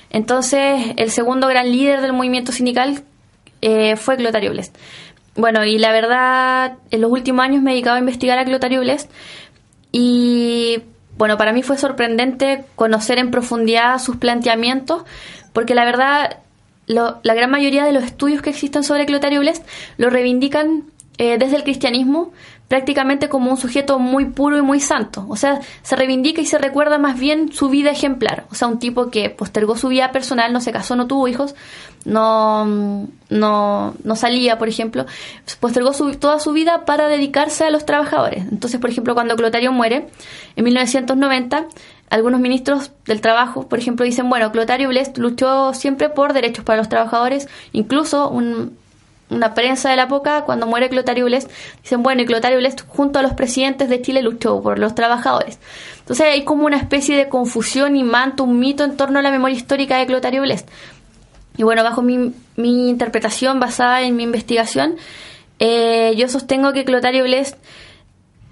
Entonces, 0.10 0.94
el 0.98 1.12
segundo 1.12 1.48
gran 1.48 1.72
líder 1.72 2.02
del 2.02 2.14
movimiento 2.14 2.52
sindical 2.52 3.04
eh, 3.62 3.96
fue 3.96 4.18
Clotario 4.18 4.52
Blest. 4.52 4.76
Bueno, 5.36 5.64
y 5.64 5.78
la 5.78 5.92
verdad, 5.92 6.78
en 6.90 7.02
los 7.02 7.12
últimos 7.12 7.46
años 7.46 7.62
me 7.62 7.72
he 7.72 7.74
dedicado 7.76 7.96
a 7.98 8.00
investigar 8.00 8.40
a 8.40 8.46
Clotario 8.46 8.82
Blest 8.82 9.12
y, 10.00 10.84
bueno, 11.18 11.40
para 11.40 11.54
mí 11.54 11.64
fue 11.64 11.76
sorprendente 11.76 12.66
conocer 12.76 13.18
en 13.18 13.32
profundidad 13.32 13.98
sus 13.98 14.18
planteamientos, 14.18 15.06
porque 15.54 15.74
la 15.74 15.86
verdad, 15.86 16.38
la 16.86 17.34
gran 17.34 17.50
mayoría 17.50 17.84
de 17.84 17.94
los 17.94 18.04
estudios 18.04 18.44
que 18.44 18.52
existen 18.52 18.84
sobre 18.84 19.08
Clotario 19.08 19.40
Blest 19.40 19.66
lo 19.98 20.12
reivindican 20.12 20.84
eh, 21.18 21.40
desde 21.40 21.56
el 21.56 21.64
cristianismo, 21.64 22.32
prácticamente 22.68 23.30
como 23.30 23.50
un 23.50 23.58
sujeto 23.58 23.98
muy 23.98 24.26
puro 24.26 24.58
y 24.58 24.62
muy 24.62 24.80
santo. 24.80 25.26
O 25.30 25.36
sea, 25.36 25.62
se 25.84 25.96
reivindica 25.96 26.42
y 26.42 26.46
se 26.46 26.58
recuerda 26.58 26.98
más 26.98 27.18
bien 27.20 27.52
su 27.54 27.70
vida 27.70 27.92
ejemplar. 27.92 28.46
O 28.52 28.56
sea, 28.56 28.68
un 28.68 28.80
tipo 28.80 29.10
que 29.10 29.30
postergó 29.30 29.78
su 29.78 29.88
vida 29.88 30.12
personal, 30.12 30.52
no 30.52 30.60
se 30.60 30.72
casó, 30.72 30.96
no 30.96 31.08
tuvo 31.08 31.28
hijos, 31.28 31.56
no, 32.04 32.66
no, 33.30 33.96
no 34.04 34.16
salía, 34.16 34.58
por 34.58 34.68
ejemplo, 34.68 35.06
postergó 35.60 35.94
su, 35.94 36.16
toda 36.16 36.40
su 36.40 36.52
vida 36.52 36.86
para 36.86 37.08
dedicarse 37.08 37.64
a 37.64 37.70
los 37.70 37.86
trabajadores. 37.86 38.46
Entonces, 38.52 38.80
por 38.82 38.90
ejemplo, 38.90 39.14
cuando 39.14 39.36
Clotario 39.38 39.72
muere, 39.72 40.08
en 40.56 40.64
1990, 40.66 41.68
algunos 42.10 42.40
ministros 42.42 42.92
del 43.06 43.22
trabajo, 43.22 43.68
por 43.68 43.80
ejemplo, 43.80 44.06
dicen, 44.06 44.30
bueno, 44.30 44.52
Clotario 44.52 44.90
Blest 44.90 45.18
luchó 45.18 45.74
siempre 45.74 46.10
por 46.10 46.34
derechos 46.34 46.66
para 46.66 46.78
los 46.78 46.90
trabajadores, 46.90 47.48
incluso 47.72 48.30
un 48.30 48.78
una 49.30 49.54
prensa 49.54 49.90
de 49.90 49.96
la 49.96 50.04
época, 50.04 50.44
cuando 50.46 50.68
muere 50.68 50.90
Clotario 50.90 51.26
Blest, 51.26 51.50
dicen, 51.82 52.04
bueno, 52.04 52.22
y 52.22 52.26
Clotario 52.26 52.58
Blest 52.58 52.82
junto 52.88 53.20
a 53.20 53.22
los 53.22 53.34
presidentes 53.34 53.90
de 53.90 54.02
Chile 54.02 54.22
luchó 54.22 54.62
por 54.62 54.80
los 54.80 54.96
trabajadores. 54.96 55.60
Entonces 56.00 56.28
hay 56.28 56.44
como 56.44 56.66
una 56.66 56.78
especie 56.78 57.18
de 57.18 57.28
confusión 57.28 57.96
y 57.96 58.04
manto, 58.04 58.44
un 58.44 58.60
mito 58.60 58.84
en 58.84 58.96
torno 58.96 59.20
a 59.20 59.22
la 59.22 59.32
memoria 59.32 59.58
histórica 59.58 59.98
de 59.98 60.06
Clotario 60.06 60.42
Blest. 60.42 60.70
Y 61.58 61.64
bueno, 61.64 61.84
bajo 61.84 62.02
mi, 62.02 62.34
mi 62.56 62.90
interpretación 62.90 63.60
basada 63.60 64.02
en 64.04 64.16
mi 64.16 64.24
investigación, 64.24 64.96
eh, 65.60 66.14
yo 66.16 66.30
sostengo 66.30 66.72
que 66.72 66.86
Clotario 66.86 67.24
Blest 67.24 67.58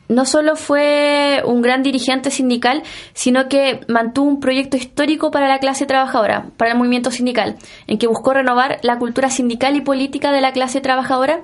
no 0.08 0.26
solo 0.26 0.56
fue 0.56 1.42
un 1.46 1.62
gran 1.62 1.84
dirigente 1.84 2.32
sindical, 2.32 2.84
sino 3.14 3.48
que 3.48 3.82
mantuvo 3.88 4.28
un 4.28 4.40
proyecto 4.40 4.78
histórico 4.78 5.32
para 5.32 5.48
la 5.48 5.60
clase 5.60 5.86
trabajadora, 5.86 6.48
para 6.58 6.72
el 6.72 6.78
movimiento 6.78 7.12
sindical, 7.12 7.56
en 7.88 7.98
que 7.98 8.08
buscó 8.08 8.34
renovar 8.34 8.80
la 8.84 8.98
cultura 8.98 9.30
sindical 9.30 9.76
y 9.76 9.82
política 9.82 10.32
de 10.32 10.42
la 10.42 10.52
clase 10.52 10.82
trabajadora 10.82 11.42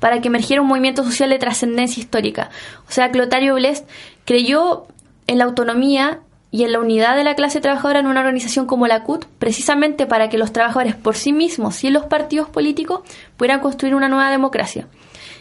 para 0.00 0.20
que 0.20 0.28
emergiera 0.28 0.62
un 0.62 0.68
movimiento 0.68 1.02
social 1.04 1.30
de 1.30 1.38
trascendencia 1.38 2.00
histórica. 2.00 2.50
O 2.88 2.92
sea, 2.92 3.10
Clotario 3.10 3.54
Blest 3.54 3.88
creyó 4.24 4.86
en 5.26 5.38
la 5.38 5.44
autonomía 5.44 6.20
y 6.50 6.64
en 6.64 6.72
la 6.72 6.80
unidad 6.80 7.16
de 7.16 7.24
la 7.24 7.34
clase 7.34 7.60
trabajadora 7.60 8.00
en 8.00 8.06
una 8.06 8.20
organización 8.20 8.66
como 8.66 8.86
la 8.86 9.02
CUT, 9.02 9.26
precisamente 9.38 10.06
para 10.06 10.28
que 10.28 10.38
los 10.38 10.52
trabajadores 10.52 10.94
por 10.94 11.16
sí 11.16 11.32
mismos 11.32 11.82
y 11.84 11.90
los 11.90 12.06
partidos 12.06 12.48
políticos 12.48 13.00
pudieran 13.36 13.60
construir 13.60 13.94
una 13.94 14.08
nueva 14.08 14.30
democracia. 14.30 14.86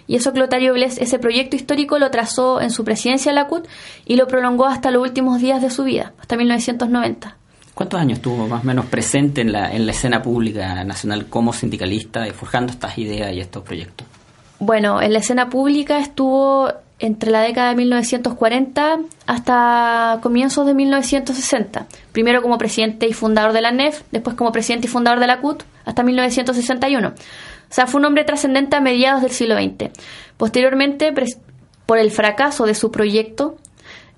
Y 0.08 0.16
eso 0.16 0.34
Clotario 0.34 0.74
Bles, 0.74 0.98
ese 0.98 1.20
proyecto 1.20 1.56
histórico 1.56 1.98
lo 2.00 2.12
trazó 2.12 2.62
en 2.62 2.72
su 2.72 2.84
presidencia 2.84 3.30
en 3.30 3.36
la 3.36 3.48
CUT 3.48 3.68
y 4.06 4.16
lo 4.16 4.28
prolongó 4.28 4.66
hasta 4.66 4.92
los 4.92 5.02
últimos 5.02 5.42
días 5.42 5.62
de 5.62 5.70
su 5.70 5.84
vida, 5.84 6.14
hasta 6.20 6.38
1990. 6.38 7.38
¿Cuántos 7.74 8.00
años 8.00 8.20
estuvo 8.20 8.48
más 8.48 8.64
o 8.64 8.68
menos 8.68 8.86
presente 8.86 9.42
en 9.42 9.52
la, 9.52 9.72
en 9.74 9.86
la 9.86 9.92
escena 9.92 10.22
pública 10.22 10.84
nacional 10.84 11.26
como 11.28 11.52
sindicalista, 11.52 12.26
forjando 12.34 12.72
estas 12.72 12.98
ideas 12.98 13.34
y 13.34 13.42
estos 13.42 13.64
proyectos? 13.64 14.08
Bueno, 14.60 15.02
en 15.02 15.12
la 15.12 15.20
escena 15.20 15.50
pública 15.50 16.00
estuvo 16.00 16.72
entre 17.00 17.32
la 17.32 17.42
década 17.42 17.70
de 17.70 17.76
1940 17.76 19.00
hasta 19.28 20.20
comienzos 20.22 20.66
de 20.66 20.74
1960. 20.74 21.88
Primero 22.14 22.42
como 22.42 22.58
presidente 22.58 23.08
y 23.08 23.14
fundador 23.14 23.52
de 23.52 23.62
la 23.62 23.72
NEF, 23.72 24.04
después 24.12 24.36
como 24.36 24.52
presidente 24.52 24.88
y 24.88 24.90
fundador 24.90 25.20
de 25.20 25.28
la 25.28 25.42
CUT 25.42 25.64
hasta 25.84 26.04
1961. 26.04 27.14
O 27.76 27.78
sea, 27.78 27.88
fue 27.88 28.00
un 28.00 28.06
hombre 28.06 28.24
trascendente 28.24 28.78
a 28.78 28.80
mediados 28.80 29.22
del 29.22 29.32
siglo 29.32 29.58
XX. 29.58 29.92
Posteriormente, 30.38 31.14
por 31.86 31.98
el 31.98 32.10
fracaso 32.10 32.66
de 32.66 32.74
su 32.74 32.90
proyecto 32.90 33.58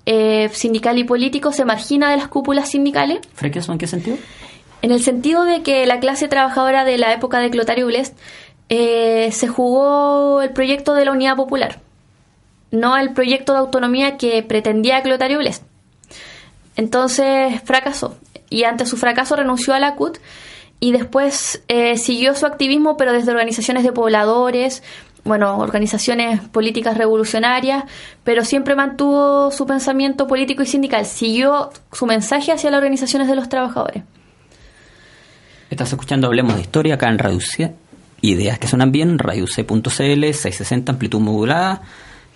eh, 0.06 0.48
sindical 0.52 0.96
y 0.96 1.02
político, 1.02 1.50
se 1.50 1.64
margina 1.64 2.08
de 2.08 2.18
las 2.18 2.28
cúpulas 2.28 2.68
sindicales. 2.68 3.18
¿Fracaso 3.34 3.72
en 3.72 3.78
qué 3.78 3.88
sentido? 3.88 4.16
En 4.80 4.92
el 4.92 5.02
sentido 5.02 5.42
de 5.42 5.62
que 5.62 5.84
la 5.86 5.98
clase 5.98 6.28
trabajadora 6.28 6.84
de 6.84 6.98
la 6.98 7.12
época 7.12 7.40
de 7.40 7.50
Clotario 7.50 7.86
Blest 7.86 8.16
eh, 8.68 9.30
se 9.32 9.48
jugó 9.48 10.40
el 10.40 10.50
proyecto 10.50 10.94
de 10.94 11.06
la 11.06 11.10
unidad 11.10 11.34
popular, 11.34 11.80
no 12.70 12.96
el 12.96 13.12
proyecto 13.12 13.54
de 13.54 13.58
autonomía 13.58 14.18
que 14.18 14.40
pretendía 14.44 15.02
Clotario 15.02 15.38
Blest. 15.38 15.64
Entonces 16.76 17.60
fracasó 17.64 18.16
y 18.50 18.62
ante 18.62 18.86
su 18.86 18.96
fracaso 18.96 19.34
renunció 19.34 19.74
a 19.74 19.80
la 19.80 19.96
CUT 19.96 20.18
y 20.80 20.92
después 20.92 21.62
eh, 21.68 21.96
siguió 21.96 22.34
su 22.34 22.46
activismo, 22.46 22.96
pero 22.96 23.12
desde 23.12 23.30
organizaciones 23.30 23.82
de 23.82 23.92
pobladores, 23.92 24.82
bueno, 25.24 25.58
organizaciones 25.58 26.40
políticas 26.40 26.96
revolucionarias, 26.96 27.84
pero 28.24 28.44
siempre 28.44 28.74
mantuvo 28.74 29.50
su 29.50 29.66
pensamiento 29.66 30.26
político 30.26 30.62
y 30.62 30.66
sindical, 30.66 31.04
siguió 31.04 31.70
su 31.92 32.06
mensaje 32.06 32.52
hacia 32.52 32.70
las 32.70 32.78
organizaciones 32.78 33.28
de 33.28 33.36
los 33.36 33.48
trabajadores. 33.48 34.04
Estás 35.70 35.90
escuchando 35.90 36.28
Hablemos 36.28 36.54
de 36.54 36.62
Historia 36.62 36.94
acá 36.94 37.08
en 37.08 37.18
Radio. 37.18 37.40
Ideas 38.20 38.58
que 38.58 38.66
suenan 38.66 38.90
bien, 38.90 39.18
Radio 39.18 39.46
C.cl, 39.46 39.84
660 39.84 40.92
amplitud 40.92 41.20
modulada, 41.20 41.82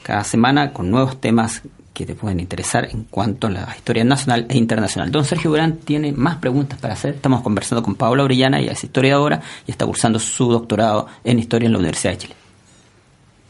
cada 0.02 0.22
semana 0.22 0.72
con 0.72 0.90
nuevos 0.90 1.20
temas 1.20 1.62
que 1.92 2.06
te 2.06 2.14
pueden 2.14 2.40
interesar 2.40 2.88
en 2.90 3.04
cuanto 3.04 3.46
a 3.46 3.50
la 3.50 3.74
historia 3.76 4.04
nacional 4.04 4.46
e 4.48 4.56
internacional. 4.56 5.10
Don 5.10 5.24
Sergio 5.24 5.50
Durán 5.50 5.76
tiene 5.76 6.12
más 6.12 6.36
preguntas 6.36 6.78
para 6.78 6.94
hacer. 6.94 7.14
Estamos 7.14 7.42
conversando 7.42 7.82
con 7.82 7.94
Paola 7.94 8.24
Orellana, 8.24 8.60
ella 8.60 8.72
es 8.72 8.82
historiadora 8.82 9.40
y 9.66 9.70
está 9.70 9.86
cursando 9.86 10.18
su 10.18 10.50
doctorado 10.50 11.06
en 11.24 11.38
historia 11.38 11.66
en 11.66 11.72
la 11.72 11.78
Universidad 11.78 12.12
de 12.12 12.18
Chile. 12.18 12.34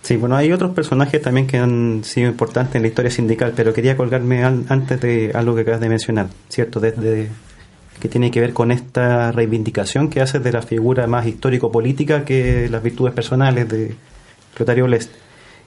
Sí, 0.03 0.16
bueno, 0.16 0.34
hay 0.34 0.51
otros 0.51 0.72
personajes 0.72 1.22
también 1.22 1.47
que 1.47 1.59
han 1.59 2.03
sido 2.03 2.28
importantes 2.28 2.74
en 2.74 2.82
la 2.82 2.88
historia 2.88 3.11
sindical, 3.11 3.53
pero 3.55 3.72
quería 3.72 3.97
colgarme 3.97 4.43
antes 4.43 5.01
de 5.01 5.30
algo 5.32 5.55
que 5.55 5.61
acabas 5.61 5.80
de 5.80 5.88
mencionar, 5.88 6.26
¿cierto? 6.49 6.80
Desde 6.80 7.30
que 8.01 8.09
tiene 8.09 8.32
que 8.32 8.40
ver 8.40 8.53
con 8.53 8.72
esta 8.72 9.30
reivindicación 9.30 10.11
que 10.11 10.20
hace 10.20 10.40
de 10.40 10.51
la 10.51 10.62
figura 10.62 11.07
más 11.07 11.24
histórico-política 11.24 12.24
que 12.24 12.68
las 12.68 12.82
virtudes 12.82 13.14
personales 13.14 13.68
de 13.68 13.95
Clotario 14.55 14.86
Blest. 14.86 15.12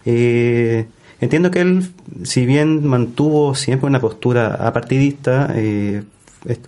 Eh, 0.05 0.85
Entiendo 1.25 1.49
que 1.49 1.61
él, 1.61 1.91
si 2.21 2.45
bien 2.45 2.85
mantuvo 2.85 3.55
siempre 3.55 3.87
una 3.87 3.99
postura 3.99 4.53
apartidista, 4.67 5.51
eh, 5.55 6.03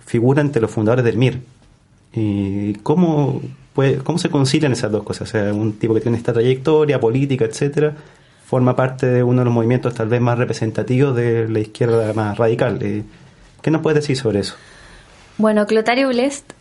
figura 0.04 0.40
entre 0.40 0.60
los 0.60 0.68
fundadores 0.68 1.04
del 1.04 1.16
MIR. 1.16 1.40
¿Y 2.12 2.74
cómo, 2.82 3.40
puede, 3.72 3.98
cómo 3.98 4.18
se 4.18 4.30
concilian 4.30 4.72
esas 4.72 4.90
dos 4.90 5.04
cosas? 5.04 5.28
O 5.28 5.30
sea, 5.30 5.54
un 5.54 5.74
tipo 5.74 5.94
que 5.94 6.00
tiene 6.00 6.16
esta 6.16 6.32
trayectoria 6.32 6.98
política, 6.98 7.44
etcétera, 7.44 7.94
forma 8.46 8.74
parte 8.74 9.06
de 9.06 9.22
uno 9.22 9.42
de 9.42 9.44
los 9.44 9.54
movimientos 9.54 9.94
tal 9.94 10.08
vez 10.08 10.20
más 10.20 10.36
representativos 10.36 11.14
de 11.14 11.48
la 11.48 11.60
izquierda 11.60 12.12
más 12.12 12.36
radical. 12.36 12.80
Eh, 12.82 13.04
¿Qué 13.62 13.70
nos 13.70 13.80
puede 13.80 14.00
decir 14.00 14.16
sobre 14.16 14.40
eso? 14.40 14.56
Bueno, 15.36 15.68
Clotario 15.68 16.08
Blest, 16.08 16.52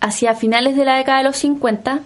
hacia 0.00 0.34
finales 0.34 0.76
de 0.76 0.84
la 0.84 0.98
década 0.98 1.16
de 1.16 1.24
los 1.24 1.38
50, 1.38 2.00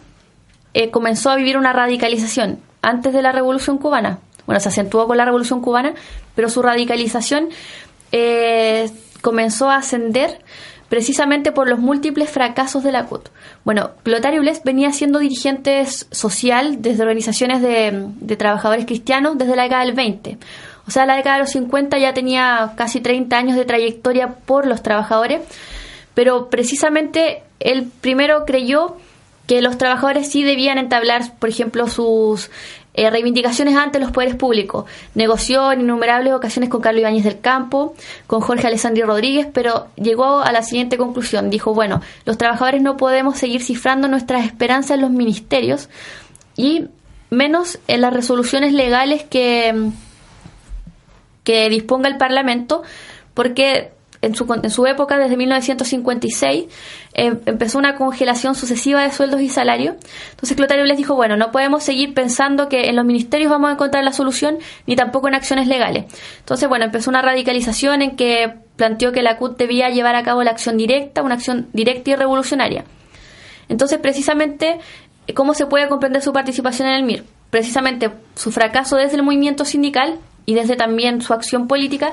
eh, 0.75 0.93
comenzó 0.93 1.31
a 1.31 1.37
vivir 1.37 1.59
una 1.59 1.73
radicalización 1.73 2.61
antes 2.81 3.13
de 3.13 3.23
la 3.23 3.33
Revolución 3.33 3.79
Cubana 3.79 4.21
bueno, 4.47 4.61
se 4.61 4.69
acentuó 4.69 5.07
con 5.07 5.17
la 5.17 5.25
Revolución 5.25 5.61
Cubana, 5.61 5.95
pero 6.35 6.49
su 6.49 6.63
radicalización 6.63 7.49
eh, 8.13 8.91
comenzó 9.21 9.71
a 9.71 9.77
ascender 9.77 10.41
precisamente 10.89 11.51
por 11.51 11.69
los 11.69 11.79
múltiples 11.79 12.31
fracasos 12.31 12.85
de 12.85 12.93
la 12.93 13.07
CUT. 13.07 13.29
Bueno, 13.65 13.93
Clotario 14.03 14.41
Blest 14.41 14.65
venía 14.65 14.93
siendo 14.93 15.19
dirigente 15.19 15.85
social 15.87 16.83
desde 16.83 17.03
organizaciones 17.03 17.63
de, 17.63 18.11
de, 18.21 18.37
trabajadores 18.37 18.85
cristianos 18.87 19.37
desde 19.39 19.57
la 19.57 19.65
década 19.65 19.85
del 19.85 19.95
20. 19.95 20.39
O 20.87 20.91
sea, 20.91 21.07
la 21.07 21.17
década 21.17 21.37
de 21.37 21.43
los 21.43 21.51
50 21.51 21.99
ya 21.99 22.13
tenía 22.13 22.75
casi 22.77 23.01
30 23.01 23.37
años 23.37 23.57
de 23.57 23.65
trayectoria 23.65 24.35
por 24.45 24.67
los 24.67 24.83
trabajadores, 24.83 25.41
pero 26.13 26.51
precisamente 26.51 27.43
él 27.59 27.91
primero 28.01 28.45
creyó 28.45 28.97
que 29.47 29.63
los 29.63 29.79
trabajadores 29.79 30.31
sí 30.31 30.43
debían 30.43 30.79
entablar, 30.79 31.37
por 31.39 31.49
ejemplo, 31.49 31.89
sus 31.89 32.51
eh, 32.95 33.11
reivindicaciones 33.11 33.77
ante 33.77 33.99
los 33.99 34.13
poderes 34.13 34.37
públicos. 34.37 34.85
Negoció 35.15 35.73
en 35.73 35.81
innumerables 35.81 36.33
ocasiones 36.33 36.71
con 36.71 36.81
Carlos 36.81 37.01
Ibáñez 37.01 37.25
del 37.25 37.41
Campo, 37.41 37.95
con 38.29 38.41
Jorge 38.41 38.69
Alessandro 38.69 39.07
Rodríguez, 39.07 39.49
pero 39.53 39.89
llegó 39.97 40.41
a 40.41 40.53
la 40.53 40.63
siguiente 40.63 40.97
conclusión. 40.97 41.51
Dijo, 41.51 41.75
bueno, 41.75 42.01
los 42.25 42.39
trabajadores 42.39 42.83
no 42.83 42.97
podemos 42.97 43.37
seguir 43.37 43.63
cifrando 43.63 44.07
nuestras 44.07 44.47
esperanzas 44.47 44.93
en 44.93 45.01
los 45.01 45.11
ministerios 45.11 45.89
y 46.57 46.87
menos 47.31 47.81
en 47.89 48.01
las 48.01 48.15
resoluciones 48.15 48.73
legales 48.73 49.25
que, 49.25 49.91
que 51.43 51.69
disponga 51.69 52.09
el 52.09 52.17
Parlamento, 52.17 52.85
porque 53.35 53.91
en 54.25 54.35
su, 54.35 54.47
en 54.63 54.71
su 54.71 54.87
época, 54.87 55.19
desde 55.19 55.37
1956, 55.37 56.65
eh, 57.15 57.37
empezó 57.47 57.79
una 57.79 57.97
congelación 57.97 58.55
sucesiva 58.55 59.03
de 59.03 59.11
sueldos 59.11 59.41
y 59.41 59.49
salarios. 59.49 59.97
Entonces 60.31 60.57
Clotario 60.57 60.85
les 60.85 60.97
dijo, 60.97 61.15
bueno, 61.15 61.37
no 61.37 61.51
podemos 61.51 61.83
seguir 61.83 62.15
pensando 62.15 62.69
que 62.69 62.89
en 62.89 62.97
los 62.97 63.05
ministerios 63.05 63.51
vamos 63.51 63.71
a 63.71 63.73
encontrar 63.75 64.05
la 64.05 64.13
solución, 64.13 64.59
ni 64.87 64.97
tampoco 64.97 65.29
en 65.29 65.35
acciones 65.35 65.69
legales. 65.69 66.07
Entonces, 66.39 66.69
bueno, 66.69 66.85
empezó 66.85 67.11
una 67.11 67.23
radicalización 67.23 68.03
en 68.03 68.17
que 68.17 68.55
planteó 68.77 69.13
que 69.13 69.23
la 69.23 69.37
CUT 69.37 69.57
debía 69.57 69.91
llevar 69.91 70.17
a 70.17 70.23
cabo 70.23 70.43
la 70.43 70.51
acción 70.51 70.77
directa, 70.77 71.23
una 71.23 71.35
acción 71.35 71.69
directa 71.73 72.11
y 72.11 72.17
revolucionaria. 72.17 72.85
Entonces, 73.69 73.99
precisamente, 73.99 74.79
¿cómo 75.35 75.55
se 75.55 75.67
puede 75.67 75.89
comprender 75.89 76.23
su 76.23 76.33
participación 76.33 76.89
en 76.89 76.95
el 76.95 77.03
MIR? 77.05 77.25
Precisamente 77.51 78.11
su 78.35 78.51
fracaso 78.51 78.97
desde 78.97 79.17
el 79.17 79.23
movimiento 79.23 79.65
sindical 79.65 80.19
y 80.47 80.55
desde 80.55 80.77
también 80.77 81.23
su 81.23 81.33
acción 81.33 81.67
política 81.67 82.13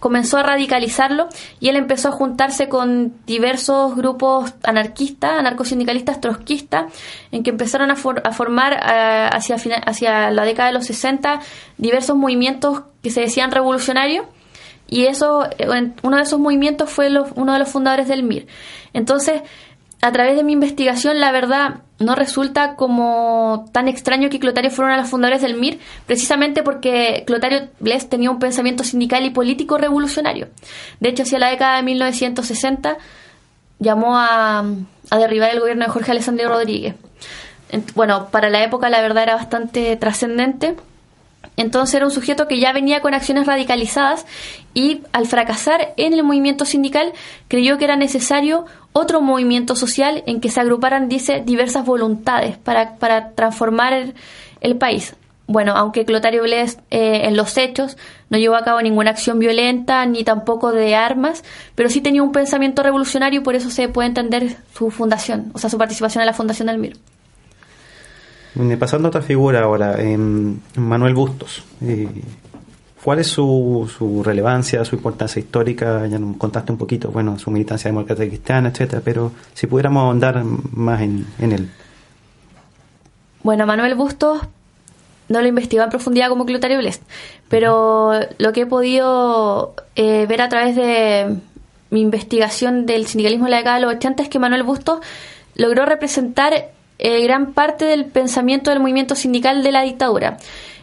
comenzó 0.00 0.38
a 0.38 0.42
radicalizarlo 0.42 1.28
y 1.60 1.68
él 1.68 1.76
empezó 1.76 2.08
a 2.08 2.12
juntarse 2.12 2.68
con 2.68 3.14
diversos 3.26 3.96
grupos 3.96 4.54
anarquistas, 4.62 5.38
anarcosindicalistas, 5.38 6.20
trotskistas, 6.20 6.92
en 7.32 7.42
que 7.42 7.50
empezaron 7.50 7.90
a, 7.90 7.96
formar 7.96 8.74
eh, 8.74 9.30
hacia, 9.32 9.56
hacia 9.56 10.30
la 10.30 10.44
década 10.44 10.68
de 10.68 10.74
los 10.74 10.86
60 10.86 11.40
diversos 11.78 12.16
movimientos 12.16 12.82
que 13.02 13.10
se 13.10 13.20
decían 13.20 13.50
revolucionarios 13.50 14.26
y 14.88 15.06
eso 15.06 15.48
uno 16.02 16.16
de 16.16 16.22
esos 16.22 16.38
movimientos 16.38 16.90
fue 16.90 17.08
uno 17.34 17.52
de 17.52 17.58
los 17.58 17.68
fundadores 17.68 18.08
del 18.08 18.22
MIR. 18.22 18.46
Entonces, 18.92 19.42
a 20.06 20.12
través 20.12 20.36
de 20.36 20.44
mi 20.44 20.52
investigación, 20.52 21.18
la 21.18 21.32
verdad, 21.32 21.80
no 21.98 22.14
resulta 22.14 22.76
como 22.76 23.68
tan 23.72 23.88
extraño 23.88 24.30
que 24.30 24.38
Clotario 24.38 24.70
fuera 24.70 24.90
uno 24.90 24.96
de 24.96 25.02
los 25.02 25.10
fundadores 25.10 25.42
del 25.42 25.56
MIR, 25.56 25.80
precisamente 26.06 26.62
porque 26.62 27.24
Clotario 27.26 27.70
Bles 27.80 28.08
tenía 28.08 28.30
un 28.30 28.38
pensamiento 28.38 28.84
sindical 28.84 29.24
y 29.24 29.30
político 29.30 29.78
revolucionario. 29.78 30.46
De 31.00 31.08
hecho, 31.08 31.24
hacia 31.24 31.40
la 31.40 31.50
década 31.50 31.78
de 31.78 31.82
1960 31.82 32.98
llamó 33.80 34.16
a, 34.16 34.64
a 35.10 35.18
derribar 35.18 35.50
el 35.50 35.58
gobierno 35.58 35.86
de 35.86 35.90
Jorge 35.90 36.12
Alessandro 36.12 36.50
Rodríguez. 36.50 36.94
Bueno, 37.96 38.28
para 38.30 38.48
la 38.48 38.62
época 38.62 38.88
la 38.88 39.00
verdad 39.00 39.24
era 39.24 39.34
bastante 39.34 39.96
trascendente. 39.96 40.76
Entonces 41.56 41.94
era 41.94 42.04
un 42.04 42.12
sujeto 42.12 42.46
que 42.46 42.60
ya 42.60 42.72
venía 42.72 43.00
con 43.00 43.14
acciones 43.14 43.46
radicalizadas 43.46 44.26
y 44.74 45.00
al 45.12 45.26
fracasar 45.26 45.94
en 45.96 46.12
el 46.12 46.22
movimiento 46.22 46.64
sindical 46.64 47.12
creyó 47.48 47.78
que 47.78 47.84
era 47.84 47.96
necesario 47.96 48.66
otro 48.96 49.20
movimiento 49.20 49.76
social 49.76 50.22
en 50.26 50.40
que 50.40 50.50
se 50.50 50.58
agruparan, 50.58 51.08
dice, 51.08 51.42
diversas 51.44 51.84
voluntades 51.84 52.56
para, 52.56 52.96
para 52.96 53.32
transformar 53.32 53.92
el, 53.92 54.14
el 54.62 54.76
país. 54.76 55.14
Bueno, 55.46 55.74
aunque 55.76 56.06
Clotario 56.06 56.42
Blest 56.42 56.80
eh, 56.90 57.26
en 57.26 57.36
los 57.36 57.58
hechos 57.58 57.98
no 58.30 58.38
llevó 58.38 58.56
a 58.56 58.64
cabo 58.64 58.80
ninguna 58.80 59.10
acción 59.10 59.38
violenta 59.38 60.04
ni 60.06 60.24
tampoco 60.24 60.72
de 60.72 60.94
armas, 60.96 61.44
pero 61.74 61.90
sí 61.90 62.00
tenía 62.00 62.22
un 62.22 62.32
pensamiento 62.32 62.82
revolucionario 62.82 63.40
y 63.40 63.42
por 63.42 63.54
eso 63.54 63.70
se 63.70 63.88
puede 63.88 64.08
entender 64.08 64.56
su 64.74 64.90
fundación, 64.90 65.50
o 65.52 65.58
sea, 65.58 65.68
su 65.68 65.76
participación 65.76 66.22
en 66.22 66.26
la 66.26 66.32
fundación 66.32 66.68
del 66.68 66.78
MIR. 66.78 66.96
Eh, 68.58 68.76
Pasando 68.78 69.08
a 69.08 69.10
otra 69.10 69.20
figura 69.20 69.62
ahora, 69.62 70.00
em, 70.00 70.58
Manuel 70.76 71.14
Bustos. 71.14 71.62
Eh, 71.82 72.08
¿Cuál 73.06 73.20
es 73.20 73.28
su, 73.28 73.88
su 73.96 74.24
relevancia, 74.24 74.84
su 74.84 74.96
importancia 74.96 75.38
histórica? 75.38 76.04
Ya 76.08 76.18
nos 76.18 76.36
contaste 76.38 76.72
un 76.72 76.78
poquito, 76.78 77.12
bueno, 77.12 77.38
su 77.38 77.52
militancia 77.52 77.88
demócrata 77.88 78.24
y 78.24 78.30
cristiana, 78.30 78.70
etcétera, 78.70 79.00
pero 79.04 79.30
si 79.54 79.68
pudiéramos 79.68 80.02
ahondar 80.02 80.42
más 80.42 81.00
en, 81.02 81.24
en 81.38 81.52
él. 81.52 81.70
Bueno, 83.44 83.64
Manuel 83.64 83.94
Bustos 83.94 84.40
no 85.28 85.40
lo 85.40 85.46
investigó 85.46 85.84
en 85.84 85.90
profundidad 85.90 86.28
como 86.30 86.46
Clotario 86.46 86.78
Blest, 86.78 87.04
pero 87.48 88.10
lo 88.38 88.52
que 88.52 88.62
he 88.62 88.66
podido 88.66 89.76
eh, 89.94 90.26
ver 90.26 90.42
a 90.42 90.48
través 90.48 90.74
de 90.74 91.36
mi 91.90 92.00
investigación 92.00 92.86
del 92.86 93.06
sindicalismo 93.06 93.46
en 93.46 93.52
la 93.52 93.58
década 93.58 93.76
de 93.76 93.82
los 93.82 93.94
80 93.94 94.24
es 94.24 94.28
que 94.28 94.40
Manuel 94.40 94.64
Bustos 94.64 94.98
logró 95.54 95.86
representar 95.86 96.70
eh, 96.98 97.22
gran 97.22 97.52
parte 97.52 97.84
del 97.84 98.06
pensamiento 98.06 98.70
del 98.70 98.80
movimiento 98.80 99.14
sindical 99.14 99.62
de 99.62 99.70
la 99.70 99.82
dictadura. 99.82 100.38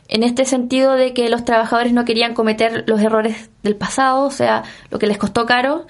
En 0.07 0.23
este 0.23 0.45
sentido 0.45 0.93
de 0.93 1.13
que 1.13 1.29
los 1.29 1.45
trabajadores 1.45 1.93
no 1.93 2.05
querían 2.05 2.33
cometer 2.33 2.83
los 2.87 3.01
errores 3.01 3.49
del 3.63 3.75
pasado, 3.75 4.25
o 4.25 4.31
sea, 4.31 4.63
lo 4.89 4.99
que 4.99 5.07
les 5.07 5.17
costó 5.17 5.45
caro, 5.45 5.85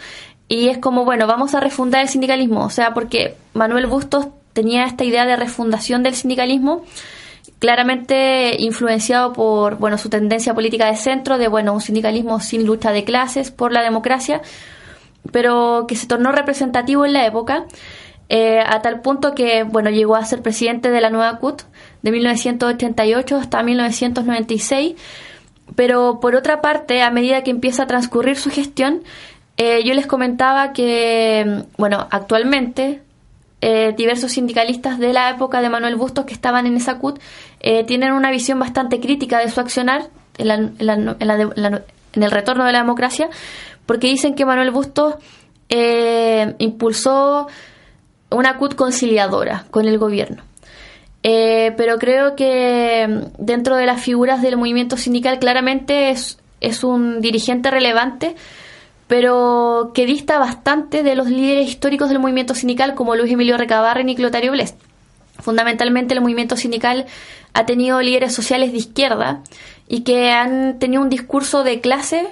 y 0.48 0.70
es 0.70 0.78
como, 0.78 1.04
bueno, 1.06 1.28
vamos 1.28 1.56
a 1.56 1.60
refundar 1.60 2.02
el 2.02 2.10
sindicalismo, 2.10 2.64
o 2.64 2.70
sea, 2.70 2.94
porque 2.94 3.36
Manuel 3.54 3.88
Bustos 3.88 4.28
tenía 4.54 4.86
esta 4.86 5.04
idea 5.04 5.26
de 5.26 5.36
refundación 5.36 6.04
del 6.04 6.14
sindicalismo, 6.14 6.84
claramente 7.64 8.62
influenciado 8.62 9.32
por 9.32 9.78
bueno 9.78 9.98
su 9.98 10.10
tendencia 10.10 10.54
política 10.54 10.88
de 10.88 10.98
centro 10.98 11.38
de 11.38 11.48
bueno 11.48 11.72
un 11.72 11.80
sindicalismo 11.80 12.42
sin 12.42 12.66
lucha 12.66 12.92
de 12.92 13.06
clases 13.06 13.52
por 13.52 13.72
la 13.72 13.82
democracia 13.82 14.42
pero 15.32 15.86
que 15.88 15.96
se 15.96 16.06
tornó 16.06 16.34
representativo 16.34 17.06
en 17.06 17.14
la 17.14 17.26
época 17.26 17.66
eh, 18.28 18.60
a 18.60 18.82
tal 18.82 19.00
punto 19.00 19.34
que 19.34 19.64
bueno 19.64 19.90
llegó 19.90 20.18
a 20.18 20.26
ser 20.26 20.42
presidente 20.42 20.92
de 20.92 21.00
la 21.00 21.10
nueva 21.10 21.40
CUT 21.40 21.62
de 22.04 22.12
1988 22.12 23.36
hasta 23.38 23.64
1996 23.64 24.96
pero 25.76 26.20
por 26.20 26.36
otra 26.36 26.62
parte 26.62 27.02
a 27.02 27.10
medida 27.10 27.42
que 27.44 27.50
empieza 27.52 27.84
a 27.84 27.88
transcurrir 27.88 28.38
su 28.38 28.50
gestión 28.52 29.02
eh, 29.58 29.84
yo 29.86 29.94
les 29.94 30.06
comentaba 30.08 30.74
que 30.74 31.64
bueno 31.78 32.08
actualmente 32.12 33.02
eh, 33.62 33.94
diversos 33.96 34.34
sindicalistas 34.34 35.00
de 35.00 35.14
la 35.14 35.30
época 35.30 35.62
de 35.62 35.70
Manuel 35.70 35.96
Bustos 35.96 36.26
que 36.26 36.34
estaban 36.34 36.68
en 36.68 36.76
esa 36.76 37.00
CUT 37.00 37.20
eh, 37.62 37.84
tienen 37.86 38.12
una 38.12 38.30
visión 38.30 38.60
bastante 38.60 39.00
crítica 39.00 39.40
de 39.40 39.50
su 39.50 39.60
accionar 39.62 40.08
en, 40.38 40.48
la- 40.50 40.56
en 40.56 40.76
la- 40.80 40.94
en 41.20 41.28
la 41.56 41.82
en 42.16 42.22
el 42.22 42.30
retorno 42.30 42.64
de 42.66 42.72
la 42.74 42.78
democracia, 42.78 43.28
porque 43.88 44.06
dicen 44.06 44.36
que 44.36 44.46
Manuel 44.46 44.70
Bustos 44.70 45.16
eh, 45.70 46.54
impulsó 46.60 47.48
una 48.30 48.58
CUT 48.58 48.76
conciliadora 48.76 49.66
con 49.72 49.88
el 49.88 49.98
gobierno. 49.98 50.44
Eh, 51.24 51.74
pero 51.78 51.98
creo 51.98 52.36
que 52.36 53.08
mm, 53.08 53.44
dentro 53.44 53.78
de 53.78 53.86
las 53.86 54.02
figuras 54.02 54.42
del 54.42 54.58
movimiento 54.58 54.98
sindical 54.98 55.40
claramente 55.40 56.10
es, 56.10 56.38
es 56.60 56.84
un 56.84 57.22
dirigente 57.22 57.72
relevante, 57.72 58.36
pero 59.08 59.92
que 59.94 60.06
dista 60.06 60.38
bastante 60.38 61.02
de 61.04 61.16
los 61.16 61.28
líderes 61.28 61.70
históricos 61.70 62.10
del 62.10 62.20
movimiento 62.20 62.56
sindical 62.56 62.94
como 62.94 63.16
Luis 63.16 63.32
Emilio 63.32 63.58
Recabarren 63.58 64.10
y 64.10 64.16
Clotario 64.16 64.52
Blest. 64.52 64.80
Fundamentalmente 65.40 66.14
el 66.14 66.22
movimiento 66.22 66.58
sindical 66.58 67.06
ha 67.54 67.66
tenido 67.66 68.02
líderes 68.02 68.34
sociales 68.34 68.72
de 68.72 68.78
izquierda 68.78 69.42
y 69.88 70.02
que 70.02 70.32
han 70.32 70.80
tenido 70.80 71.02
un 71.02 71.10
discurso 71.10 71.64
de 71.64 71.82
clase 71.82 72.28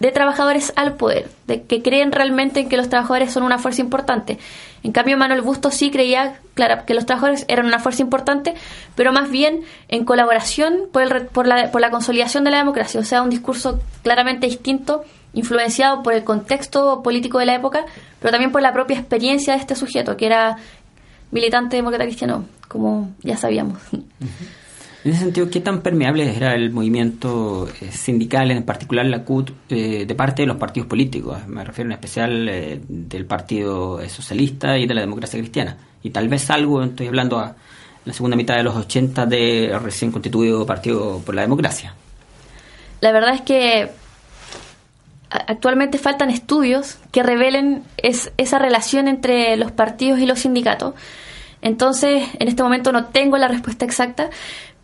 de 0.00 0.12
trabajadores 0.12 0.72
al 0.76 0.94
poder, 0.94 1.28
de 1.46 1.62
que 1.62 1.82
creen 1.82 2.12
realmente 2.12 2.60
en 2.60 2.68
que 2.68 2.76
los 2.76 2.88
trabajadores 2.88 3.32
son 3.32 3.42
una 3.42 3.58
fuerza 3.58 3.80
importante. 3.80 4.38
En 4.84 4.92
cambio, 4.92 5.16
Manuel 5.16 5.42
Bustos 5.42 5.74
sí 5.74 5.90
creía, 5.90 6.38
que 6.86 6.94
los 6.94 7.04
trabajadores 7.04 7.44
eran 7.48 7.66
una 7.66 7.80
fuerza 7.80 8.02
importante, 8.02 8.54
pero 8.94 9.12
más 9.12 9.30
bien 9.30 9.62
en 9.88 10.04
colaboración 10.04 10.82
por, 10.92 11.02
el 11.02 11.26
por, 11.26 11.46
la, 11.46 11.70
por 11.72 11.80
la 11.80 11.90
consolidación 11.90 12.44
de 12.44 12.50
la 12.50 12.58
democracia. 12.58 13.00
O 13.00 13.04
sea, 13.04 13.22
un 13.22 13.30
discurso 13.30 13.80
claramente 14.02 14.46
distinto, 14.46 15.04
influenciado 15.34 16.02
por 16.02 16.14
el 16.14 16.24
contexto 16.24 17.02
político 17.02 17.38
de 17.38 17.46
la 17.46 17.54
época, 17.54 17.84
pero 18.20 18.30
también 18.30 18.52
por 18.52 18.62
la 18.62 18.72
propia 18.72 18.98
experiencia 18.98 19.54
de 19.54 19.60
este 19.60 19.74
sujeto, 19.74 20.16
que 20.16 20.26
era 20.26 20.56
militante 21.32 21.76
demócrata 21.76 22.04
cristiano, 22.04 22.44
como 22.68 23.10
ya 23.22 23.36
sabíamos. 23.36 23.78
En 25.08 25.14
ese 25.14 25.24
sentido, 25.24 25.48
¿qué 25.48 25.60
tan 25.60 25.80
permeable 25.80 26.36
era 26.36 26.54
el 26.54 26.70
movimiento 26.70 27.66
eh, 27.80 27.90
sindical, 27.90 28.50
en 28.50 28.62
particular 28.62 29.06
la 29.06 29.24
CUT, 29.24 29.52
eh, 29.70 30.04
de 30.06 30.14
parte 30.14 30.42
de 30.42 30.46
los 30.46 30.58
partidos 30.58 30.86
políticos? 30.86 31.38
Me 31.46 31.64
refiero 31.64 31.88
en 31.88 31.92
especial 31.92 32.46
eh, 32.46 32.78
del 32.86 33.24
Partido 33.24 34.06
Socialista 34.06 34.76
y 34.76 34.86
de 34.86 34.92
la 34.92 35.00
Democracia 35.00 35.38
Cristiana. 35.38 35.78
Y 36.02 36.10
tal 36.10 36.28
vez 36.28 36.50
algo, 36.50 36.82
estoy 36.82 37.06
hablando 37.06 37.38
a 37.38 37.56
la 38.04 38.12
segunda 38.12 38.36
mitad 38.36 38.56
de 38.56 38.62
los 38.62 38.76
80 38.76 39.24
del 39.24 39.80
recién 39.80 40.12
constituido 40.12 40.66
Partido 40.66 41.22
por 41.24 41.34
la 41.34 41.40
Democracia. 41.40 41.94
La 43.00 43.10
verdad 43.10 43.34
es 43.34 43.40
que 43.40 43.88
actualmente 45.30 45.96
faltan 45.96 46.28
estudios 46.28 46.98
que 47.12 47.22
revelen 47.22 47.82
es, 47.96 48.30
esa 48.36 48.58
relación 48.58 49.08
entre 49.08 49.56
los 49.56 49.72
partidos 49.72 50.20
y 50.20 50.26
los 50.26 50.40
sindicatos. 50.40 50.92
Entonces, 51.60 52.28
en 52.38 52.48
este 52.48 52.62
momento 52.62 52.92
no 52.92 53.06
tengo 53.06 53.36
la 53.36 53.48
respuesta 53.48 53.84
exacta, 53.84 54.30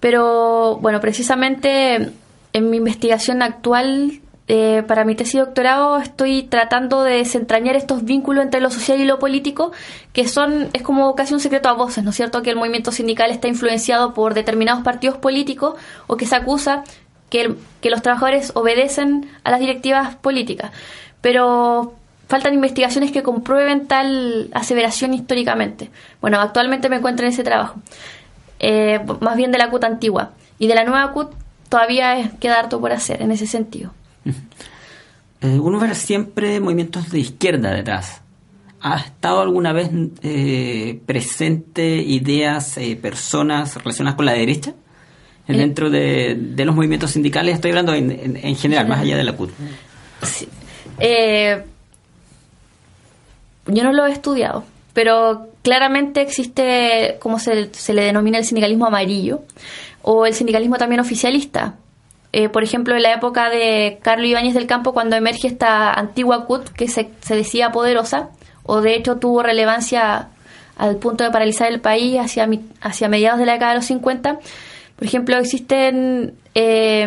pero 0.05 0.77
bueno, 0.83 1.01
precisamente 1.01 2.11
en 2.53 2.69
mi 2.69 2.77
investigación 2.77 3.41
actual 3.41 4.21
eh, 4.49 4.83
para 4.87 5.07
mi 5.07 5.15
tesis 5.15 5.33
de 5.37 5.41
doctorado 5.47 5.97
estoy 5.97 6.43
tratando 6.43 7.05
de 7.05 7.13
desentrañar 7.15 7.75
estos 7.75 8.05
vínculos 8.05 8.45
entre 8.45 8.61
lo 8.61 8.71
social 8.71 9.01
y 9.01 9.07
lo 9.07 9.19
político, 9.19 9.73
que 10.13 10.29
son, 10.29 10.69
es 10.75 10.83
como 10.83 11.15
casi 11.15 11.33
un 11.33 11.41
secreto 11.41 11.71
a 11.71 11.73
voces, 11.73 12.05
¿no 12.05 12.11
es 12.11 12.17
cierto? 12.17 12.43
Que 12.43 12.51
el 12.51 12.57
movimiento 12.57 12.93
sindical 12.93 13.31
está 13.31 13.49
influenciado 13.49 14.13
por 14.13 14.35
determinados 14.35 14.83
partidos 14.85 15.17
políticos 15.17 15.77
o 16.07 16.19
que 16.19 16.27
se 16.27 16.37
acusa 16.37 16.85
que, 17.31 17.41
el- 17.41 17.57
que 17.81 17.89
los 17.89 18.03
trabajadores 18.03 18.53
obedecen 18.55 19.31
a 19.43 19.51
las 19.51 19.61
directivas 19.61 20.17
políticas. 20.17 20.71
Pero 21.23 21.95
faltan 22.29 22.53
investigaciones 22.53 23.11
que 23.11 23.23
comprueben 23.23 23.87
tal 23.87 24.51
aseveración 24.53 25.15
históricamente. 25.15 25.89
Bueno, 26.21 26.41
actualmente 26.43 26.91
me 26.91 26.97
encuentro 26.97 27.25
en 27.27 27.33
ese 27.33 27.43
trabajo, 27.43 27.77
eh, 28.67 29.01
más 29.21 29.37
bien 29.37 29.53
de 29.53 29.59
la 29.59 29.71
CUT 29.71 29.85
antigua. 29.85 30.33
Y 30.59 30.67
de 30.67 30.75
la 30.75 30.85
nueva 30.85 31.13
CUT 31.13 31.33
todavía 31.69 32.33
queda 32.41 32.59
harto 32.61 32.81
por 32.81 32.93
hacer 32.93 33.21
en 33.23 33.31
ese 33.33 33.47
sentido. 33.47 33.93
Eh, 35.41 35.59
uno 35.59 35.79
ve 35.79 35.95
siempre 35.95 36.61
movimientos 36.61 37.11
de 37.11 37.19
izquierda 37.19 37.73
detrás. 37.73 38.21
¿Ha 38.81 38.99
estado 38.99 39.41
alguna 39.41 39.73
vez 39.73 39.91
eh, 40.23 41.01
presente 41.07 41.97
ideas, 41.97 42.77
eh, 42.79 42.97
personas 42.97 43.77
relacionadas 43.77 44.17
con 44.17 44.27
la 44.27 44.33
derecha? 44.33 44.75
Eh. 45.49 45.53
Dentro 45.57 45.91
de, 45.91 46.35
de 46.39 46.65
los 46.65 46.75
movimientos 46.75 47.11
sindicales, 47.11 47.55
estoy 47.57 47.71
hablando 47.73 47.93
en, 47.95 48.11
en- 48.11 48.37
en 48.37 48.57
general, 48.57 48.89
más 48.89 49.01
allá 49.01 49.17
de 49.17 49.25
la 49.25 49.33
CUT. 49.35 49.51
Sí. 50.23 50.49
Eh, 51.01 51.63
yo 53.67 53.83
no 53.85 53.93
lo 53.93 54.07
he 54.07 54.13
estudiado, 54.13 54.65
pero 54.93 55.49
claramente 55.65 56.21
existe, 56.21 57.17
como 57.21 57.41
se, 57.41 57.75
se 57.75 57.95
le 57.95 58.03
denomina 58.03 58.39
el 58.39 58.45
sindicalismo 58.45 58.87
amarillo, 58.87 59.43
o 60.03 60.27
el 60.27 60.35
sindicalismo 60.35 60.77
también 60.77 61.01
oficialista. 61.01 61.75
Eh, 62.33 62.49
por 62.49 62.63
ejemplo, 62.63 62.95
en 62.95 63.03
la 63.03 63.15
época 63.15 63.49
de 63.49 63.99
Carlos 64.03 64.29
Ibáñez 64.29 64.55
del 64.55 64.67
Campo, 64.67 64.93
cuando 64.93 65.17
emerge 65.17 65.49
esta 65.49 65.93
antigua 65.93 66.45
CUT 66.47 66.69
que 66.69 66.87
se, 66.87 67.11
se 67.21 67.35
decía 67.35 67.73
poderosa, 67.73 68.29
o 68.63 68.83
de 68.83 68.95
hecho 68.95 69.17
tuvo 69.17 69.43
relevancia 69.43 70.29
al 70.77 70.97
punto 70.97 71.25
de 71.25 71.31
paralizar 71.31 71.73
el 71.73 71.81
país 71.81 72.19
hacia, 72.19 72.49
hacia 72.81 73.09
mediados 73.09 73.39
de 73.39 73.47
la 73.47 73.53
década 73.55 73.73
de 73.73 73.79
los 73.79 73.87
50, 73.87 74.39
por 74.97 75.07
ejemplo, 75.07 75.39
existen 75.39 76.35
eh, 76.55 77.07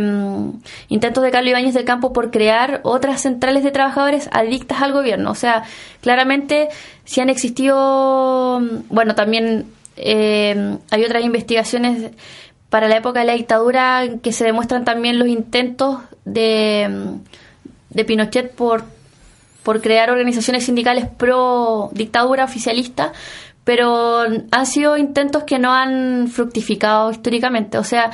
intentos 0.89 1.23
de 1.23 1.31
Carlos 1.31 1.51
Ibáñez 1.51 1.73
del 1.73 1.85
Campo 1.85 2.13
por 2.13 2.31
crear 2.31 2.81
otras 2.83 3.21
centrales 3.21 3.63
de 3.63 3.71
trabajadores 3.71 4.29
adictas 4.31 4.81
al 4.81 4.93
gobierno. 4.93 5.31
O 5.31 5.35
sea, 5.35 5.63
claramente 6.01 6.69
si 7.05 7.21
han 7.21 7.29
existido, 7.29 8.61
bueno, 8.89 9.15
también 9.15 9.65
eh, 9.95 10.77
hay 10.91 11.03
otras 11.03 11.23
investigaciones 11.23 12.11
para 12.69 12.87
la 12.87 12.97
época 12.97 13.21
de 13.21 13.25
la 13.25 13.33
dictadura 13.33 14.03
que 14.21 14.33
se 14.33 14.43
demuestran 14.43 14.83
también 14.83 15.17
los 15.17 15.27
intentos 15.27 15.99
de, 16.25 17.15
de 17.89 18.05
Pinochet 18.05 18.53
por, 18.53 18.83
por 19.63 19.81
crear 19.81 20.11
organizaciones 20.11 20.65
sindicales 20.65 21.07
pro 21.17 21.89
dictadura 21.93 22.43
oficialista, 22.43 23.13
pero 23.68 24.22
han 24.49 24.65
sido 24.65 24.95
intentos 24.95 25.43
que 25.43 25.59
no 25.59 25.74
han 25.74 26.30
fructificado 26.30 27.11
históricamente. 27.11 27.78
O 27.78 27.84
sea, 27.84 28.11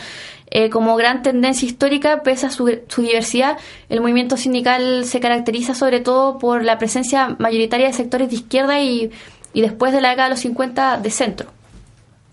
eh, 0.49 0.71
como 0.71 0.95
gran 0.95 1.21
tendencia 1.21 1.67
histórica, 1.67 2.23
pese 2.23 2.47
a 2.47 2.49
su, 2.49 2.79
su, 2.87 3.03
diversidad, 3.03 3.59
el 3.87 4.01
movimiento 4.01 4.35
sindical 4.35 5.05
se 5.05 5.19
caracteriza 5.19 5.75
sobre 5.75 5.99
todo 5.99 6.39
por 6.39 6.63
la 6.63 6.79
presencia 6.79 7.35
mayoritaria 7.37 7.85
de 7.85 7.93
sectores 7.93 8.29
de 8.31 8.35
izquierda 8.37 8.81
y, 8.81 9.11
y 9.53 9.61
después 9.61 9.93
de 9.93 10.01
la 10.01 10.09
década 10.09 10.29
de 10.29 10.31
los 10.31 10.39
50 10.39 10.97
de 10.97 11.11
centro. 11.11 11.51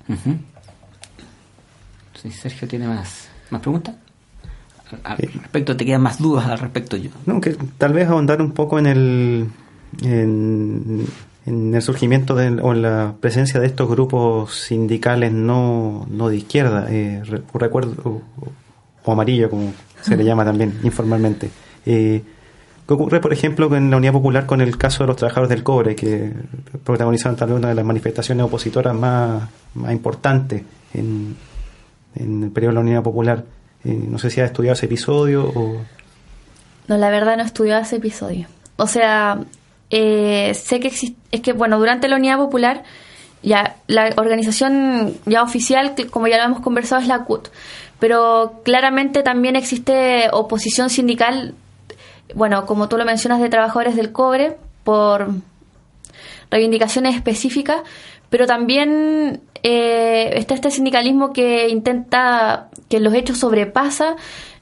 Uh 0.09 0.14
sí, 2.23 2.31
Sergio 2.31 2.66
tiene 2.68 2.89
más, 2.89 3.29
más 3.51 3.61
preguntas. 3.61 3.97
Al 5.05 5.18
respecto, 5.18 5.77
¿te 5.77 5.85
quedan 5.85 6.01
más 6.01 6.18
dudas 6.18 6.47
al 6.47 6.59
respecto 6.59 6.97
yo? 6.97 7.11
No, 7.27 7.39
que 7.39 7.55
tal 7.77 7.93
vez 7.93 8.09
ahondar 8.09 8.41
un 8.41 8.53
poco 8.53 8.79
en 8.79 8.87
el, 8.87 9.47
en, 10.03 11.07
en 11.47 11.74
el 11.74 11.82
surgimiento 11.82 12.34
de, 12.34 12.61
o 12.61 12.72
en 12.72 12.82
la 12.82 13.14
presencia 13.20 13.61
de 13.61 13.66
estos 13.66 13.88
grupos 13.88 14.55
sindicales 14.55 15.32
no, 15.32 16.07
no 16.11 16.28
de 16.28 16.36
izquierda, 16.36 16.86
eh, 16.91 17.22
recuerdo, 17.55 17.95
o, 18.05 18.22
o, 19.05 19.12
amarillo, 19.12 19.49
como 19.49 19.72
se 20.03 20.16
le 20.16 20.24
llama 20.24 20.45
también 20.45 20.78
informalmente. 20.82 21.51
Eh, 21.86 22.22
¿Qué 22.86 22.95
ocurre, 22.95 23.20
por 23.20 23.32
ejemplo, 23.32 23.74
en 23.76 23.91
la 23.91 23.97
Unidad 23.97 24.12
Popular 24.12 24.47
con 24.47 24.61
el 24.61 24.76
caso 24.76 25.05
de 25.05 25.09
los 25.09 25.16
trabajadores 25.16 25.49
del 25.49 25.62
cobre, 25.62 25.95
que 25.95 26.32
protagonizaron 26.84 27.36
tal 27.36 27.51
vez 27.51 27.59
una 27.59 27.68
de 27.68 27.74
las 27.74 27.84
manifestaciones 27.84 28.45
opositoras 28.45 28.95
más, 28.95 29.49
más 29.74 29.93
importantes 29.93 30.62
en, 30.93 31.36
en 32.16 32.43
el 32.43 32.51
periodo 32.51 32.72
de 32.72 32.74
la 32.74 32.80
Unidad 32.80 33.03
Popular? 33.03 33.45
Eh, 33.84 34.07
no 34.09 34.18
sé 34.18 34.28
si 34.30 34.41
has 34.41 34.49
estudiado 34.49 34.74
ese 34.74 34.86
episodio 34.86 35.45
o... 35.55 35.80
No, 36.88 36.97
la 36.97 37.11
verdad 37.11 37.36
no 37.36 37.45
he 37.45 37.47
estudiado 37.47 37.80
ese 37.82 37.97
episodio. 37.97 38.49
O 38.76 38.86
sea, 38.86 39.38
eh, 39.91 40.55
sé 40.55 40.80
que 40.80 40.88
existe, 40.88 41.18
es 41.32 41.41
que 41.41 41.53
bueno, 41.53 41.78
durante 41.78 42.09
la 42.09 42.16
Unidad 42.16 42.38
Popular, 42.38 42.84
ya 43.43 43.76
la 43.86 44.12
organización 44.16 45.14
ya 45.26 45.43
oficial, 45.43 45.95
como 46.11 46.28
ya 46.28 46.38
lo 46.38 46.45
hemos 46.45 46.61
conversado, 46.61 47.01
es 47.01 47.09
la 47.09 47.24
CUT, 47.24 47.49
pero 47.99 48.61
claramente 48.64 49.22
también 49.22 49.57
existe 49.57 50.28
oposición 50.32 50.91
sindical, 50.91 51.55
bueno, 52.34 52.66
como 52.66 52.88
tú 52.88 52.97
lo 52.97 53.05
mencionas, 53.05 53.41
de 53.41 53.49
trabajadores 53.49 53.97
del 53.97 54.12
cobre 54.12 54.57
por 54.84 55.28
reivindicaciones 56.51 57.16
específicas, 57.16 57.82
pero 58.28 58.47
también 58.47 59.41
eh, 59.62 60.30
está 60.34 60.55
este 60.55 60.70
sindicalismo 60.70 61.32
que 61.32 61.68
intenta 61.68 62.68
que 62.88 63.01
los 63.01 63.12
hechos 63.14 63.38
sobrepasa 63.38 64.16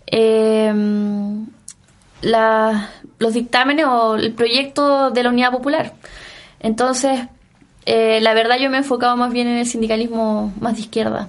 eh, 0.07 0.73
la, 2.23 2.91
los 3.19 3.35
dictámenes 3.35 3.87
o 3.87 4.17
el 4.17 4.33
proyecto 4.33 5.11
de 5.11 5.23
la 5.23 5.31
Unidad 5.31 5.53
Popular. 5.53 5.95
Entonces, 6.61 7.21
eh, 7.87 8.21
la 8.21 8.35
verdad 8.35 8.59
yo 8.59 8.71
me 8.71 8.77
he 8.77 8.81
enfocado 8.81 9.17
más 9.17 9.33
bien 9.33 9.49
en 9.49 9.57
el 9.59 9.67
sindicalismo 9.67 10.53
más 10.61 10.75
de 10.75 10.81
izquierda. 10.81 11.29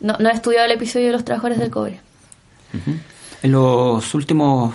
No, 0.00 0.16
no 0.18 0.28
he 0.28 0.32
estudiado 0.32 0.66
el 0.66 0.72
episodio 0.72 1.06
de 1.06 1.12
los 1.12 1.24
trabajadores 1.24 1.58
del 1.58 1.70
cobre. 1.70 2.00
En 3.42 3.52
los 3.52 4.14
últimos 4.14 4.74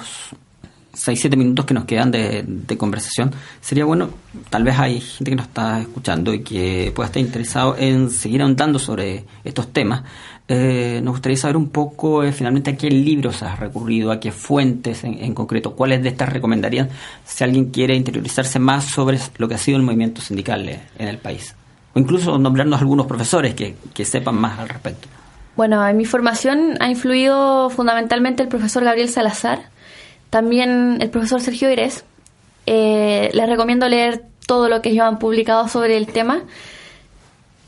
6-7 0.94 1.36
minutos 1.36 1.66
que 1.66 1.74
nos 1.74 1.86
quedan 1.86 2.12
de, 2.12 2.44
de, 2.46 2.78
conversación, 2.78 3.32
sería 3.62 3.86
bueno, 3.86 4.10
tal 4.50 4.64
vez 4.64 4.78
hay 4.78 5.00
gente 5.00 5.32
que 5.32 5.36
nos 5.36 5.48
está 5.48 5.80
escuchando 5.80 6.34
y 6.34 6.44
que 6.44 6.92
pueda 6.96 7.08
estar 7.08 7.22
interesado 7.22 7.76
en 7.78 8.10
seguir 8.10 8.42
ahondando 8.42 8.80
sobre 8.80 9.26
estos 9.44 9.72
temas. 9.72 10.04
Eh, 10.48 11.00
nos 11.04 11.14
gustaría 11.14 11.38
saber 11.38 11.56
un 11.56 11.70
poco 11.70 12.24
eh, 12.24 12.34
finalmente 12.34 12.72
a 12.72 12.76
qué 12.76 12.90
libros 12.90 13.42
has 13.44 13.60
recurrido, 13.60 14.12
a 14.12 14.20
qué 14.20 14.32
fuentes 14.32 15.04
en, 15.04 15.34
concreto, 15.34 15.74
cuáles 15.74 16.04
de 16.04 16.10
estas 16.10 16.30
recomendarían 16.30 16.90
si 17.24 17.44
alguien 17.44 17.72
quiere 17.72 17.96
interiorizarse 17.96 18.60
más 18.60 18.86
sobre 18.86 19.20
lo 19.38 19.48
que 19.48 19.56
ha 19.56 19.58
sido 19.58 19.78
el 19.78 19.84
movimiento 19.84 20.22
sindical 20.22 20.68
en 20.68 21.08
el 21.08 21.18
país. 21.18 21.56
O 21.94 22.00
incluso 22.00 22.38
nombrarnos 22.38 22.82
algunos 22.82 23.06
profesores 23.06 23.54
que, 23.56 23.76
que 23.94 24.04
sepan 24.04 24.36
más 24.36 24.60
al 24.60 24.68
respecto. 24.68 25.08
Bueno, 25.56 25.88
en 25.88 25.96
mi 25.98 26.06
formación 26.06 26.78
ha 26.80 26.90
influido 26.90 27.70
fundamentalmente 27.70 28.42
el 28.42 28.50
profesor 28.50 28.84
Gabriel 28.84 29.10
Salazar, 29.10 29.70
también 30.32 30.98
el 31.00 31.10
profesor 31.12 31.42
Sergio 31.42 31.72
Irés. 31.72 32.06
Eh, 32.66 33.30
les 33.34 33.48
recomiendo 33.48 33.88
leer 33.88 34.26
todo 34.48 34.68
lo 34.68 34.82
que 34.82 34.90
ellos 34.90 35.06
han 35.06 35.20
publicado 35.20 35.68
sobre 35.68 35.96
el 35.96 36.08
tema. 36.08 36.42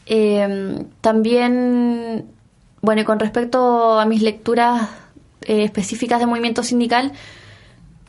Eh, 0.07 0.84
también, 1.01 2.26
bueno, 2.82 3.01
y 3.01 3.05
con 3.05 3.19
respecto 3.19 3.99
a 3.99 4.05
mis 4.05 4.21
lecturas 4.21 4.89
eh, 5.41 5.63
específicas 5.63 6.19
de 6.19 6.26
movimiento 6.26 6.63
sindical, 6.63 7.13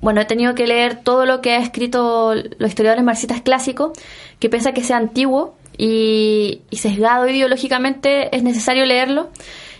bueno, 0.00 0.20
he 0.20 0.24
tenido 0.26 0.54
que 0.54 0.66
leer 0.66 1.02
todo 1.02 1.24
lo 1.24 1.40
que 1.40 1.52
ha 1.52 1.58
escrito 1.58 2.34
los 2.34 2.68
historiadores 2.68 3.04
marxistas 3.04 3.40
clásicos, 3.40 3.98
que 4.38 4.48
pese 4.48 4.68
a 4.68 4.74
que 4.74 4.84
sea 4.84 4.98
antiguo 4.98 5.56
y, 5.78 6.62
y 6.70 6.76
sesgado 6.76 7.26
ideológicamente, 7.28 8.34
es 8.36 8.42
necesario 8.42 8.84
leerlo. 8.84 9.30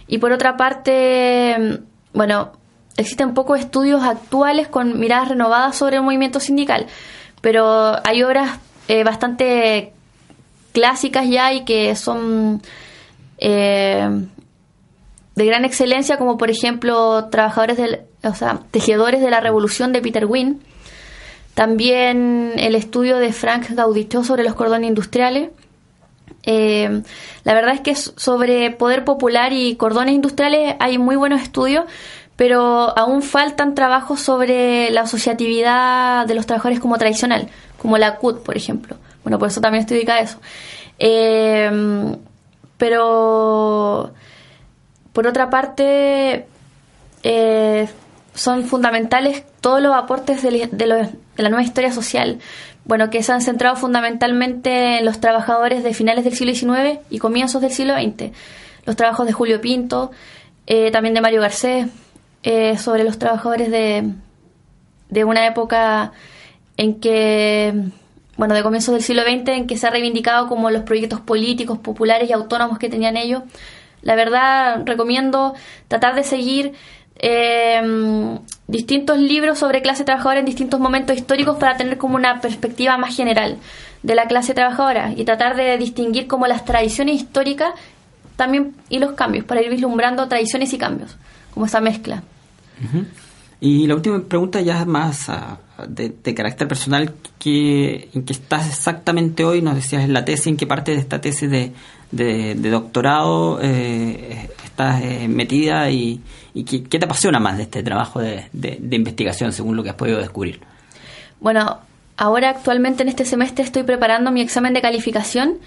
Y 0.08 0.18
por 0.18 0.32
otra 0.32 0.56
parte, 0.56 1.80
bueno, 2.14 2.52
existen 2.96 3.34
pocos 3.34 3.60
estudios 3.60 4.02
actuales 4.02 4.68
con 4.68 4.98
miradas 4.98 5.28
renovadas 5.28 5.76
sobre 5.76 5.96
el 5.96 6.02
movimiento 6.02 6.40
sindical, 6.40 6.86
pero 7.40 7.96
hay 8.06 8.22
obras 8.22 8.58
eh, 8.88 9.04
bastante 9.04 9.92
clásicas 10.72 11.28
ya 11.28 11.52
y 11.52 11.64
que 11.64 11.94
son 11.96 12.62
eh, 13.38 14.08
de 15.36 15.46
gran 15.46 15.64
excelencia, 15.64 16.18
como 16.18 16.36
por 16.38 16.50
ejemplo 16.50 17.26
Trabajadores 17.26 17.76
del, 17.76 18.00
o 18.24 18.34
sea, 18.34 18.60
Tejedores 18.70 19.20
de 19.20 19.30
la 19.30 19.40
Revolución 19.40 19.92
de 19.92 20.00
Peter 20.00 20.26
Wynne, 20.26 20.56
también 21.54 22.52
el 22.56 22.74
estudio 22.74 23.18
de 23.18 23.32
Frank 23.32 23.70
Gaudichot 23.70 24.24
sobre 24.24 24.44
los 24.44 24.54
cordones 24.54 24.88
industriales. 24.88 25.50
Eh, 26.42 27.02
la 27.44 27.54
verdad 27.54 27.74
es 27.74 27.80
que 27.80 27.94
sobre 27.94 28.70
poder 28.70 29.04
popular 29.04 29.52
y 29.52 29.76
cordones 29.76 30.14
industriales 30.14 30.76
hay 30.80 30.98
muy 30.98 31.16
buenos 31.16 31.42
estudios, 31.42 31.84
pero 32.36 32.96
aún 32.98 33.22
faltan 33.22 33.74
trabajos 33.74 34.20
sobre 34.20 34.90
la 34.90 35.02
asociatividad 35.02 36.26
de 36.26 36.34
los 36.34 36.46
trabajadores 36.46 36.80
como 36.80 36.98
tradicional, 36.98 37.48
como 37.78 37.98
la 37.98 38.16
CUT, 38.16 38.42
por 38.42 38.56
ejemplo. 38.56 38.96
Bueno, 39.22 39.38
por 39.38 39.48
eso 39.48 39.60
también 39.60 39.80
estoy 39.80 39.96
dedicada 39.96 40.20
a 40.20 40.22
eso. 40.22 40.38
Eh, 40.98 42.16
pero, 42.78 44.12
por 45.16 45.26
otra 45.26 45.48
parte, 45.48 46.44
eh, 47.22 47.88
son 48.34 48.64
fundamentales 48.66 49.44
todos 49.62 49.80
los 49.80 49.94
aportes 49.94 50.42
de, 50.42 50.68
la 51.38 51.48
nueva 51.48 51.62
historia 51.62 51.90
social, 51.90 52.38
bueno, 52.84 53.08
que 53.08 53.22
se 53.22 53.32
han 53.32 53.40
centrado 53.40 53.76
fundamentalmente 53.76 54.98
en 54.98 55.06
los 55.06 55.18
trabajadores 55.18 55.82
de 55.82 55.94
finales 55.94 56.22
del 56.24 56.34
siglo 56.34 56.54
XIX 56.54 57.00
y 57.08 57.18
comienzos 57.18 57.62
del 57.62 57.72
siglo 57.72 57.94
XX. 57.94 58.30
Los 58.84 58.94
trabajos 58.96 59.26
de 59.26 59.32
Julio 59.32 59.62
Pinto, 59.62 60.10
eh, 60.66 60.90
también 60.90 61.14
de 61.14 61.22
Mario 61.22 61.40
Garcés, 61.40 61.86
eh, 62.42 62.76
sobre 62.76 63.02
los 63.02 63.18
trabajadores 63.18 63.70
de, 63.70 64.12
de 65.08 65.24
una 65.24 65.46
época 65.46 66.12
en 66.76 67.00
que, 67.00 67.72
bueno, 68.36 68.54
de 68.54 68.62
comienzos 68.62 68.92
del 68.92 69.02
siglo 69.02 69.22
XX, 69.22 69.48
en 69.48 69.66
que 69.66 69.78
se 69.78 69.86
ha 69.86 69.90
reivindicado 69.90 70.46
como 70.46 70.70
los 70.70 70.82
proyectos 70.82 71.20
políticos, 71.20 71.78
populares 71.78 72.28
y 72.28 72.34
autónomos 72.34 72.78
que 72.78 72.90
tenían 72.90 73.16
ellos. 73.16 73.44
La 74.06 74.14
verdad, 74.14 74.82
recomiendo 74.86 75.54
tratar 75.88 76.14
de 76.14 76.22
seguir 76.22 76.74
eh, 77.16 78.38
distintos 78.68 79.18
libros 79.18 79.58
sobre 79.58 79.82
clase 79.82 80.04
trabajadora 80.04 80.38
en 80.38 80.46
distintos 80.46 80.78
momentos 80.78 81.16
históricos 81.16 81.56
para 81.56 81.76
tener 81.76 81.98
como 81.98 82.14
una 82.14 82.40
perspectiva 82.40 82.96
más 82.98 83.16
general 83.16 83.56
de 84.04 84.14
la 84.14 84.26
clase 84.26 84.54
trabajadora 84.54 85.12
y 85.16 85.24
tratar 85.24 85.56
de 85.56 85.76
distinguir 85.76 86.28
como 86.28 86.46
las 86.46 86.64
tradiciones 86.64 87.16
históricas 87.16 87.70
también 88.36 88.76
y 88.88 89.00
los 89.00 89.14
cambios, 89.14 89.44
para 89.44 89.60
ir 89.60 89.70
vislumbrando 89.70 90.28
tradiciones 90.28 90.72
y 90.72 90.78
cambios, 90.78 91.16
como 91.52 91.66
esa 91.66 91.80
mezcla. 91.80 92.22
Y 93.60 93.88
la 93.88 93.96
última 93.96 94.20
pregunta 94.20 94.60
ya 94.60 94.84
más 94.84 95.28
uh, 95.28 95.82
de, 95.88 96.14
de, 96.22 96.34
carácter 96.34 96.68
personal, 96.68 97.12
que, 97.40 98.08
¿en 98.14 98.24
qué 98.24 98.34
estás 98.34 98.68
exactamente 98.68 99.44
hoy? 99.44 99.62
Nos 99.62 99.74
decías 99.74 100.04
en 100.04 100.12
la 100.12 100.24
tesis, 100.24 100.46
¿en 100.46 100.56
qué 100.58 100.66
parte 100.66 100.92
de 100.92 100.98
esta 100.98 101.20
tesis 101.20 101.50
de, 101.50 101.72
de, 102.10 102.54
de 102.54 102.70
doctorado 102.70 103.58
eh, 103.60 104.48
estás 104.64 105.02
eh, 105.02 105.28
metida 105.28 105.90
y, 105.90 106.20
qué, 106.54 106.80
te 106.80 107.04
apasiona 107.04 107.38
más 107.38 107.56
de 107.56 107.64
este 107.64 107.82
trabajo 107.82 108.20
de, 108.20 108.48
investigación 108.90 109.52
según 109.52 109.76
lo 109.76 109.82
que 109.82 109.90
has 109.90 109.96
podido 109.96 110.18
descubrir? 110.18 110.60
Bueno, 111.40 111.78
ahora 112.16 112.50
actualmente 112.50 113.02
en 113.02 113.08
este 113.08 113.24
semestre 113.24 113.64
estoy 113.64 113.82
preparando 113.82 114.30
mi 114.30 114.40
examen 114.40 114.74
de 114.74 114.82
calificación 114.82 115.58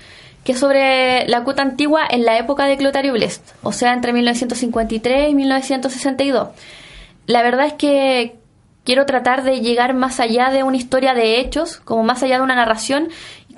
que 0.44 0.54
es 0.54 0.60
sobre 0.60 1.28
la 1.28 1.44
CUT 1.44 1.60
antigua 1.60 2.08
en 2.10 2.24
la 2.24 2.38
época 2.38 2.66
de 2.66 2.78
Clotario 2.78 3.12
Blest, 3.12 3.50
o 3.62 3.74
sea, 3.74 3.94
entre 3.94 4.14
1953 4.14 5.32
y 5.32 5.36
1962 5.36 6.48
la 7.30 7.44
verdad 7.44 7.68
es 7.68 7.74
que 7.74 8.38
quiero 8.84 9.06
tratar 9.06 9.44
de 9.44 9.62
llegar 9.62 9.94
más 9.94 10.20
allá 10.20 10.50
de 10.50 10.64
una 10.64 10.78
historia 10.78 11.14
de 11.14 11.40
hechos, 11.40 11.78
como 11.78 12.04
más 12.04 12.24
allá 12.24 12.38
de 12.38 12.42
una 12.42 12.56
narración, 12.56 13.10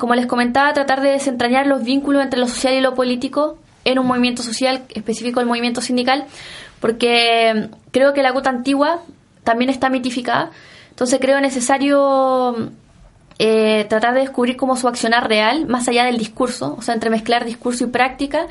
como 0.02 0.16
les 0.16 0.26
comentaba, 0.26 0.74
tratar 0.74 0.99
de 1.02 1.12
desentrañar 1.12 1.68
los 1.68 1.84
vínculos 1.84 2.24
entre 2.24 2.39
lo 2.39 2.47
social 2.47 2.74
y 2.74 2.82
lo 2.82 2.95
político 2.95 3.60
en 3.86 3.99
un 3.99 4.08
movimiento 4.08 4.41
social, 4.41 4.82
específico 4.95 5.41
el 5.41 5.45
movimiento 5.45 5.80
sindical, 5.80 6.26
porque 6.80 7.70
creo 7.91 8.12
que 8.12 8.24
la 8.24 8.32
gota 8.32 8.49
antigua 8.49 9.02
también 9.43 9.70
está 9.70 9.91
mitificada, 9.91 10.49
entonces 10.89 11.20
creo 11.22 11.39
necesario 11.39 12.72
eh, 13.38 13.86
tratar 13.89 14.16
de 14.16 14.22
descubrir 14.22 14.58
cómo 14.58 14.76
su 14.76 14.88
accionar 14.88 15.30
real, 15.30 15.68
más 15.68 15.88
allá 15.88 16.04
del 16.06 16.18
discurso, 16.18 16.76
o 16.80 16.82
sea, 16.82 16.95
entremezclar 16.95 17.45
discurso 17.45 17.84
y 17.84 17.88
práctica, 17.88 18.47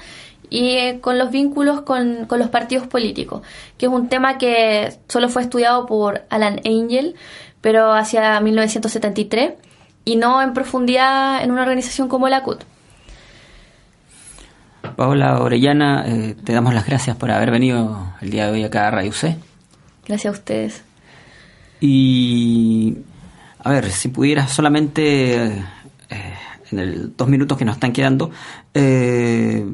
y 0.51 0.77
eh, 0.77 0.99
con 1.01 1.19
los 1.19 1.33
vínculos 1.33 1.81
con, 1.81 2.29
los 2.31 2.49
partidos 2.51 2.87
políticos, 2.87 3.43
que 3.77 3.87
es 3.87 3.93
un 3.93 4.09
tema 4.09 4.39
que 4.39 4.93
solo 5.09 5.29
fue 5.29 5.43
estudiado 5.43 5.85
por 5.87 6.23
Alan 6.31 6.61
Angel, 6.65 7.17
pero 7.61 7.93
hacia 7.93 8.39
1973, 8.39 9.55
y 10.05 10.17
no 10.17 10.43
en 10.43 10.53
profundidad 10.53 11.43
en 11.43 11.51
una 11.51 11.63
organización 11.63 12.09
como 12.09 12.29
la 12.29 12.43
CUT. 12.43 12.65
Paola 14.97 15.41
Orellana, 15.41 16.05
eh, 16.07 16.37
te 16.45 16.53
damos 16.53 16.75
las 16.75 16.87
gracias 16.87 17.17
por 17.17 17.31
haber 17.31 17.51
venido 17.51 18.13
el 18.21 18.31
día 18.31 18.47
de 18.47 18.53
hoy 18.53 18.65
acá 18.65 18.89
a 18.89 18.91
Radio 18.91 19.13
C. 19.13 19.37
Gracias 20.07 20.35
a 20.35 20.37
ustedes. 20.37 20.83
Y 21.81 22.99
a 23.63 23.71
ver, 23.71 23.91
si 23.91 24.09
pudieras 24.09 24.51
solamente, 24.51 25.47
eh, 25.47 25.65
en 26.71 26.79
el 26.79 27.17
dos 27.17 27.29
minutos 27.29 27.57
que 27.57 27.65
nos 27.65 27.77
están 27.77 27.93
quedando, 27.93 28.31
eh, 28.75 29.65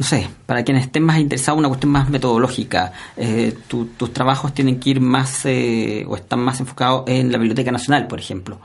no 0.00 0.06
sé, 0.06 0.30
para 0.46 0.64
quienes 0.64 0.84
estén 0.84 1.02
más 1.02 1.18
interesados, 1.18 1.58
una 1.58 1.68
cuestión 1.68 1.92
más 1.92 2.08
metodológica, 2.08 2.90
eh, 3.18 3.54
tus 3.68 4.12
trabajos 4.14 4.54
tienen 4.54 4.80
que 4.80 4.88
ir 4.88 5.00
más 5.02 5.44
eh, 5.44 6.06
o 6.08 6.16
están 6.16 6.40
más 6.40 6.58
enfocados 6.58 7.04
en 7.06 7.30
la 7.30 7.36
Biblioteca 7.36 7.70
Nacional, 7.70 8.06
por 8.06 8.18
ejemplo. 8.18 8.58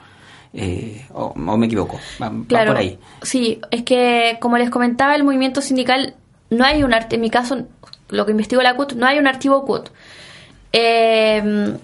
Eh, 0.53 1.05
o, 1.11 1.35
me 1.35 1.65
equivoco, 1.65 1.99
va, 2.23 2.31
claro, 2.47 2.71
por 2.71 2.79
ahí. 2.79 2.97
Sí, 3.21 3.59
es 3.69 3.83
que 3.83 4.37
como 4.39 4.57
les 4.57 4.69
comentaba, 4.69 5.13
el 5.13 5.25
movimiento 5.25 5.59
sindical 5.59 6.15
no 6.51 6.63
hay 6.63 6.83
un 6.83 6.93
en 6.93 7.19
mi 7.19 7.29
caso, 7.29 7.65
lo 8.07 8.25
que 8.25 8.31
investigo 8.31 8.61
la 8.61 8.77
CUT, 8.77 8.93
no 8.93 9.05
hay 9.05 9.19
un 9.19 9.27
archivo 9.27 9.65
CUT. 9.65 9.89
Eh, 10.71 11.75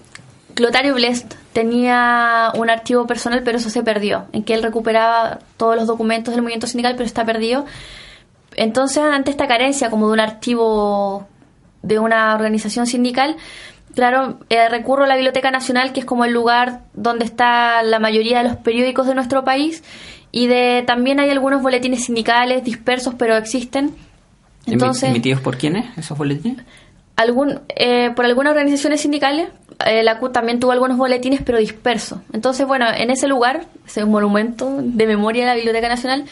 Clotario 0.54 0.94
Blest 0.94 1.34
tenía 1.52 2.52
un 2.54 2.70
archivo 2.70 3.06
personal, 3.06 3.42
pero 3.44 3.58
eso 3.58 3.68
se 3.68 3.82
perdió, 3.82 4.24
en 4.32 4.44
que 4.44 4.54
él 4.54 4.62
recuperaba 4.62 5.40
todos 5.58 5.76
los 5.76 5.86
documentos 5.86 6.32
del 6.32 6.40
movimiento 6.40 6.66
sindical, 6.66 6.94
pero 6.94 7.04
está 7.04 7.26
perdido. 7.26 7.66
Entonces, 8.56 9.02
ante 9.02 9.30
esta 9.30 9.46
carencia 9.46 9.90
como 9.90 10.06
de 10.08 10.12
un 10.14 10.20
archivo 10.20 11.26
de 11.82 11.98
una 11.98 12.34
organización 12.34 12.86
sindical, 12.86 13.36
claro, 13.94 14.38
eh, 14.48 14.68
recurro 14.68 15.04
a 15.04 15.06
la 15.06 15.14
Biblioteca 15.16 15.50
Nacional, 15.50 15.92
que 15.92 16.00
es 16.00 16.06
como 16.06 16.24
el 16.24 16.32
lugar 16.32 16.82
donde 16.94 17.24
está 17.24 17.82
la 17.82 17.98
mayoría 17.98 18.38
de 18.38 18.48
los 18.48 18.56
periódicos 18.56 19.06
de 19.06 19.14
nuestro 19.14 19.44
país, 19.44 19.82
y 20.30 20.46
de 20.46 20.82
también 20.86 21.20
hay 21.20 21.30
algunos 21.30 21.62
boletines 21.62 22.04
sindicales 22.04 22.64
dispersos, 22.64 23.14
pero 23.14 23.36
existen. 23.36 23.94
Entonces, 24.66 25.10
¿Emitidos 25.10 25.40
por 25.40 25.58
quiénes 25.58 25.86
esos 25.98 26.16
boletines? 26.16 26.64
Algún, 27.16 27.60
eh, 27.68 28.10
por 28.16 28.24
algunas 28.24 28.52
organizaciones 28.52 29.02
sindicales, 29.02 29.48
eh, 29.84 30.02
la 30.02 30.18
CUT 30.18 30.32
también 30.32 30.60
tuvo 30.60 30.72
algunos 30.72 30.96
boletines, 30.96 31.42
pero 31.44 31.58
dispersos. 31.58 32.20
Entonces, 32.32 32.66
bueno, 32.66 32.86
en 32.90 33.10
ese 33.10 33.28
lugar, 33.28 33.66
ese 33.86 34.04
monumento 34.04 34.78
de 34.80 35.06
memoria 35.06 35.42
de 35.42 35.50
la 35.50 35.54
Biblioteca 35.56 35.88
Nacional, 35.88 36.24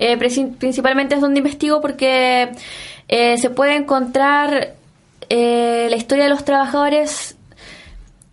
eh, 0.00 0.16
principalmente 0.16 1.14
es 1.14 1.20
donde 1.20 1.38
investigo 1.38 1.82
porque 1.82 2.50
eh, 3.08 3.36
se 3.36 3.50
puede 3.50 3.76
encontrar 3.76 4.74
eh, 5.28 5.88
la 5.90 5.96
historia 5.96 6.24
de 6.24 6.30
los 6.30 6.44
trabajadores 6.46 7.36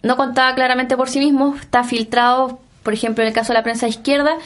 no 0.01 0.15
contada 0.15 0.55
claramente 0.55 0.95
por 0.95 1.09
sí 1.09 1.19
mismos, 1.19 1.59
está 1.59 1.83
filtrado, 1.83 2.59
por 2.83 2.93
ejemplo, 2.93 3.21
en 3.21 3.27
el 3.27 3.33
caso 3.33 3.51
de 3.51 3.59
la 3.59 3.63
prensa 3.63 3.85
izquierda, 3.85 4.37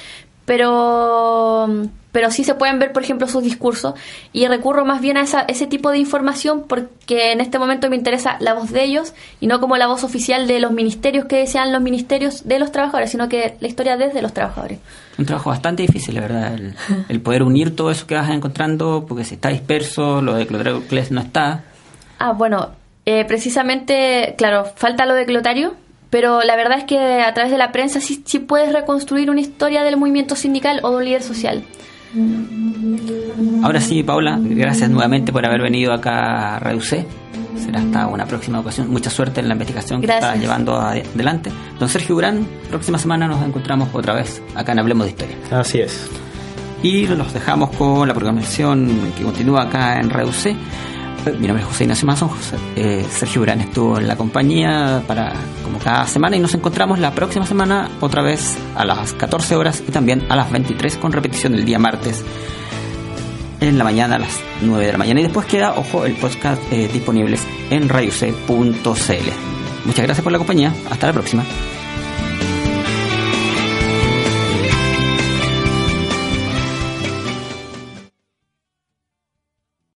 pero 0.52 1.70
pero 2.12 2.30
sí 2.30 2.43
se 2.43 2.56
pueden 2.56 2.78
ver, 2.78 2.91
por 2.91 3.04
ejemplo, 3.04 3.26
sus 3.26 3.41
discursos 3.41 3.93
y 4.34 4.45
recurro 4.47 4.84
más 4.84 4.99
bien 4.99 5.16
a 5.16 5.22
esa, 5.22 5.43
ese 5.43 5.66
tipo 5.66 5.91
de 5.91 5.97
información 5.97 6.66
porque 6.68 7.32
en 7.32 7.39
este 7.39 7.58
momento 7.58 7.89
me 7.89 7.95
interesa 7.95 8.36
la 8.41 8.54
voz 8.54 8.70
de 8.70 8.84
ellos 8.84 9.14
y 9.39 9.47
no 9.47 9.62
como 9.62 9.78
la 9.78 9.88
voz 9.88 10.04
oficial 10.04 10.47
de 10.47 10.60
los 10.60 10.74
ministerios 10.74 11.24
que 11.24 11.38
desean 11.38 11.72
los 11.72 11.82
ministerios 11.82 12.45
de 12.45 12.60
los 12.60 12.74
trabajadores, 12.74 13.12
sino 13.12 13.30
que 13.30 13.56
la 13.62 13.68
historia 13.70 13.95
desde 13.95 14.22
los 14.22 14.34
trabajadores. 14.34 14.80
Un 15.18 15.26
trabajo 15.26 15.52
bastante 15.52 15.84
difícil, 15.84 16.16
la 16.16 16.22
verdad, 16.22 16.60
el, 17.08 17.22
poder 17.22 17.43
unir 17.43 17.74
todo 17.74 17.89
eso 17.89 18.06
que 18.06 18.16
vas 18.16 18.30
encontrando, 18.30 19.06
porque 19.08 19.24
si 19.24 19.36
está 19.36 19.47
disperso, 19.47 20.22
lo 20.22 20.34
de 20.34 20.47
Clotario 20.47 20.84
no 21.12 21.22
está. 21.22 21.64
Ah, 22.20 22.34
bueno, 22.34 22.72
eh, 23.06 23.24
precisamente, 23.24 24.36
claro, 24.38 24.66
falta 24.76 25.06
lo 25.06 25.14
de 25.14 25.26
Clotario, 25.26 25.76
pero 26.12 26.43
la 26.43 26.55
verdad 26.55 26.78
es 26.78 26.84
que 26.84 26.99
a 26.99 27.34
través 27.34 27.51
de 27.51 27.57
la 27.57 27.72
prensa 27.72 27.99
sí, 27.99 28.22
sí 28.24 28.38
puedes 28.38 28.72
reconstruir 28.72 29.32
una 29.32 29.39
historia 29.39 29.82
del 29.82 29.97
movimiento 29.97 30.36
sindical 30.36 30.82
o 30.84 30.91
de 30.91 30.97
un 30.97 31.05
líder 31.05 31.24
social. 31.24 31.64
Ahora 33.64 33.80
sí, 33.80 34.03
Paula, 34.03 34.38
gracias 34.39 34.89
nuevamente 34.89 35.32
por 35.32 35.45
haber 35.45 35.62
venido 35.62 35.93
acá 35.93 36.57
a 36.57 36.59
Radio 36.59 36.82
Será 36.82 37.80
hasta 37.80 38.07
una 38.07 38.26
próxima 38.26 38.59
ocasión. 38.59 38.89
Mucha 38.89 39.09
suerte 39.09 39.39
en 39.39 39.47
la 39.47 39.53
investigación 39.53 40.01
que 40.01 40.07
estás 40.07 40.38
llevando 40.38 40.76
adelante. 40.76 41.49
Don 41.80 41.88
Sergio 41.88 42.16
Urán, 42.16 42.45
próxima 42.70 42.97
semana 42.97 43.28
nos 43.28 43.41
encontramos 43.45 43.89
otra 43.93 44.14
vez 44.14 44.41
acá 44.55 44.74
en 44.74 44.80
Hablemos 44.80 45.05
de 45.05 45.12
Historia. 45.12 45.38
Así 45.51 45.80
es. 45.80 46.09
Y 46.84 47.07
los 47.07 47.34
dejamos 47.34 47.70
con 47.72 48.07
la 48.07 48.14
programación 48.14 49.14
que 49.18 49.24
continúa 49.24 49.64
acá 49.64 49.99
en 49.99 50.09
Radio 50.09 50.34
mi 51.26 51.48
nombre 51.48 51.62
es 51.62 51.66
José 51.66 51.84
Ignacio 51.84 52.08
Mazón, 52.08 52.30
eh, 52.76 53.06
Sergio 53.10 53.42
Urán 53.42 53.62
estuvo 53.62 53.98
en 53.98 54.08
la 54.08 54.16
compañía 54.16 55.04
para 55.08 55.34
como 55.64 55.78
cada 55.80 56.08
semana 56.08 56.36
y 56.36 56.40
nos 56.40 56.54
encontramos 56.54 57.00
la 57.00 57.12
próxima 57.12 57.46
semana 57.46 57.90
otra 58.00 58.22
vez 58.22 58.58
a 58.76 58.86
las 58.86 59.14
14 59.14 59.56
horas 59.56 59.84
y 59.88 59.92
también 59.92 60.26
a 60.30 60.36
las 60.36 60.52
23 60.52 60.98
con 60.98 61.12
repetición 61.12 61.54
el 61.54 61.66
día 61.66 61.80
martes 61.80 62.24
en 63.60 63.78
la 63.78 63.84
mañana 63.84 64.16
a 64.16 64.20
las 64.20 64.40
9 64.62 64.86
de 64.86 64.92
la 64.92 64.98
mañana 64.98 65.20
y 65.20 65.24
después 65.24 65.46
queda, 65.46 65.76
ojo, 65.76 66.06
el 66.06 66.14
podcast 66.14 66.62
eh, 66.72 66.90
disponibles 66.92 67.46
en 67.70 67.88
rayuc.cl. 67.88 68.32
Muchas 69.86 70.06
gracias 70.06 70.24
por 70.24 70.32
la 70.32 70.40
compañía, 70.40 70.74
hasta 70.90 71.08
la 71.08 71.14
próxima. 71.14 71.44